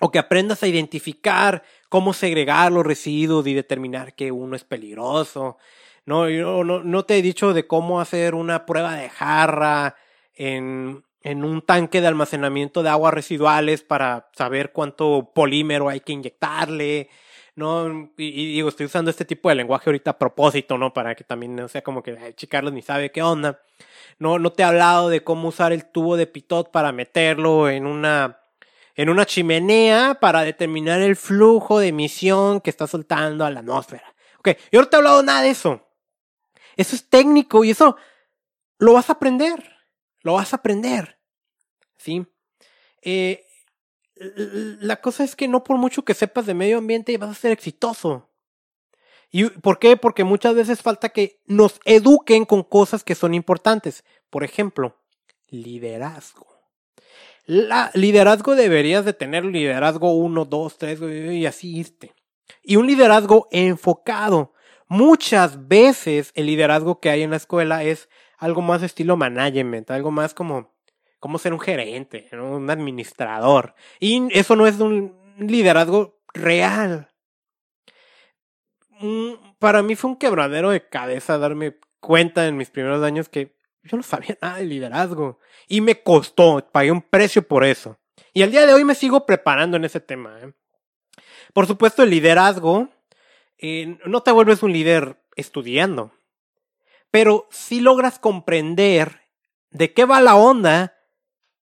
o 0.00 0.10
que 0.10 0.18
aprendas 0.18 0.62
a 0.62 0.66
identificar 0.66 1.62
cómo 1.90 2.14
segregar 2.14 2.72
los 2.72 2.86
residuos 2.86 3.46
y 3.46 3.54
determinar 3.54 4.14
que 4.14 4.32
uno 4.32 4.56
es 4.56 4.64
peligroso. 4.64 5.58
No, 6.06 6.28
yo 6.30 6.64
no, 6.64 6.82
no 6.82 7.04
te 7.04 7.18
he 7.18 7.22
dicho 7.22 7.52
de 7.52 7.66
cómo 7.66 8.00
hacer 8.00 8.34
una 8.34 8.64
prueba 8.64 8.94
de 8.94 9.10
jarra 9.10 9.96
en, 10.34 11.04
en 11.22 11.44
un 11.44 11.60
tanque 11.60 12.00
de 12.00 12.06
almacenamiento 12.06 12.82
de 12.82 12.88
aguas 12.88 13.12
residuales 13.12 13.82
para 13.82 14.30
saber 14.32 14.72
cuánto 14.72 15.32
polímero 15.34 15.90
hay 15.90 16.00
que 16.00 16.12
inyectarle. 16.12 17.10
No, 17.56 18.10
y, 18.16 18.54
digo, 18.54 18.68
estoy 18.68 18.86
usando 18.86 19.10
este 19.10 19.24
tipo 19.24 19.48
de 19.48 19.54
lenguaje 19.54 19.90
ahorita 19.90 20.12
a 20.12 20.18
propósito, 20.18 20.78
¿no? 20.78 20.92
Para 20.92 21.14
que 21.14 21.24
también 21.24 21.56
no 21.56 21.68
sea 21.68 21.82
como 21.82 22.02
que 22.02 22.16
ay, 22.18 22.34
Carlos 22.48 22.72
ni 22.72 22.82
sabe 22.82 23.10
qué 23.10 23.22
onda. 23.22 23.62
No, 24.18 24.38
no 24.38 24.52
te 24.52 24.62
he 24.62 24.66
hablado 24.66 25.08
de 25.08 25.24
cómo 25.24 25.48
usar 25.48 25.72
el 25.72 25.84
tubo 25.86 26.16
de 26.16 26.26
pitot 26.26 26.70
para 26.70 26.92
meterlo 26.92 27.68
en 27.68 27.86
una 27.86 28.40
en 28.96 29.08
una 29.08 29.24
chimenea 29.24 30.18
para 30.20 30.42
determinar 30.42 31.00
el 31.00 31.16
flujo 31.16 31.78
de 31.78 31.88
emisión 31.88 32.60
que 32.60 32.70
está 32.70 32.86
soltando 32.86 33.44
a 33.44 33.50
la 33.50 33.60
atmósfera. 33.60 34.14
Ok, 34.38 34.50
yo 34.70 34.80
no 34.80 34.88
te 34.88 34.96
he 34.96 34.98
hablado 34.98 35.22
nada 35.22 35.42
de 35.42 35.50
eso. 35.50 35.88
Eso 36.76 36.96
es 36.96 37.08
técnico 37.08 37.64
y 37.64 37.70
eso 37.70 37.96
lo 38.78 38.94
vas 38.94 39.08
a 39.08 39.14
aprender. 39.14 39.76
Lo 40.22 40.34
vas 40.34 40.52
a 40.52 40.56
aprender. 40.56 41.18
¿Sí? 41.96 42.26
Eh, 43.02 43.46
la 44.20 45.00
cosa 45.00 45.24
es 45.24 45.34
que 45.34 45.48
no 45.48 45.64
por 45.64 45.78
mucho 45.78 46.04
que 46.04 46.12
sepas 46.12 46.44
de 46.44 46.54
medio 46.54 46.78
ambiente 46.78 47.16
vas 47.16 47.30
a 47.30 47.34
ser 47.34 47.52
exitoso. 47.52 48.28
¿Y 49.30 49.44
por 49.44 49.78
qué? 49.78 49.96
Porque 49.96 50.24
muchas 50.24 50.54
veces 50.54 50.82
falta 50.82 51.08
que 51.08 51.40
nos 51.46 51.80
eduquen 51.84 52.44
con 52.44 52.62
cosas 52.62 53.02
que 53.02 53.14
son 53.14 53.32
importantes. 53.32 54.04
Por 54.28 54.44
ejemplo, 54.44 54.96
liderazgo. 55.48 56.46
La 57.46 57.90
liderazgo 57.94 58.54
deberías 58.54 59.04
de 59.04 59.12
tener 59.12 59.44
liderazgo 59.44 60.12
1, 60.12 60.44
2, 60.44 60.78
3 60.78 61.00
y 61.32 61.46
así 61.46 61.76
irte. 61.76 62.14
Y 62.62 62.76
un 62.76 62.86
liderazgo 62.86 63.48
enfocado. 63.50 64.52
Muchas 64.86 65.68
veces 65.68 66.32
el 66.34 66.46
liderazgo 66.46 67.00
que 67.00 67.10
hay 67.10 67.22
en 67.22 67.30
la 67.30 67.36
escuela 67.36 67.84
es 67.84 68.08
algo 68.36 68.60
más 68.60 68.82
estilo 68.82 69.16
management, 69.16 69.90
algo 69.90 70.10
más 70.10 70.34
como, 70.34 70.69
cómo 71.20 71.38
ser 71.38 71.52
un 71.52 71.60
gerente, 71.60 72.28
un 72.32 72.68
administrador. 72.68 73.74
Y 74.00 74.26
eso 74.36 74.56
no 74.56 74.66
es 74.66 74.80
un 74.80 75.14
liderazgo 75.38 76.18
real. 76.34 77.10
Mm, 78.98 79.34
para 79.58 79.82
mí 79.82 79.94
fue 79.94 80.10
un 80.10 80.16
quebradero 80.16 80.70
de 80.70 80.88
cabeza 80.88 81.38
darme 81.38 81.76
cuenta 82.00 82.46
en 82.46 82.56
mis 82.56 82.70
primeros 82.70 83.02
años 83.02 83.28
que 83.28 83.54
yo 83.82 83.96
no 83.96 84.02
sabía 84.02 84.36
nada 84.40 84.58
de 84.58 84.64
liderazgo. 84.64 85.38
Y 85.68 85.82
me 85.82 86.02
costó, 86.02 86.66
pagué 86.72 86.90
un 86.90 87.02
precio 87.02 87.46
por 87.46 87.64
eso. 87.64 87.98
Y 88.32 88.42
al 88.42 88.50
día 88.50 88.66
de 88.66 88.74
hoy 88.74 88.84
me 88.84 88.94
sigo 88.94 89.26
preparando 89.26 89.76
en 89.76 89.84
ese 89.84 90.00
tema. 90.00 90.38
¿eh? 90.40 90.52
Por 91.52 91.66
supuesto, 91.66 92.02
el 92.02 92.10
liderazgo, 92.10 92.88
eh, 93.58 93.98
no 94.06 94.22
te 94.22 94.32
vuelves 94.32 94.62
un 94.62 94.72
líder 94.72 95.22
estudiando, 95.36 96.12
pero 97.10 97.46
sí 97.50 97.80
logras 97.80 98.18
comprender 98.18 99.28
de 99.70 99.92
qué 99.92 100.04
va 100.04 100.20
la 100.20 100.36
onda 100.36 100.99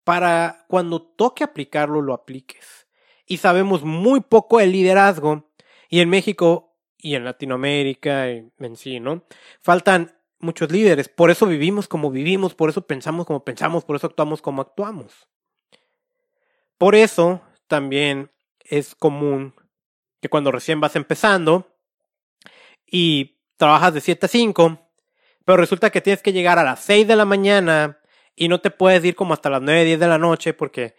para 0.09 0.65
cuando 0.69 1.03
toque 1.03 1.45
aplicarlo, 1.45 2.01
lo 2.01 2.15
apliques. 2.15 2.87
Y 3.27 3.37
sabemos 3.37 3.83
muy 3.83 4.21
poco 4.21 4.57
del 4.57 4.73
liderazgo, 4.73 5.51
y 5.91 6.01
en 6.01 6.09
México 6.09 6.75
y 6.97 7.15
en 7.15 7.27
Latinoamérica 7.27 8.27
en 8.31 8.77
sí, 8.77 9.01
¿no? 9.01 9.27
Faltan 9.61 10.17
muchos 10.39 10.73
líderes, 10.73 11.11
por 11.11 11.31
eso 11.31 11.45
vivimos 11.45 11.89
como 11.89 12.11
vivimos, 12.11 12.55
por 12.55 12.71
eso 12.71 12.87
pensamos 12.87 13.27
como 13.27 13.45
pensamos, 13.45 13.85
por 13.85 13.97
eso 13.97 14.07
actuamos 14.07 14.41
como 14.41 14.63
actuamos. 14.63 15.29
Por 16.79 16.95
eso 16.95 17.43
también 17.67 18.31
es 18.61 18.95
común 18.95 19.53
que 20.23 20.31
cuando 20.31 20.51
recién 20.51 20.81
vas 20.81 20.97
empezando 20.97 21.77
y 22.87 23.37
trabajas 23.59 23.93
de 23.93 24.01
7 24.01 24.25
a 24.25 24.29
5, 24.31 24.91
pero 25.45 25.59
resulta 25.59 25.91
que 25.91 26.01
tienes 26.01 26.23
que 26.23 26.33
llegar 26.33 26.59
a 26.59 26.65
las 26.65 26.81
6 26.81 27.07
de 27.07 27.17
la 27.17 27.27
mañana 27.27 27.98
y 28.39 28.49
no 28.49 28.61
te 28.61 28.71
puedes 28.71 29.05
ir 29.05 29.15
como 29.15 29.35
hasta 29.35 29.51
las 29.51 29.63
9, 29.63 29.85
10 29.85 30.01
de 30.01 30.09
la 30.09 30.19
noche 30.19 30.55
porque 30.55 30.95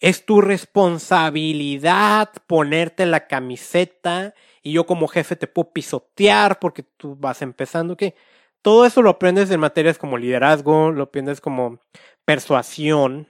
es 0.00 0.26
tu 0.26 0.40
responsabilidad 0.40 2.30
ponerte 2.46 3.06
la 3.06 3.26
camiseta 3.26 4.34
y 4.62 4.72
yo 4.72 4.84
como 4.84 5.08
jefe 5.08 5.36
te 5.36 5.46
puedo 5.46 5.72
pisotear 5.72 6.58
porque 6.58 6.82
tú 6.82 7.16
vas 7.16 7.40
empezando, 7.42 7.96
que 7.96 8.14
todo 8.62 8.84
eso 8.84 9.00
lo 9.00 9.10
aprendes 9.10 9.50
en 9.50 9.60
materias 9.60 9.96
como 9.96 10.18
liderazgo, 10.18 10.90
lo 10.90 11.04
aprendes 11.04 11.40
como 11.40 11.80
persuasión, 12.24 13.28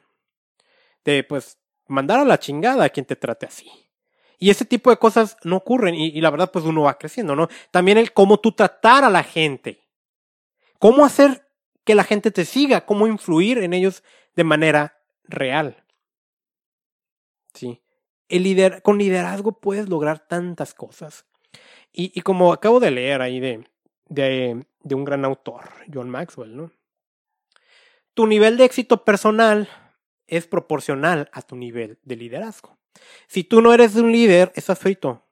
de 1.04 1.22
pues 1.24 1.58
mandar 1.86 2.20
a 2.20 2.24
la 2.24 2.38
chingada 2.38 2.84
a 2.84 2.88
quien 2.88 3.06
te 3.06 3.16
trate 3.16 3.46
así. 3.46 3.70
Y 4.38 4.50
ese 4.50 4.64
tipo 4.64 4.90
de 4.90 4.96
cosas 4.98 5.36
no 5.44 5.56
ocurren 5.56 5.94
y, 5.94 6.20
la 6.20 6.30
verdad 6.30 6.50
pues 6.50 6.64
uno 6.64 6.82
va 6.82 6.98
creciendo, 6.98 7.36
¿no? 7.36 7.48
También 7.70 7.98
el 7.98 8.12
cómo 8.12 8.38
tú 8.38 8.52
tratar 8.52 9.04
a 9.04 9.10
la 9.10 9.22
gente. 9.22 9.82
Cómo 10.78 11.04
hacer 11.04 11.45
que 11.86 11.94
la 11.94 12.04
gente 12.04 12.32
te 12.32 12.44
siga, 12.44 12.84
cómo 12.84 13.06
influir 13.06 13.58
en 13.58 13.72
ellos 13.72 14.02
de 14.34 14.42
manera 14.44 15.00
real. 15.22 15.84
Sí. 17.54 17.80
El 18.28 18.42
lider 18.42 18.82
con 18.82 18.98
liderazgo 18.98 19.60
puedes 19.60 19.88
lograr 19.88 20.26
tantas 20.26 20.74
cosas. 20.74 21.26
Y, 21.92 22.20
como 22.20 22.52
acabo 22.52 22.80
de 22.80 22.90
leer 22.90 23.22
ahí 23.22 23.40
de, 23.40 23.66
de, 24.08 24.66
de 24.82 24.94
un 24.94 25.04
gran 25.04 25.24
autor, 25.24 25.70
John 25.90 26.10
Maxwell, 26.10 26.54
¿no? 26.54 26.72
Tu 28.12 28.26
nivel 28.26 28.58
de 28.58 28.64
éxito 28.64 29.04
personal 29.04 29.68
es 30.26 30.46
proporcional 30.46 31.30
a 31.32 31.40
tu 31.40 31.54
nivel 31.54 31.98
de 32.02 32.16
liderazgo. 32.16 32.76
Si 33.28 33.44
tú 33.44 33.62
no 33.62 33.72
eres 33.72 33.94
un 33.94 34.10
líder, 34.10 34.52
estás 34.56 34.78
frito. 34.78 35.22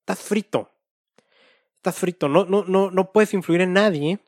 Estás 0.00 0.20
frito. 0.20 0.70
Estás 1.76 1.96
frito. 1.96 2.28
No, 2.28 2.44
no, 2.44 2.64
no, 2.64 2.90
no 2.90 3.12
puedes 3.12 3.32
influir 3.32 3.60
en 3.60 3.74
nadie. 3.74 4.18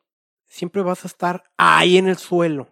Siempre 0.47 0.83
vas 0.83 1.05
a 1.05 1.09
estar 1.09 1.45
ahí 1.57 1.99
en 1.99 2.09
el 2.09 2.17
suelo. 2.17 2.69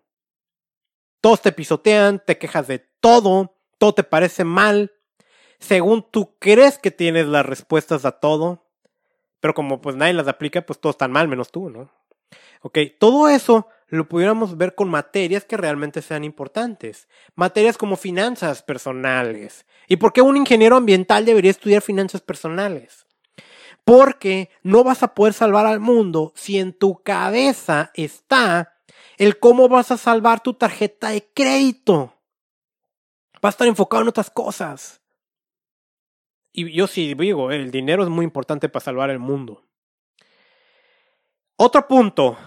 Todos 1.21 1.43
te 1.43 1.53
pisotean, 1.53 2.23
te 2.25 2.39
quejas 2.39 2.67
de 2.67 2.79
todo, 3.01 3.57
todo 3.79 3.95
te 3.95 4.05
parece 4.05 4.45
mal. 4.45 4.93
Según 5.59 6.03
tú 6.11 6.37
crees 6.39 6.79
que 6.79 6.91
tienes 6.91 7.27
las 7.27 7.47
respuestas 7.47 8.05
a 8.05 8.13
todo, 8.13 8.67
pero 9.41 9.55
como 9.55 9.81
pues 9.81 9.97
nadie 9.97 10.15
las 10.15 10.29
aplica, 10.29 10.65
pues 10.65 10.81
todo 10.81 10.91
están 10.91 11.13
mal 11.13 11.29
menos 11.29 11.51
tú, 11.51 11.71
¿no? 11.71 11.91
Ok, 12.63 12.79
todo 12.99 13.29
eso 13.29 13.69
lo 13.89 14.09
pudiéramos 14.09 14.57
ver 14.57 14.75
con 14.75 14.89
materias 14.89 15.45
que 15.45 15.57
realmente 15.57 16.03
sean 16.03 16.25
importantes. 16.25 17.09
Materias 17.35 17.77
como 17.77 17.97
finanzas 17.97 18.63
personales. 18.63 19.67
¿Y 19.87 19.97
por 19.97 20.13
qué 20.13 20.23
un 20.23 20.37
ingeniero 20.37 20.77
ambiental 20.77 21.25
debería 21.25 21.51
estudiar 21.51 21.83
finanzas 21.83 22.23
personales? 22.23 23.04
Porque 23.85 24.51
no 24.63 24.83
vas 24.83 25.03
a 25.03 25.15
poder 25.15 25.35
salvar 25.35 25.67
al 25.67 25.81
mundo 25.81 26.33
si 26.35 26.59
en 26.59 26.73
tu 26.73 27.03
cabeza 27.03 27.91
está 27.95 28.75
el 29.19 29.39
cómo 29.39 29.69
vas 29.69 29.91
a 29.91 29.97
salvar 29.97 30.41
tu 30.41 30.55
tarjeta 30.55 31.11
de 31.11 31.27
crédito. 31.35 32.15
Va 33.45 33.49
a 33.49 33.51
estar 33.51 33.67
enfocado 33.67 34.03
en 34.03 34.09
otras 34.09 34.31
cosas. 34.31 35.03
Y 36.53 36.73
yo 36.73 36.87
sí 36.87 37.15
digo, 37.15 37.51
el 37.51 37.71
dinero 37.71 38.05
es 38.05 38.09
muy 38.09 38.25
importante 38.25 38.69
para 38.69 38.85
salvar 38.85 39.11
el 39.11 39.19
mundo. 39.19 39.65
Otro 41.57 41.87
punto, 41.87 42.39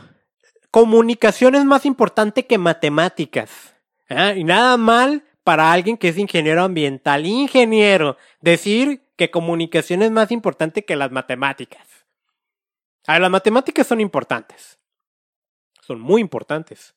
comunicación 0.71 1.55
es 1.55 1.65
más 1.65 1.85
importante 1.85 2.45
que 2.45 2.57
matemáticas. 2.57 3.75
¿eh? 4.09 4.35
Y 4.38 4.43
nada 4.43 4.77
mal 4.77 5.23
para 5.43 5.71
alguien 5.71 5.97
que 5.97 6.09
es 6.09 6.17
ingeniero 6.17 6.63
ambiental, 6.63 7.25
ingeniero, 7.25 8.17
decir 8.41 9.06
que 9.18 9.32
comunicación 9.32 10.03
es 10.03 10.11
más 10.11 10.32
importante 10.32 10.86
que 10.86 10.95
las 10.95 11.11
matemáticas. 11.11 12.05
A 13.07 13.20
las 13.20 13.32
matemáticas 13.32 13.88
son 13.88 13.99
importantes. 13.99 14.80
Son 15.82 15.99
muy 15.99 16.22
importantes. 16.22 16.95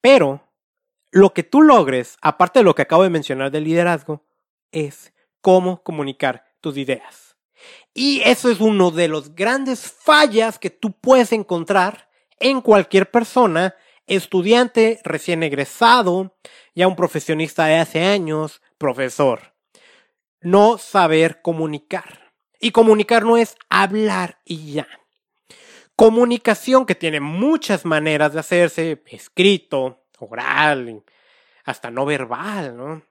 Pero 0.00 0.42
lo 1.10 1.32
que 1.32 1.42
tú 1.42 1.62
logres, 1.62 2.16
aparte 2.20 2.60
de 2.60 2.64
lo 2.64 2.74
que 2.74 2.82
acabo 2.82 3.02
de 3.02 3.10
mencionar 3.10 3.50
del 3.50 3.64
liderazgo, 3.64 4.24
es 4.70 5.12
cómo 5.40 5.82
comunicar 5.82 6.44
tus 6.60 6.76
ideas. 6.76 7.36
Y 7.94 8.20
eso 8.24 8.50
es 8.50 8.60
uno 8.60 8.90
de 8.90 9.08
los 9.08 9.34
grandes 9.34 9.90
fallas 9.90 10.58
que 10.58 10.70
tú 10.70 10.92
puedes 10.92 11.32
encontrar 11.32 12.08
en 12.38 12.60
cualquier 12.60 13.10
persona, 13.10 13.74
estudiante 14.06 15.00
recién 15.04 15.42
egresado, 15.42 16.36
ya 16.74 16.86
un 16.86 16.96
profesionista 16.96 17.66
de 17.66 17.76
hace 17.76 18.04
años, 18.04 18.62
profesor. 18.76 19.57
No 20.40 20.78
saber 20.78 21.42
comunicar. 21.42 22.32
Y 22.60 22.72
comunicar 22.72 23.24
no 23.24 23.36
es 23.36 23.56
hablar 23.68 24.40
y 24.44 24.72
ya. 24.72 24.88
Comunicación 25.96 26.86
que 26.86 26.94
tiene 26.94 27.20
muchas 27.20 27.84
maneras 27.84 28.32
de 28.32 28.40
hacerse, 28.40 29.02
escrito, 29.06 30.04
oral, 30.18 31.02
hasta 31.64 31.90
no 31.90 32.04
verbal, 32.04 32.76
¿no? 32.76 33.02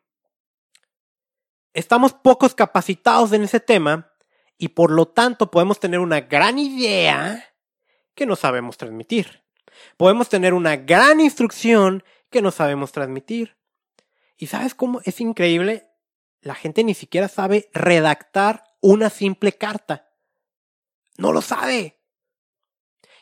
Estamos 1.73 2.13
pocos 2.13 2.55
capacitados 2.55 3.31
en 3.33 3.43
ese 3.43 3.59
tema 3.59 4.11
y 4.57 4.69
por 4.69 4.89
lo 4.89 5.07
tanto 5.07 5.51
podemos 5.51 5.79
tener 5.79 5.99
una 5.99 6.21
gran 6.21 6.57
idea 6.57 7.53
que 8.15 8.25
no 8.25 8.35
sabemos 8.35 8.77
transmitir. 8.77 9.43
Podemos 9.95 10.27
tener 10.29 10.53
una 10.53 10.75
gran 10.75 11.19
instrucción 11.19 12.03
que 12.29 12.41
no 12.41 12.51
sabemos 12.51 12.91
transmitir. 12.91 13.57
¿Y 14.37 14.47
sabes 14.47 14.73
cómo 14.73 15.01
es 15.03 15.21
increíble? 15.21 15.86
La 16.47 16.55
gente 16.55 16.85
ni 16.85 16.93
siquiera 16.93 17.27
sabe 17.27 17.69
redactar 17.73 18.63
una 18.79 19.09
simple 19.09 19.51
carta. 19.51 20.07
No 21.17 21.33
lo 21.33 21.41
sabe. 21.41 21.99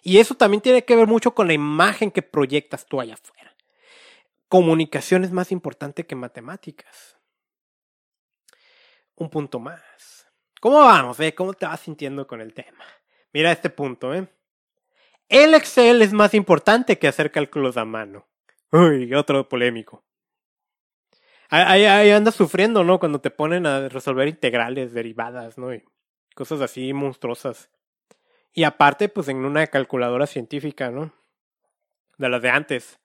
Y 0.03 0.19
eso 0.19 0.35
también 0.35 0.61
tiene 0.61 0.85
que 0.85 0.95
ver 0.95 1.07
mucho 1.07 1.33
con 1.33 1.47
la 1.47 1.53
imagen 1.53 2.11
que 2.11 2.21
proyectas 2.21 2.85
tú 2.85 3.01
allá 3.01 3.15
afuera. 3.15 3.55
Comunicación 4.47 5.23
es 5.23 5.31
más 5.31 5.51
importante 5.51 6.05
que 6.05 6.15
matemáticas. 6.15 7.17
Un 9.15 9.31
punto 9.31 9.59
más. 9.59 10.27
¿Cómo 10.61 10.77
vamos? 10.77 11.19
Eh? 11.19 11.33
¿Cómo 11.33 11.55
te 11.55 11.65
vas 11.65 11.79
sintiendo 11.79 12.27
con 12.27 12.41
el 12.41 12.53
tema? 12.53 12.85
Mira 13.33 13.51
este 13.51 13.71
punto, 13.71 14.13
¿eh? 14.13 14.27
El 15.29 15.55
Excel 15.55 16.03
es 16.03 16.13
más 16.13 16.35
importante 16.35 16.99
que 16.99 17.07
hacer 17.07 17.31
cálculos 17.31 17.75
a 17.75 17.85
mano. 17.85 18.27
Uy, 18.71 19.11
otro 19.15 19.49
polémico. 19.49 20.04
Ahí, 21.49 22.09
andas 22.09 22.35
sufriendo, 22.35 22.83
¿no? 22.83 22.99
Cuando 22.99 23.21
te 23.21 23.29
ponen 23.29 23.65
a 23.65 23.87
resolver 23.89 24.27
integrales, 24.27 24.93
derivadas, 24.93 25.57
¿no? 25.57 25.73
Y 25.73 25.83
cosas 26.33 26.61
así 26.61 26.93
monstruosas. 26.93 27.69
Y 28.53 28.63
aparte, 28.63 29.09
pues 29.09 29.27
en 29.27 29.37
una 29.37 29.67
calculadora 29.67 30.27
científica, 30.27 30.89
¿no? 30.89 31.13
De 32.17 32.29
las 32.29 32.41
de 32.41 32.49
antes. 32.49 32.99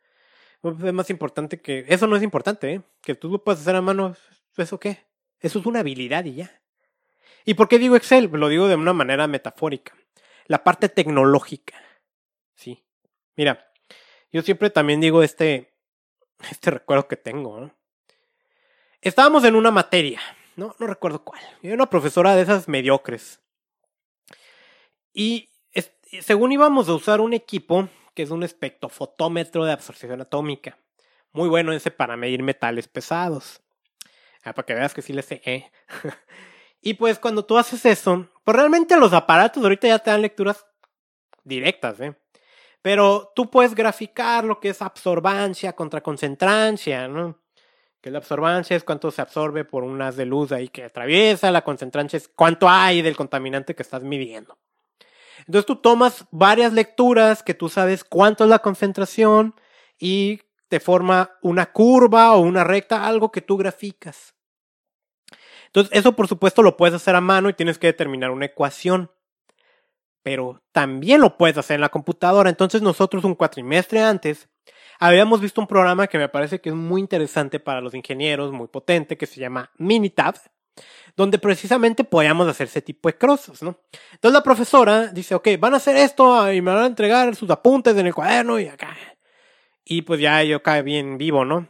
Pues, 0.60 0.82
es 0.82 0.92
más 0.92 1.10
importante 1.10 1.60
que... 1.60 1.84
Eso 1.88 2.06
no 2.06 2.16
es 2.16 2.22
importante, 2.22 2.72
¿eh? 2.74 2.82
Que 3.02 3.14
tú 3.14 3.30
lo 3.30 3.42
puedas 3.42 3.60
hacer 3.60 3.76
a 3.76 3.82
mano, 3.82 4.14
¿eso 4.56 4.78
qué? 4.78 5.04
Eso 5.40 5.58
es 5.58 5.66
una 5.66 5.80
habilidad 5.80 6.24
y 6.24 6.34
ya. 6.34 6.62
¿Y 7.44 7.54
por 7.54 7.68
qué 7.68 7.78
digo 7.78 7.96
Excel? 7.96 8.30
Lo 8.32 8.48
digo 8.48 8.68
de 8.68 8.76
una 8.76 8.92
manera 8.92 9.26
metafórica. 9.26 9.94
La 10.46 10.62
parte 10.62 10.88
tecnológica. 10.88 11.74
Sí. 12.54 12.84
Mira, 13.36 13.72
yo 14.32 14.42
siempre 14.42 14.70
también 14.70 15.00
digo 15.00 15.22
este, 15.22 15.72
este 16.50 16.70
recuerdo 16.70 17.08
que 17.08 17.16
tengo. 17.16 17.60
¿no? 17.60 17.79
Estábamos 19.02 19.44
en 19.44 19.54
una 19.54 19.70
materia, 19.70 20.20
no, 20.60 20.74
recuerdo 20.78 21.24
cuál. 21.24 21.40
Era 21.62 21.74
una 21.74 21.88
profesora 21.88 22.36
de 22.36 22.42
esas 22.42 22.68
mediocres. 22.68 23.40
Y 25.12 25.48
según 26.20 26.52
íbamos 26.52 26.88
a 26.88 26.94
usar 26.94 27.20
un 27.20 27.32
equipo 27.32 27.88
que 28.14 28.22
es 28.22 28.30
un 28.30 28.42
espectrofotómetro 28.42 29.64
de 29.64 29.72
absorción 29.72 30.20
atómica. 30.20 30.76
muy 31.32 31.48
bueno 31.48 31.72
ese 31.72 31.90
para 31.90 32.16
medir 32.16 32.42
metales 32.42 32.88
pesados. 32.88 33.62
Ah, 34.42 34.52
para 34.52 34.66
que 34.66 34.74
veas 34.74 34.92
que 34.92 35.02
sí 35.02 35.12
le 35.12 35.22
sé, 35.22 35.40
¿eh? 35.44 35.70
y 36.82 36.94
pues 36.94 37.18
cuando 37.18 37.44
tú 37.44 37.56
haces 37.56 37.86
eso, 37.86 38.28
pues 38.44 38.56
realmente 38.56 38.98
los 38.98 39.12
aparatos 39.12 39.62
ahorita 39.62 39.86
ya 39.88 39.98
te 39.98 40.10
dan 40.10 40.22
lecturas 40.22 40.66
directas, 41.44 42.00
¿eh? 42.00 42.14
Pero 42.82 43.32
tú 43.34 43.50
puedes 43.50 43.74
graficar 43.74 44.44
lo 44.44 44.60
que 44.60 44.70
es 44.70 44.82
absorbancia 44.82 45.74
contra 45.74 46.02
concentrancia, 46.02 47.08
¿no? 47.08 47.39
Que 48.00 48.10
la 48.10 48.18
absorbancia 48.18 48.76
es 48.76 48.84
cuánto 48.84 49.10
se 49.10 49.20
absorbe 49.20 49.64
por 49.64 49.84
un 49.84 50.00
haz 50.00 50.16
de 50.16 50.24
luz 50.24 50.52
ahí 50.52 50.68
que 50.68 50.84
atraviesa, 50.84 51.50
la 51.50 51.62
concentrancia 51.62 52.16
es 52.16 52.28
cuánto 52.28 52.68
hay 52.68 53.02
del 53.02 53.16
contaminante 53.16 53.74
que 53.74 53.82
estás 53.82 54.02
midiendo. 54.02 54.58
Entonces 55.40 55.66
tú 55.66 55.76
tomas 55.76 56.26
varias 56.30 56.72
lecturas 56.72 57.42
que 57.42 57.54
tú 57.54 57.68
sabes 57.68 58.04
cuánto 58.04 58.44
es 58.44 58.50
la 58.50 58.60
concentración 58.60 59.54
y 59.98 60.40
te 60.68 60.80
forma 60.80 61.32
una 61.42 61.72
curva 61.72 62.32
o 62.34 62.40
una 62.40 62.64
recta, 62.64 63.06
algo 63.06 63.32
que 63.32 63.40
tú 63.40 63.56
graficas. 63.56 64.34
Entonces 65.66 65.96
eso 65.96 66.14
por 66.14 66.28
supuesto 66.28 66.62
lo 66.62 66.76
puedes 66.76 66.94
hacer 66.94 67.14
a 67.14 67.20
mano 67.20 67.48
y 67.48 67.54
tienes 67.54 67.78
que 67.78 67.88
determinar 67.88 68.30
una 68.30 68.46
ecuación 68.46 69.10
pero 70.22 70.62
también 70.72 71.20
lo 71.20 71.36
puedes 71.36 71.56
hacer 71.56 71.76
en 71.76 71.80
la 71.80 71.88
computadora. 71.88 72.50
Entonces 72.50 72.82
nosotros 72.82 73.24
un 73.24 73.34
cuatrimestre 73.34 74.02
antes 74.02 74.48
habíamos 75.00 75.40
visto 75.40 75.60
un 75.60 75.66
programa 75.66 76.06
que 76.06 76.18
me 76.18 76.28
parece 76.28 76.60
que 76.60 76.68
es 76.68 76.74
muy 76.74 77.00
interesante 77.00 77.58
para 77.58 77.80
los 77.80 77.94
ingenieros, 77.94 78.52
muy 78.52 78.68
potente, 78.68 79.16
que 79.16 79.26
se 79.26 79.40
llama 79.40 79.70
Minitab, 79.78 80.36
donde 81.16 81.38
precisamente 81.38 82.04
podíamos 82.04 82.46
hacer 82.46 82.68
ese 82.68 82.82
tipo 82.82 83.08
de 83.08 83.16
crosses, 83.16 83.62
¿no? 83.62 83.80
Entonces 84.12 84.34
la 84.34 84.42
profesora 84.42 85.06
dice, 85.08 85.34
ok, 85.34 85.48
van 85.58 85.74
a 85.74 85.78
hacer 85.78 85.96
esto 85.96 86.52
y 86.52 86.60
me 86.60 86.72
van 86.72 86.84
a 86.84 86.86
entregar 86.86 87.34
sus 87.34 87.50
apuntes 87.50 87.96
en 87.96 88.06
el 88.06 88.14
cuaderno 88.14 88.60
y 88.60 88.66
acá. 88.66 88.96
Y 89.84 90.02
pues 90.02 90.20
ya 90.20 90.42
yo 90.44 90.62
cae 90.62 90.82
bien 90.82 91.16
vivo, 91.16 91.44
¿no? 91.44 91.66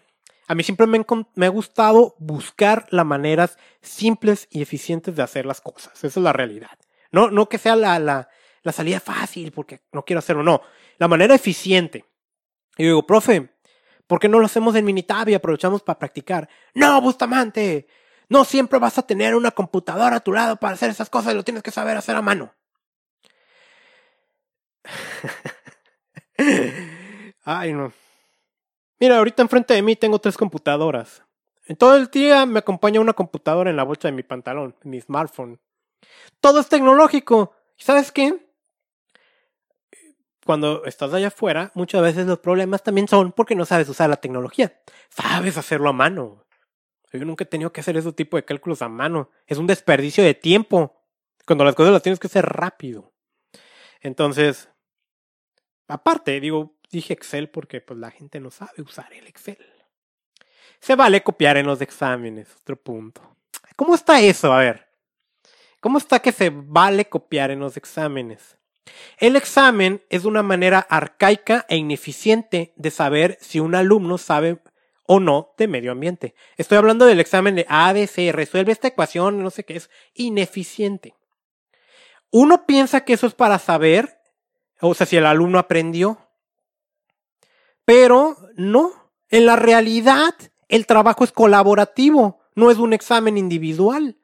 A 0.49 0.55
mí 0.57 0.65
siempre 0.65 0.89
me, 0.89 1.01
me, 1.37 1.47
ha 1.47 1.51
gustado 1.51 2.17
buscar 2.19 2.89
las 2.91 3.07
maneras 3.07 3.57
simples 3.81 4.49
y 4.51 4.61
eficientes 4.61 5.15
de 5.15 5.23
hacer 5.23 5.47
las 5.47 5.61
cosas. 5.61 5.95
Esa 5.95 6.09
es 6.09 6.17
la 6.17 6.33
realidad. 6.33 6.77
No, 7.13 7.31
no 7.31 7.49
que 7.49 7.59
sea 7.59 7.77
la, 7.77 8.01
la, 8.01 8.29
la 8.65 8.73
salida 8.73 8.99
fácil 8.99 9.53
porque 9.53 9.83
no 9.93 10.05
quiero 10.05 10.19
hacerlo, 10.19 10.43
no. 10.43 10.61
La 10.99 11.07
manera 11.07 11.37
eficiente. 11.37 12.05
Y 12.77 12.85
yo 12.85 12.91
digo, 12.91 13.07
profe, 13.07 13.51
¿por 14.07 14.21
qué 14.21 14.29
no 14.29 14.39
lo 14.39 14.47
hacemos 14.47 14.75
en 14.75 14.85
Minitab 14.85 15.29
y 15.29 15.35
aprovechamos 15.35 15.83
para 15.83 15.99
practicar? 15.99 16.49
No, 16.75 17.01
Bustamante, 17.01 17.87
no 18.29 18.45
siempre 18.45 18.79
vas 18.79 18.99
a 18.99 19.03
tener 19.03 19.35
una 19.35 19.51
computadora 19.51 20.17
a 20.17 20.21
tu 20.21 20.33
lado 20.33 20.57
para 20.57 20.75
hacer 20.75 20.91
esas 20.91 21.11
cosas, 21.11 21.35
lo 21.35 21.45
tienes 21.45 21.63
que 21.63 21.71
saber 21.71 21.97
hacer 21.97 22.17
a 22.17 22.23
mano. 22.23 22.55
Ay, 27.45 27.73
no. 27.73 27.93
Mira, 28.99 29.19
ahorita 29.19 29.43
enfrente 29.43 29.75
de 29.75 29.83
mí 29.83 29.97
tengo 29.97 30.19
tres 30.19 30.37
computadoras. 30.37 31.23
En 31.65 31.77
todo 31.77 31.97
el 31.97 32.09
día 32.09 32.47
me 32.47 32.59
acompaña 32.59 33.01
una 33.01 33.13
computadora 33.13 33.71
en 33.71 33.77
la 33.77 33.85
bolsa 33.85 34.09
de 34.09 34.13
mi 34.13 34.23
pantalón, 34.23 34.75
mi 34.83 35.01
smartphone. 35.01 35.61
Todo 36.41 36.61
es 36.61 36.69
tecnológico. 36.69 37.55
¿Y 37.79 37.85
sabes 37.85 38.13
qué? 38.13 38.50
Cuando 40.51 40.85
estás 40.85 41.15
allá 41.15 41.29
afuera, 41.29 41.71
muchas 41.77 42.03
veces 42.03 42.27
los 42.27 42.41
problemas 42.41 42.83
también 42.83 43.07
son 43.07 43.31
porque 43.31 43.55
no 43.55 43.65
sabes 43.65 43.89
usar 43.89 44.11
la 44.11 44.17
tecnología. 44.17 44.81
Sabes 45.09 45.57
hacerlo 45.57 45.91
a 45.91 45.93
mano. 45.93 46.45
Yo 47.13 47.25
nunca 47.25 47.45
he 47.45 47.47
tenido 47.47 47.73
que 47.73 47.83
hacer 47.83 47.97
ese 47.97 48.13
tipo 48.13 48.37
de 48.37 48.45
cálculos 48.45 48.83
a 48.83 48.89
mano. 48.89 49.31
Es 49.47 49.59
un 49.59 49.69
desperdicio 49.69 50.25
de 50.25 50.35
tiempo. 50.35 51.05
Cuando 51.47 51.65
las 51.65 51.77
cosas 51.77 51.93
las 51.93 52.03
tienes 52.03 52.19
que 52.19 52.27
hacer 52.27 52.45
rápido. 52.45 53.13
Entonces, 54.01 54.69
aparte, 55.87 56.41
digo, 56.41 56.77
dije 56.91 57.13
Excel 57.13 57.49
porque 57.49 57.81
pues 57.81 58.01
la 58.01 58.11
gente 58.11 58.41
no 58.41 58.51
sabe 58.51 58.83
usar 58.83 59.13
el 59.13 59.29
Excel. 59.29 59.65
Se 60.81 60.97
vale 60.97 61.23
copiar 61.23 61.59
en 61.59 61.67
los 61.67 61.81
exámenes, 61.81 62.57
otro 62.61 62.75
punto. 62.75 63.37
¿Cómo 63.77 63.95
está 63.95 64.21
eso? 64.21 64.53
A 64.53 64.59
ver. 64.59 64.89
¿Cómo 65.79 65.99
está 65.99 66.19
que 66.19 66.33
se 66.33 66.51
vale 66.53 67.09
copiar 67.09 67.53
en 67.53 67.61
los 67.61 67.77
exámenes? 67.77 68.59
El 69.19 69.37
examen 69.37 70.03
es 70.09 70.25
una 70.25 70.43
manera 70.43 70.79
arcaica 70.79 71.67
e 71.69 71.77
ineficiente 71.77 72.73
de 72.77 72.91
saber 72.91 73.39
si 73.41 73.61
un 73.61 73.75
alumno 73.75 74.19
sabe 74.19 74.61
o 75.07 75.21
no 75.21 75.55
de 75.59 75.69
medio 75.69 75.93
ambiente. 75.93 76.35
Estoy 76.57 76.79
hablando 76.79 77.05
del 77.05 77.21
examen 77.21 77.55
de 77.55 77.67
ABC, 77.69 78.33
resuelve 78.33 78.73
esta 78.73 78.89
ecuación, 78.89 79.43
no 79.43 79.51
sé 79.51 79.65
qué, 79.65 79.77
es 79.77 79.91
ineficiente. 80.15 81.15
Uno 82.31 82.65
piensa 82.65 83.05
que 83.05 83.15
eso 83.15 83.27
es 83.27 83.35
para 83.35 83.59
saber, 83.59 84.21
o 84.81 84.95
sea, 84.95 85.07
si 85.07 85.17
el 85.17 85.27
alumno 85.27 85.59
aprendió, 85.59 86.31
pero 87.85 88.37
no. 88.55 88.93
En 89.31 89.47
la 89.47 89.57
realidad, 89.57 90.35
el 90.69 90.87
trabajo 90.87 91.25
es 91.25 91.33
colaborativo, 91.33 92.41
no 92.55 92.71
es 92.71 92.79
un 92.79 92.93
examen 92.93 93.37
individual. 93.37 94.17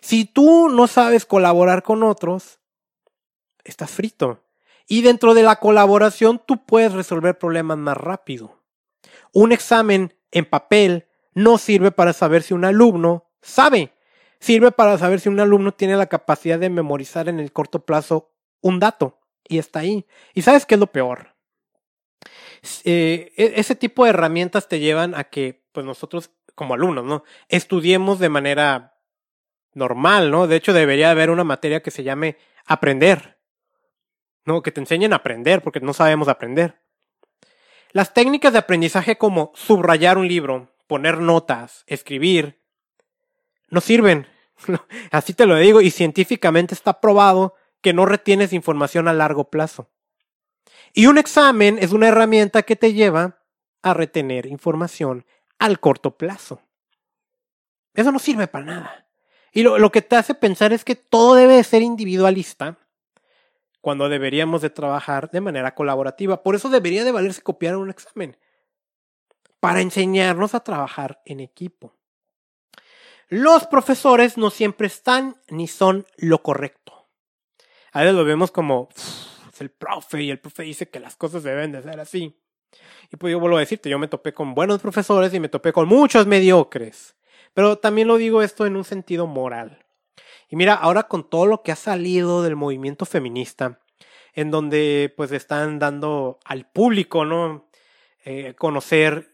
Si 0.00 0.24
tú 0.24 0.68
no 0.68 0.86
sabes 0.86 1.26
colaborar 1.26 1.82
con 1.82 2.02
otros, 2.02 2.59
estás 3.64 3.90
frito. 3.90 4.44
Y 4.86 5.02
dentro 5.02 5.34
de 5.34 5.42
la 5.42 5.56
colaboración 5.56 6.42
tú 6.44 6.64
puedes 6.64 6.92
resolver 6.92 7.38
problemas 7.38 7.78
más 7.78 7.96
rápido. 7.96 8.60
Un 9.32 9.52
examen 9.52 10.14
en 10.32 10.44
papel 10.44 11.06
no 11.34 11.58
sirve 11.58 11.92
para 11.92 12.12
saber 12.12 12.42
si 12.42 12.54
un 12.54 12.64
alumno 12.64 13.30
sabe. 13.40 13.92
Sirve 14.40 14.72
para 14.72 14.98
saber 14.98 15.20
si 15.20 15.28
un 15.28 15.38
alumno 15.38 15.72
tiene 15.72 15.96
la 15.96 16.06
capacidad 16.06 16.58
de 16.58 16.70
memorizar 16.70 17.28
en 17.28 17.38
el 17.40 17.52
corto 17.52 17.84
plazo 17.84 18.32
un 18.60 18.80
dato. 18.80 19.20
Y 19.46 19.58
está 19.58 19.80
ahí. 19.80 20.06
¿Y 20.34 20.42
sabes 20.42 20.66
qué 20.66 20.74
es 20.74 20.80
lo 20.80 20.88
peor? 20.88 21.34
Eh, 22.84 23.32
e, 23.36 23.52
ese 23.56 23.74
tipo 23.74 24.04
de 24.04 24.10
herramientas 24.10 24.68
te 24.68 24.80
llevan 24.80 25.14
a 25.14 25.24
que, 25.24 25.64
pues 25.72 25.84
nosotros 25.86 26.30
como 26.54 26.74
alumnos, 26.74 27.04
¿no? 27.04 27.24
Estudiemos 27.48 28.18
de 28.18 28.28
manera 28.28 28.98
normal, 29.72 30.30
¿no? 30.30 30.46
De 30.46 30.56
hecho, 30.56 30.72
debería 30.72 31.10
haber 31.10 31.30
una 31.30 31.44
materia 31.44 31.82
que 31.82 31.90
se 31.90 32.02
llame 32.02 32.36
aprender. 32.66 33.39
No, 34.50 34.62
que 34.62 34.72
te 34.72 34.80
enseñen 34.80 35.12
a 35.12 35.16
aprender, 35.16 35.62
porque 35.62 35.78
no 35.78 35.92
sabemos 35.92 36.26
aprender. 36.26 36.82
Las 37.92 38.14
técnicas 38.14 38.52
de 38.52 38.58
aprendizaje 38.58 39.16
como 39.16 39.52
subrayar 39.54 40.18
un 40.18 40.26
libro, 40.26 40.74
poner 40.88 41.20
notas, 41.20 41.84
escribir, 41.86 42.60
no 43.68 43.80
sirven. 43.80 44.26
Así 45.12 45.34
te 45.34 45.46
lo 45.46 45.54
digo, 45.54 45.80
y 45.80 45.92
científicamente 45.92 46.74
está 46.74 47.00
probado 47.00 47.54
que 47.80 47.92
no 47.92 48.06
retienes 48.06 48.52
información 48.52 49.06
a 49.06 49.12
largo 49.12 49.50
plazo. 49.50 49.88
Y 50.94 51.06
un 51.06 51.16
examen 51.16 51.78
es 51.78 51.92
una 51.92 52.08
herramienta 52.08 52.64
que 52.64 52.74
te 52.74 52.92
lleva 52.92 53.38
a 53.82 53.94
retener 53.94 54.46
información 54.46 55.24
al 55.60 55.78
corto 55.78 56.16
plazo. 56.16 56.60
Eso 57.94 58.10
no 58.10 58.18
sirve 58.18 58.48
para 58.48 58.64
nada. 58.64 59.06
Y 59.52 59.62
lo, 59.62 59.78
lo 59.78 59.92
que 59.92 60.02
te 60.02 60.16
hace 60.16 60.34
pensar 60.34 60.72
es 60.72 60.84
que 60.84 60.96
todo 60.96 61.36
debe 61.36 61.62
ser 61.62 61.82
individualista 61.82 62.79
cuando 63.80 64.08
deberíamos 64.08 64.62
de 64.62 64.70
trabajar 64.70 65.30
de 65.30 65.40
manera 65.40 65.74
colaborativa. 65.74 66.42
Por 66.42 66.54
eso 66.54 66.68
debería 66.68 67.04
de 67.04 67.12
valerse 67.12 67.42
copiar 67.42 67.76
un 67.76 67.90
examen, 67.90 68.36
para 69.60 69.82
enseñarnos 69.82 70.54
a 70.54 70.60
trabajar 70.60 71.20
en 71.24 71.40
equipo. 71.40 71.94
Los 73.28 73.66
profesores 73.66 74.38
no 74.38 74.50
siempre 74.50 74.86
están 74.86 75.36
ni 75.48 75.68
son 75.68 76.06
lo 76.16 76.42
correcto. 76.42 77.08
A 77.92 78.00
veces 78.00 78.14
lo 78.14 78.24
vemos 78.24 78.50
como 78.50 78.88
es 78.96 79.60
el 79.60 79.70
profe 79.70 80.22
y 80.22 80.30
el 80.30 80.40
profe 80.40 80.62
dice 80.62 80.88
que 80.88 80.98
las 80.98 81.16
cosas 81.16 81.42
deben 81.42 81.72
de 81.72 81.82
ser 81.82 82.00
así. 82.00 82.36
Y 83.12 83.16
pues 83.16 83.32
yo 83.32 83.40
vuelvo 83.40 83.56
a 83.56 83.60
decirte, 83.60 83.90
yo 83.90 83.98
me 83.98 84.08
topé 84.08 84.32
con 84.32 84.54
buenos 84.54 84.80
profesores 84.80 85.34
y 85.34 85.40
me 85.40 85.48
topé 85.48 85.72
con 85.72 85.88
muchos 85.88 86.26
mediocres. 86.26 87.16
Pero 87.54 87.78
también 87.78 88.08
lo 88.08 88.16
digo 88.16 88.42
esto 88.42 88.66
en 88.66 88.76
un 88.76 88.84
sentido 88.84 89.26
moral. 89.26 89.84
Y 90.50 90.56
mira, 90.56 90.74
ahora 90.74 91.04
con 91.04 91.30
todo 91.30 91.46
lo 91.46 91.62
que 91.62 91.70
ha 91.70 91.76
salido 91.76 92.42
del 92.42 92.56
movimiento 92.56 93.06
feminista, 93.06 93.80
en 94.34 94.50
donde 94.50 95.14
pues 95.16 95.30
están 95.30 95.78
dando 95.78 96.40
al 96.44 96.68
público, 96.68 97.24
¿no? 97.24 97.70
Eh, 98.24 98.54
conocer 98.58 99.32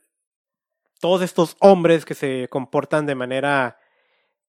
todos 1.01 1.23
estos 1.23 1.57
hombres 1.61 2.05
que 2.05 2.15
se 2.15 2.49
comportan 2.51 3.07
de 3.07 3.15
manera 3.15 3.81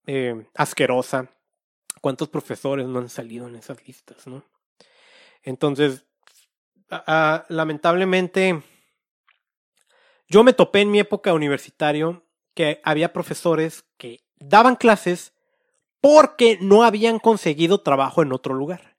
eh, 0.06 0.46
asquerosa. 0.56 1.32
¿Cuántos 2.02 2.28
profesores 2.28 2.86
no 2.86 3.00
han 3.00 3.10
salido 3.10 3.48
en 3.48 3.56
esas 3.56 3.86
listas, 3.88 4.28
no? 4.28 4.44
Entonces, 5.44 6.06
lamentablemente, 7.48 8.62
yo 10.28 10.44
me 10.44 10.54
topé 10.54 10.82
en 10.82 10.92
mi 10.92 11.00
época 11.00 11.34
universitario 11.34 12.26
que 12.54 12.82
había 12.84 13.14
profesores 13.14 13.86
que 13.98 14.20
daban 14.36 14.76
clases 14.76 15.34
porque 16.02 16.58
no 16.62 16.84
habían 16.84 17.20
conseguido 17.20 17.82
trabajo 17.82 18.22
en 18.22 18.32
otro 18.32 18.54
lugar. 18.54 18.98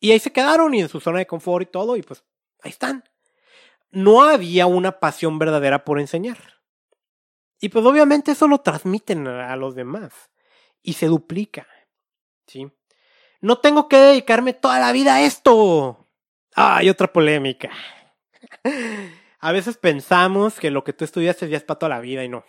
Y 0.00 0.12
ahí 0.12 0.20
se 0.20 0.32
quedaron 0.32 0.74
y 0.74 0.80
en 0.80 0.88
su 0.88 1.00
zona 1.00 1.18
de 1.18 1.26
confort 1.26 1.68
y 1.68 1.70
todo, 1.70 1.96
y 1.96 2.02
pues 2.02 2.24
ahí 2.62 2.70
están. 2.70 3.04
No 3.90 4.22
había 4.22 4.66
una 4.66 5.00
pasión 5.00 5.38
verdadera 5.38 5.84
por 5.84 5.98
enseñar. 5.98 6.38
Y 7.60 7.70
pues 7.70 7.84
obviamente 7.84 8.32
eso 8.32 8.46
lo 8.46 8.58
transmiten 8.58 9.26
a 9.26 9.56
los 9.56 9.74
demás 9.74 10.30
y 10.82 10.92
se 10.92 11.06
duplica. 11.06 11.66
¿Sí? 12.46 12.70
No 13.40 13.58
tengo 13.58 13.88
que 13.88 13.96
dedicarme 13.96 14.52
toda 14.52 14.78
la 14.78 14.92
vida 14.92 15.16
a 15.16 15.22
esto. 15.22 16.06
Hay 16.54 16.88
otra 16.88 17.12
polémica. 17.12 17.70
a 19.40 19.52
veces 19.52 19.76
pensamos 19.76 20.58
que 20.58 20.70
lo 20.70 20.84
que 20.84 20.92
tú 20.92 21.04
estudiaste 21.04 21.48
ya 21.48 21.56
es 21.56 21.64
para 21.64 21.78
toda 21.78 21.90
la 21.90 22.00
vida 22.00 22.24
y 22.24 22.28
no. 22.28 22.44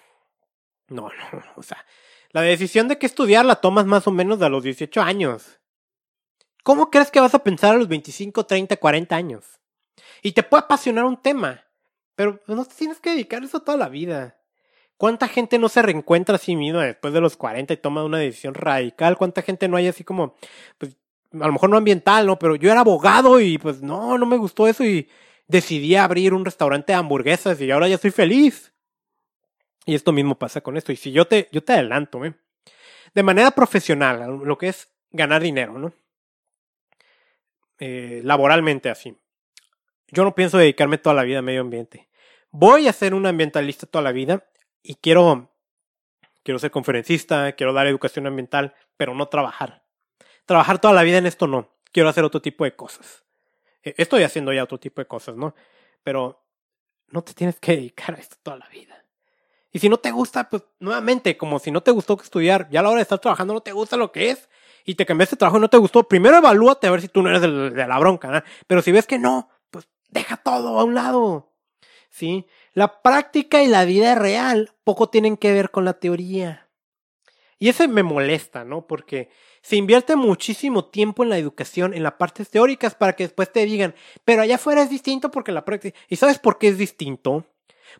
No, 0.87 1.09
no, 1.09 1.43
o 1.55 1.63
sea, 1.63 1.85
la 2.31 2.41
decisión 2.41 2.87
de 2.87 2.97
qué 2.97 3.05
estudiar 3.05 3.45
la 3.45 3.55
tomas 3.55 3.85
más 3.85 4.07
o 4.07 4.11
menos 4.11 4.41
a 4.41 4.49
los 4.49 4.63
18 4.63 5.01
años. 5.01 5.59
¿Cómo 6.63 6.91
crees 6.91 7.09
que 7.09 7.19
vas 7.19 7.33
a 7.33 7.43
pensar 7.43 7.75
a 7.75 7.77
los 7.77 7.87
25, 7.87 8.45
30, 8.45 8.77
40 8.77 9.15
años? 9.15 9.59
Y 10.21 10.33
te 10.33 10.43
puede 10.43 10.63
apasionar 10.63 11.05
un 11.05 11.21
tema, 11.21 11.65
pero 12.15 12.39
no 12.47 12.65
te 12.65 12.75
tienes 12.75 12.99
que 12.99 13.11
dedicar 13.11 13.43
eso 13.43 13.61
toda 13.61 13.77
la 13.77 13.89
vida. 13.89 14.37
¿Cuánta 14.97 15.29
gente 15.29 15.57
no 15.57 15.69
se 15.69 15.81
reencuentra 15.81 16.35
a 16.35 16.39
sí 16.39 16.55
misma 16.55 16.83
después 16.83 17.13
de 17.13 17.21
los 17.21 17.37
40 17.37 17.73
y 17.73 17.77
toma 17.77 18.03
una 18.03 18.17
decisión 18.17 18.53
radical? 18.53 19.17
¿Cuánta 19.17 19.41
gente 19.41 19.67
no 19.69 19.77
hay 19.77 19.87
así 19.87 20.03
como, 20.03 20.35
pues, 20.77 20.97
a 21.31 21.47
lo 21.47 21.53
mejor 21.53 21.69
no 21.69 21.77
ambiental, 21.77 22.27
¿no? 22.27 22.37
Pero 22.37 22.55
yo 22.55 22.71
era 22.71 22.81
abogado 22.81 23.39
y 23.39 23.57
pues 23.57 23.81
no, 23.81 24.17
no 24.17 24.25
me 24.25 24.37
gustó 24.37 24.67
eso 24.67 24.83
y 24.83 25.07
decidí 25.47 25.95
abrir 25.95 26.33
un 26.33 26.43
restaurante 26.43 26.91
de 26.91 26.97
hamburguesas 26.97 27.61
y 27.61 27.71
ahora 27.71 27.87
ya 27.87 27.97
soy 27.97 28.11
feliz. 28.11 28.73
Y 29.85 29.95
esto 29.95 30.11
mismo 30.11 30.37
pasa 30.37 30.61
con 30.61 30.77
esto. 30.77 30.91
Y 30.91 30.95
si 30.95 31.11
yo 31.11 31.25
te, 31.25 31.49
yo 31.51 31.63
te 31.63 31.73
adelanto, 31.73 32.23
¿eh? 32.25 32.33
De 33.13 33.23
manera 33.23 33.51
profesional, 33.51 34.39
lo 34.43 34.57
que 34.57 34.67
es 34.67 34.89
ganar 35.11 35.41
dinero, 35.41 35.79
¿no? 35.79 35.93
Eh, 37.79 38.21
laboralmente 38.23 38.89
así. 38.89 39.17
Yo 40.09 40.23
no 40.23 40.35
pienso 40.35 40.57
dedicarme 40.57 40.97
toda 40.97 41.15
la 41.15 41.23
vida 41.23 41.39
a 41.39 41.41
medio 41.41 41.61
ambiente. 41.61 42.09
Voy 42.51 42.87
a 42.87 42.93
ser 42.93 43.13
un 43.13 43.25
ambientalista 43.25 43.85
toda 43.87 44.03
la 44.03 44.11
vida 44.11 44.49
y 44.81 44.95
quiero, 44.95 45.51
quiero 46.43 46.59
ser 46.59 46.71
conferencista, 46.71 47.53
quiero 47.53 47.73
dar 47.73 47.87
educación 47.87 48.27
ambiental, 48.27 48.75
pero 48.97 49.13
no 49.13 49.27
trabajar. 49.27 49.83
Trabajar 50.45 50.79
toda 50.79 50.93
la 50.93 51.03
vida 51.03 51.19
en 51.19 51.25
esto 51.25 51.47
no. 51.47 51.69
Quiero 51.91 52.09
hacer 52.09 52.23
otro 52.23 52.41
tipo 52.41 52.63
de 52.63 52.75
cosas. 52.75 53.23
Eh, 53.83 53.93
estoy 53.97 54.23
haciendo 54.23 54.51
ya 54.51 54.63
otro 54.63 54.79
tipo 54.79 55.01
de 55.01 55.07
cosas, 55.07 55.35
¿no? 55.35 55.55
Pero 56.03 56.43
no 57.07 57.23
te 57.23 57.33
tienes 57.33 57.59
que 57.59 57.75
dedicar 57.75 58.15
a 58.15 58.19
esto 58.19 58.35
toda 58.41 58.57
la 58.57 58.67
vida. 58.69 59.05
Y 59.71 59.79
si 59.79 59.89
no 59.89 59.97
te 59.97 60.11
gusta, 60.11 60.49
pues 60.49 60.63
nuevamente, 60.79 61.37
como 61.37 61.59
si 61.59 61.71
no 61.71 61.81
te 61.81 61.91
gustó 61.91 62.19
estudiar, 62.21 62.67
ya 62.71 62.79
a 62.79 62.83
la 62.83 62.89
hora 62.89 62.97
de 62.97 63.03
estar 63.03 63.19
trabajando 63.19 63.53
no 63.53 63.61
te 63.61 63.71
gusta 63.71 63.97
lo 63.97 64.11
que 64.11 64.31
es 64.31 64.49
y 64.85 64.95
te 64.95 65.05
cambiaste 65.05 65.35
de 65.35 65.39
trabajo 65.39 65.57
y 65.57 65.61
no 65.61 65.69
te 65.69 65.77
gustó, 65.77 66.03
primero 66.03 66.37
evalúate 66.37 66.87
a 66.87 66.91
ver 66.91 67.01
si 67.01 67.07
tú 67.07 67.21
no 67.21 67.29
eres 67.29 67.41
de, 67.41 67.69
de 67.69 67.87
la 67.87 67.99
bronca, 67.99 68.29
¿no? 68.29 68.41
Pero 68.65 68.81
si 68.81 68.91
ves 68.91 69.05
que 69.05 69.19
no, 69.19 69.49
pues 69.69 69.87
deja 70.09 70.37
todo 70.37 70.79
a 70.79 70.83
un 70.83 70.95
lado. 70.95 71.53
¿Sí? 72.09 72.47
La 72.73 73.01
práctica 73.03 73.61
y 73.61 73.67
la 73.67 73.85
vida 73.85 74.15
real 74.15 74.73
poco 74.83 75.09
tienen 75.09 75.37
que 75.37 75.53
ver 75.53 75.69
con 75.69 75.85
la 75.85 75.93
teoría. 75.93 76.69
Y 77.59 77.69
ese 77.69 77.87
me 77.87 78.03
molesta, 78.03 78.63
¿no? 78.63 78.87
Porque 78.87 79.29
se 79.61 79.75
invierte 79.75 80.15
muchísimo 80.15 80.85
tiempo 80.85 81.23
en 81.23 81.29
la 81.29 81.37
educación, 81.37 81.93
en 81.93 82.03
las 82.03 82.13
partes 82.13 82.49
teóricas, 82.49 82.95
para 82.95 83.13
que 83.13 83.25
después 83.25 83.51
te 83.51 83.65
digan, 83.65 83.93
pero 84.23 84.41
allá 84.41 84.55
afuera 84.55 84.81
es 84.81 84.89
distinto 84.89 85.29
porque 85.29 85.51
la 85.51 85.65
práctica. 85.65 85.99
¿Y 86.07 86.15
sabes 86.15 86.39
por 86.39 86.57
qué 86.57 86.69
es 86.69 86.77
distinto? 86.77 87.45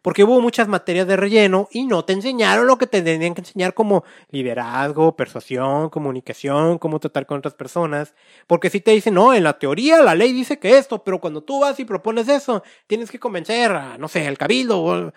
Porque 0.02 0.24
hubo 0.24 0.40
muchas 0.42 0.68
materias 0.68 1.08
de 1.08 1.18
relleno 1.18 1.68
y 1.72 1.86
no 1.86 2.06
te 2.06 2.14
enseñaron 2.14 2.68
lo 2.68 2.78
que 2.78 2.88
te 2.88 3.02
tenían 3.02 3.34
que 3.34 3.42
enseñar 3.42 3.74
como 3.74 4.04
liderazgo, 4.30 5.16
persuasión, 5.16 5.90
comunicación, 5.90 6.78
cómo 6.78 7.00
tratar 7.00 7.26
con 7.26 7.40
otras 7.40 7.54
personas. 7.54 8.16
Porque 8.48 8.70
si 8.70 8.82
te 8.82 8.92
dicen, 8.92 9.14
no, 9.14 9.34
en 9.34 9.44
la 9.44 9.58
teoría 9.60 10.02
la 10.02 10.16
ley 10.16 10.34
dice 10.34 10.60
que 10.60 10.78
esto, 10.78 11.04
pero 11.04 11.20
cuando 11.20 11.42
tú 11.44 11.60
vas 11.60 11.80
y 11.80 11.86
propones 11.86 12.28
eso, 12.28 12.64
tienes 12.88 13.12
que 13.12 13.20
convencer 13.20 13.72
a, 13.72 13.98
no 13.98 14.08
sé, 14.08 14.28
al 14.28 14.38
cabildo, 14.38 15.14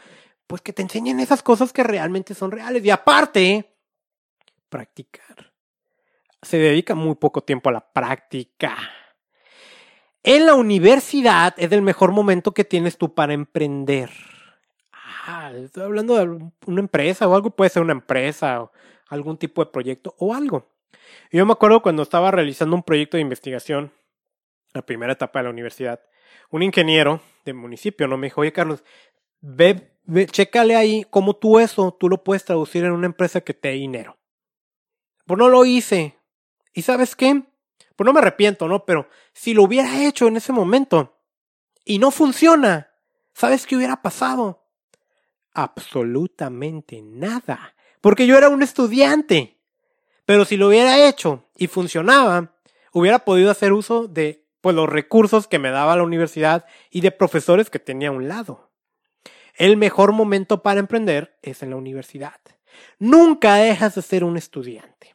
pues 0.47 0.63
que 0.63 0.73
te 0.73 0.83
enseñen 0.83 1.21
esas 1.21 1.43
cosas 1.43 1.73
que 1.73 1.83
realmente 1.83 2.35
son 2.35 2.51
reales. 2.51 2.85
Y 2.85 2.91
aparte, 2.91 3.77
practicar. 4.69 5.53
Se 6.43 6.59
dedica 6.59 6.95
muy 6.95 7.15
poco 7.15 7.43
tiempo 7.43 7.71
a 7.71 7.73
la 7.73 7.93
práctica. 7.93 8.77
En 10.25 10.47
la 10.47 10.55
universidad 10.55 11.55
es 11.57 11.73
el 11.73 11.83
mejor 11.83 12.13
momento 12.13 12.53
que 12.53 12.65
tienes 12.65 12.97
tú 12.97 13.15
para 13.15 13.33
emprender 13.33 14.11
ah, 15.23 15.53
estoy 15.55 15.85
hablando 15.85 16.17
de 16.17 16.51
una 16.67 16.81
empresa 16.81 17.27
o 17.29 17.35
algo, 17.35 17.51
puede 17.51 17.71
ser 17.71 17.83
una 17.83 17.93
empresa 17.93 18.63
o 18.63 18.73
algún 19.09 19.37
tipo 19.37 19.65
de 19.65 19.71
proyecto 19.71 20.15
o 20.19 20.35
algo. 20.35 20.69
yo 21.31 21.47
me 21.47 21.53
acuerdo 21.53 21.83
cuando 21.83 22.03
estaba 22.03 22.31
realizando 22.31 22.77
un 22.77 22.83
proyecto 22.83 23.17
de 23.17 23.23
investigación, 23.23 23.93
la 24.73 24.83
primera 24.83 25.13
etapa 25.13 25.39
de 25.39 25.45
la 25.45 25.51
universidad, 25.51 26.01
un 26.51 26.63
ingeniero 26.63 27.21
del 27.45 27.55
municipio 27.55 28.09
no 28.09 28.17
me 28.17 28.27
dijo, 28.27 28.41
oye 28.41 28.53
Carlos, 28.53 28.83
ve, 29.41 29.97
ve, 30.05 30.27
chécale 30.27 30.77
ahí 30.77 31.05
cómo 31.11 31.35
tú 31.35 31.59
eso, 31.59 31.93
tú 31.99 32.09
lo 32.09 32.23
puedes 32.23 32.45
traducir 32.45 32.85
en 32.85 32.93
una 32.93 33.07
empresa 33.07 33.41
que 33.41 33.55
te 33.55 33.69
dé 33.69 33.75
dinero. 33.75 34.19
Pues 35.27 35.39
no 35.39 35.49
lo 35.49 35.65
hice. 35.65 36.19
¿Y 36.73 36.83
sabes 36.83 37.15
qué? 37.15 37.43
Pues 37.97 38.07
no 38.07 38.13
me 38.13 38.21
arrepiento, 38.21 38.67
¿no? 38.67 38.85
Pero 38.85 39.09
si 39.33 39.55
lo 39.55 39.63
hubiera 39.63 40.05
hecho 40.05 40.27
en 40.27 40.37
ese 40.37 40.53
momento 40.53 41.19
y 41.85 41.99
no 41.99 42.11
funciona, 42.11 42.91
¿sabes 43.35 43.67
qué 43.67 43.77
hubiera 43.77 44.03
pasado? 44.03 44.62
Absolutamente 45.55 47.03
nada, 47.03 47.75
porque 48.01 48.27
yo 48.27 48.37
era 48.37 48.49
un 48.49 48.63
estudiante. 48.63 49.59
Pero 50.25 50.45
si 50.45 50.57
lo 50.57 50.69
hubiera 50.69 51.09
hecho 51.09 51.45
y 51.57 51.67
funcionaba, 51.67 52.55
hubiera 52.93 53.21
podido 53.25 53.51
hacer 53.51 53.73
uso 53.73 54.07
de 54.07 54.47
pues, 54.61 54.75
los 54.77 54.89
recursos 54.89 55.47
que 55.47 55.59
me 55.59 55.71
daba 55.71 55.97
la 55.97 56.05
universidad 56.05 56.65
y 56.91 57.01
de 57.01 57.11
profesores 57.11 57.71
que 57.71 57.79
tenía 57.79 58.09
a 58.09 58.13
un 58.13 58.29
lado. 58.29 58.71
El 59.55 59.77
mejor 59.77 60.13
momento 60.13 60.63
para 60.63 60.81
emprender 60.81 61.39
es 61.43 61.63
en 61.63 61.71
la 61.71 61.77
universidad. 61.77 62.41
Nunca 62.99 63.57
dejas 63.57 63.95
de 63.95 64.03
ser 64.03 64.25
un 64.25 64.37
estudiante. 64.37 65.15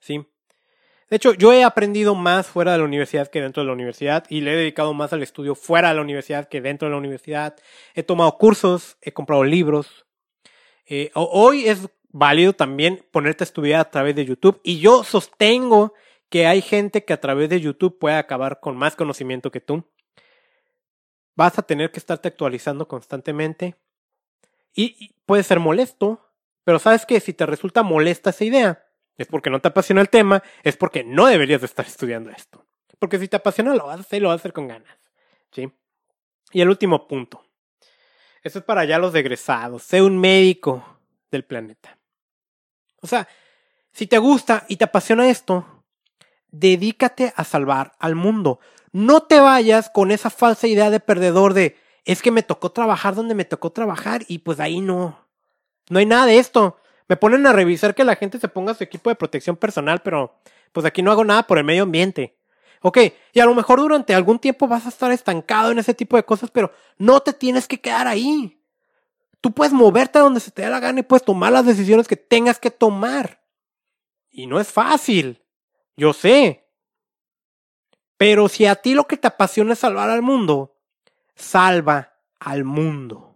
¿Sí? 0.00 0.26
De 1.10 1.16
hecho, 1.16 1.32
yo 1.32 1.52
he 1.52 1.64
aprendido 1.64 2.14
más 2.14 2.46
fuera 2.46 2.72
de 2.72 2.78
la 2.78 2.84
universidad 2.84 3.28
que 3.28 3.40
dentro 3.40 3.62
de 3.62 3.66
la 3.66 3.72
universidad 3.72 4.24
y 4.28 4.42
le 4.42 4.52
he 4.52 4.56
dedicado 4.56 4.92
más 4.92 5.12
al 5.12 5.22
estudio 5.22 5.54
fuera 5.54 5.88
de 5.88 5.94
la 5.94 6.02
universidad 6.02 6.48
que 6.48 6.60
dentro 6.60 6.86
de 6.86 6.92
la 6.92 6.98
universidad. 6.98 7.56
He 7.94 8.02
tomado 8.02 8.36
cursos, 8.36 8.98
he 9.00 9.12
comprado 9.12 9.42
libros. 9.44 10.06
Eh, 10.84 11.10
hoy 11.14 11.66
es 11.66 11.88
válido 12.10 12.52
también 12.52 13.06
ponerte 13.10 13.42
a 13.42 13.46
estudiar 13.46 13.80
a 13.80 13.90
través 13.90 14.16
de 14.16 14.26
YouTube 14.26 14.60
y 14.62 14.80
yo 14.80 15.02
sostengo 15.02 15.94
que 16.28 16.46
hay 16.46 16.60
gente 16.60 17.04
que 17.04 17.14
a 17.14 17.20
través 17.20 17.48
de 17.48 17.60
YouTube 17.60 17.98
puede 17.98 18.16
acabar 18.16 18.60
con 18.60 18.76
más 18.76 18.94
conocimiento 18.94 19.50
que 19.50 19.60
tú. 19.60 19.84
Vas 21.34 21.58
a 21.58 21.62
tener 21.62 21.90
que 21.90 22.00
estarte 22.00 22.28
actualizando 22.28 22.86
constantemente 22.86 23.76
y, 24.74 24.96
y 24.98 25.14
puede 25.24 25.42
ser 25.42 25.58
molesto, 25.58 26.20
pero 26.64 26.78
sabes 26.78 27.06
que 27.06 27.20
si 27.20 27.32
te 27.32 27.46
resulta 27.46 27.82
molesta 27.82 28.30
esa 28.30 28.44
idea, 28.44 28.87
es 29.18 29.26
porque 29.26 29.50
no 29.50 29.60
te 29.60 29.68
apasiona 29.68 30.00
el 30.00 30.08
tema, 30.08 30.42
es 30.62 30.76
porque 30.76 31.04
no 31.04 31.26
deberías 31.26 31.60
de 31.60 31.66
estar 31.66 31.84
estudiando 31.84 32.30
esto. 32.30 32.64
Porque 32.98 33.18
si 33.18 33.28
te 33.28 33.36
apasiona 33.36 33.74
lo 33.74 33.86
vas 33.86 33.98
a 33.98 34.00
hacer 34.00 34.18
y 34.18 34.20
lo 34.22 34.28
vas 34.28 34.36
a 34.36 34.40
hacer 34.40 34.52
con 34.52 34.68
ganas. 34.68 34.96
¿Sí? 35.52 35.70
Y 36.52 36.60
el 36.60 36.68
último 36.68 37.06
punto. 37.06 37.44
Eso 38.42 38.60
es 38.60 38.64
para 38.64 38.84
ya 38.84 38.98
los 38.98 39.14
egresados. 39.14 39.82
Sé 39.82 40.00
un 40.00 40.18
médico 40.18 41.00
del 41.30 41.44
planeta. 41.44 41.98
O 43.00 43.06
sea, 43.06 43.28
si 43.92 44.06
te 44.06 44.18
gusta 44.18 44.64
y 44.68 44.76
te 44.76 44.84
apasiona 44.84 45.28
esto, 45.28 45.84
dedícate 46.48 47.32
a 47.36 47.44
salvar 47.44 47.92
al 47.98 48.14
mundo. 48.14 48.60
No 48.92 49.24
te 49.24 49.40
vayas 49.40 49.90
con 49.90 50.10
esa 50.10 50.30
falsa 50.30 50.66
idea 50.66 50.90
de 50.90 51.00
perdedor 51.00 51.54
de 51.54 51.76
es 52.04 52.22
que 52.22 52.30
me 52.30 52.42
tocó 52.42 52.72
trabajar 52.72 53.14
donde 53.14 53.34
me 53.34 53.44
tocó 53.44 53.70
trabajar 53.70 54.24
y 54.28 54.38
pues 54.38 54.60
ahí 54.60 54.80
no. 54.80 55.28
No 55.90 55.98
hay 55.98 56.06
nada 56.06 56.26
de 56.26 56.38
esto. 56.38 56.78
Me 57.08 57.16
ponen 57.16 57.46
a 57.46 57.52
revisar 57.52 57.94
que 57.94 58.04
la 58.04 58.16
gente 58.16 58.38
se 58.38 58.48
ponga 58.48 58.74
su 58.74 58.84
equipo 58.84 59.10
de 59.10 59.16
protección 59.16 59.56
personal, 59.56 60.00
pero 60.02 60.34
pues 60.72 60.84
aquí 60.84 61.02
no 61.02 61.10
hago 61.10 61.24
nada 61.24 61.46
por 61.46 61.58
el 61.58 61.64
medio 61.64 61.84
ambiente. 61.84 62.36
Ok, 62.80 62.98
y 63.32 63.40
a 63.40 63.46
lo 63.46 63.54
mejor 63.54 63.80
durante 63.80 64.14
algún 64.14 64.38
tiempo 64.38 64.68
vas 64.68 64.86
a 64.86 64.90
estar 64.90 65.10
estancado 65.10 65.72
en 65.72 65.78
ese 65.78 65.94
tipo 65.94 66.16
de 66.16 66.24
cosas, 66.24 66.50
pero 66.50 66.70
no 66.96 67.20
te 67.20 67.32
tienes 67.32 67.66
que 67.66 67.80
quedar 67.80 68.06
ahí. 68.06 68.62
Tú 69.40 69.52
puedes 69.52 69.72
moverte 69.72 70.18
a 70.18 70.22
donde 70.22 70.40
se 70.40 70.50
te 70.50 70.62
dé 70.62 70.68
la 70.68 70.80
gana 70.80 71.00
y 71.00 71.04
puedes 71.04 71.24
tomar 71.24 71.52
las 71.52 71.66
decisiones 71.66 72.06
que 72.06 72.16
tengas 72.16 72.58
que 72.58 72.70
tomar. 72.70 73.42
Y 74.30 74.46
no 74.46 74.60
es 74.60 74.68
fácil, 74.68 75.42
yo 75.96 76.12
sé. 76.12 76.68
Pero 78.16 78.48
si 78.48 78.66
a 78.66 78.76
ti 78.76 78.94
lo 78.94 79.06
que 79.06 79.16
te 79.16 79.28
apasiona 79.28 79.72
es 79.72 79.78
salvar 79.78 80.10
al 80.10 80.22
mundo, 80.22 80.76
salva 81.34 82.14
al 82.38 82.64
mundo. 82.64 83.27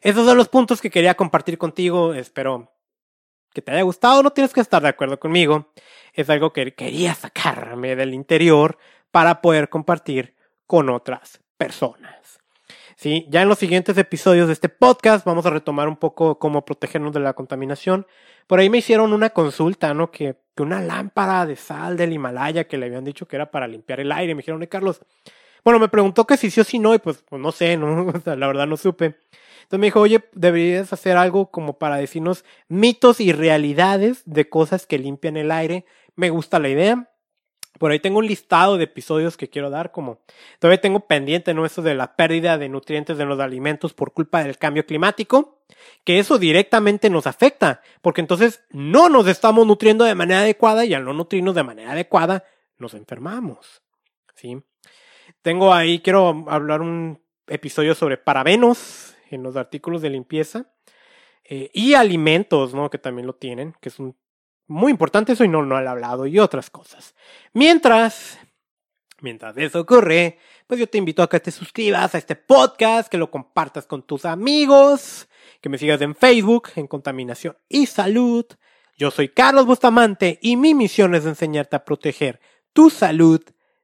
Esos 0.00 0.26
son 0.26 0.36
los 0.36 0.48
puntos 0.48 0.80
que 0.80 0.90
quería 0.90 1.14
compartir 1.14 1.58
contigo. 1.58 2.14
Espero 2.14 2.72
que 3.52 3.62
te 3.62 3.72
haya 3.72 3.82
gustado. 3.82 4.22
No 4.22 4.30
tienes 4.30 4.52
que 4.52 4.60
estar 4.60 4.82
de 4.82 4.88
acuerdo 4.88 5.18
conmigo. 5.18 5.72
Es 6.12 6.28
algo 6.30 6.52
que 6.52 6.74
quería 6.74 7.14
sacarme 7.14 7.96
del 7.96 8.14
interior 8.14 8.78
para 9.10 9.40
poder 9.40 9.68
compartir 9.68 10.34
con 10.66 10.88
otras 10.90 11.40
personas. 11.56 12.40
Sí, 12.96 13.26
ya 13.30 13.42
en 13.42 13.48
los 13.48 13.58
siguientes 13.58 13.98
episodios 13.98 14.46
de 14.46 14.52
este 14.52 14.68
podcast 14.68 15.24
vamos 15.24 15.44
a 15.46 15.50
retomar 15.50 15.88
un 15.88 15.96
poco 15.96 16.38
cómo 16.38 16.64
protegernos 16.64 17.12
de 17.12 17.20
la 17.20 17.32
contaminación. 17.32 18.06
Por 18.46 18.60
ahí 18.60 18.70
me 18.70 18.78
hicieron 18.78 19.12
una 19.12 19.30
consulta, 19.30 19.92
¿no? 19.92 20.10
Que, 20.10 20.36
que 20.54 20.62
una 20.62 20.80
lámpara 20.80 21.44
de 21.46 21.56
sal 21.56 21.96
del 21.96 22.12
Himalaya 22.12 22.64
que 22.64 22.78
le 22.78 22.86
habían 22.86 23.04
dicho 23.04 23.26
que 23.26 23.36
era 23.36 23.50
para 23.50 23.66
limpiar 23.66 24.00
el 24.00 24.12
aire. 24.12 24.34
Me 24.34 24.42
dijeron, 24.42 24.64
Carlos, 24.66 25.00
bueno, 25.64 25.78
me 25.78 25.88
preguntó 25.88 26.26
que 26.26 26.36
si 26.36 26.50
sí 26.50 26.60
o 26.60 26.64
si 26.64 26.78
no, 26.78 26.94
y 26.94 26.98
pues, 26.98 27.24
pues 27.28 27.40
no 27.40 27.52
sé, 27.52 27.76
¿no? 27.76 28.12
la 28.24 28.46
verdad 28.46 28.66
no 28.66 28.76
supe. 28.76 29.16
Entonces 29.62 29.78
me 29.78 29.86
dijo, 29.86 30.00
oye, 30.00 30.24
deberías 30.32 30.92
hacer 30.92 31.16
algo 31.16 31.50
como 31.50 31.78
para 31.78 31.96
decirnos 31.96 32.44
mitos 32.68 33.20
y 33.20 33.32
realidades 33.32 34.22
de 34.26 34.48
cosas 34.48 34.86
que 34.86 34.98
limpian 34.98 35.36
el 35.36 35.50
aire. 35.50 35.86
Me 36.14 36.30
gusta 36.30 36.58
la 36.58 36.68
idea. 36.68 37.08
Por 37.78 37.90
ahí 37.90 37.98
tengo 37.98 38.18
un 38.18 38.26
listado 38.26 38.76
de 38.76 38.84
episodios 38.84 39.36
que 39.36 39.48
quiero 39.48 39.70
dar, 39.70 39.92
como 39.92 40.20
todavía 40.58 40.80
tengo 40.80 41.00
pendiente, 41.00 41.54
¿no? 41.54 41.64
Eso 41.64 41.80
de 41.80 41.94
la 41.94 42.16
pérdida 42.16 42.58
de 42.58 42.68
nutrientes 42.68 43.16
de 43.16 43.24
los 43.24 43.40
alimentos 43.40 43.94
por 43.94 44.12
culpa 44.12 44.44
del 44.44 44.58
cambio 44.58 44.84
climático, 44.84 45.62
que 46.04 46.18
eso 46.18 46.38
directamente 46.38 47.08
nos 47.08 47.26
afecta, 47.26 47.80
porque 48.02 48.20
entonces 48.20 48.62
no 48.70 49.08
nos 49.08 49.26
estamos 49.26 49.66
nutriendo 49.66 50.04
de 50.04 50.14
manera 50.14 50.40
adecuada 50.40 50.84
y 50.84 50.92
al 50.92 51.04
no 51.04 51.14
nutrirnos 51.14 51.54
de 51.54 51.62
manera 51.62 51.92
adecuada, 51.92 52.44
nos 52.78 52.94
enfermamos. 52.94 53.82
¿Sí? 54.34 54.62
Tengo 55.42 55.74
ahí, 55.74 55.98
quiero 55.98 56.44
hablar 56.48 56.80
un 56.82 57.20
episodio 57.48 57.96
sobre 57.96 58.16
parabenos 58.16 59.16
en 59.28 59.42
los 59.42 59.56
artículos 59.56 60.00
de 60.00 60.10
limpieza 60.10 60.72
eh, 61.44 61.68
y 61.74 61.94
alimentos, 61.94 62.74
¿no? 62.74 62.88
Que 62.88 62.98
también 62.98 63.26
lo 63.26 63.34
tienen, 63.34 63.74
que 63.80 63.88
es 63.88 63.96
muy 64.68 64.92
importante 64.92 65.32
eso 65.32 65.42
y 65.42 65.48
no, 65.48 65.62
no 65.64 65.80
he 65.80 65.86
hablado 65.86 66.26
y 66.26 66.38
otras 66.38 66.70
cosas. 66.70 67.16
Mientras, 67.52 68.38
mientras 69.20 69.56
eso 69.58 69.80
ocurre, 69.80 70.38
pues 70.68 70.78
yo 70.78 70.86
te 70.88 70.98
invito 70.98 71.24
a 71.24 71.28
que 71.28 71.40
te 71.40 71.50
suscribas 71.50 72.14
a 72.14 72.18
este 72.18 72.36
podcast, 72.36 73.10
que 73.10 73.18
lo 73.18 73.28
compartas 73.30 73.86
con 73.86 74.04
tus 74.04 74.24
amigos, 74.24 75.28
que 75.60 75.68
me 75.68 75.78
sigas 75.78 76.00
en 76.02 76.14
Facebook, 76.14 76.68
en 76.76 76.86
Contaminación 76.86 77.56
y 77.68 77.86
Salud. 77.86 78.46
Yo 78.96 79.10
soy 79.10 79.28
Carlos 79.28 79.66
Bustamante 79.66 80.38
y 80.40 80.56
mi 80.56 80.72
misión 80.72 81.16
es 81.16 81.26
enseñarte 81.26 81.74
a 81.74 81.84
proteger 81.84 82.38
tu 82.72 82.90
salud 82.90 83.42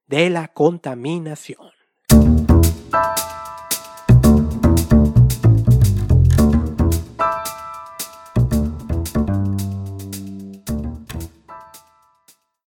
de 0.09 0.31
la 0.31 0.49
contaminación. 0.49 1.78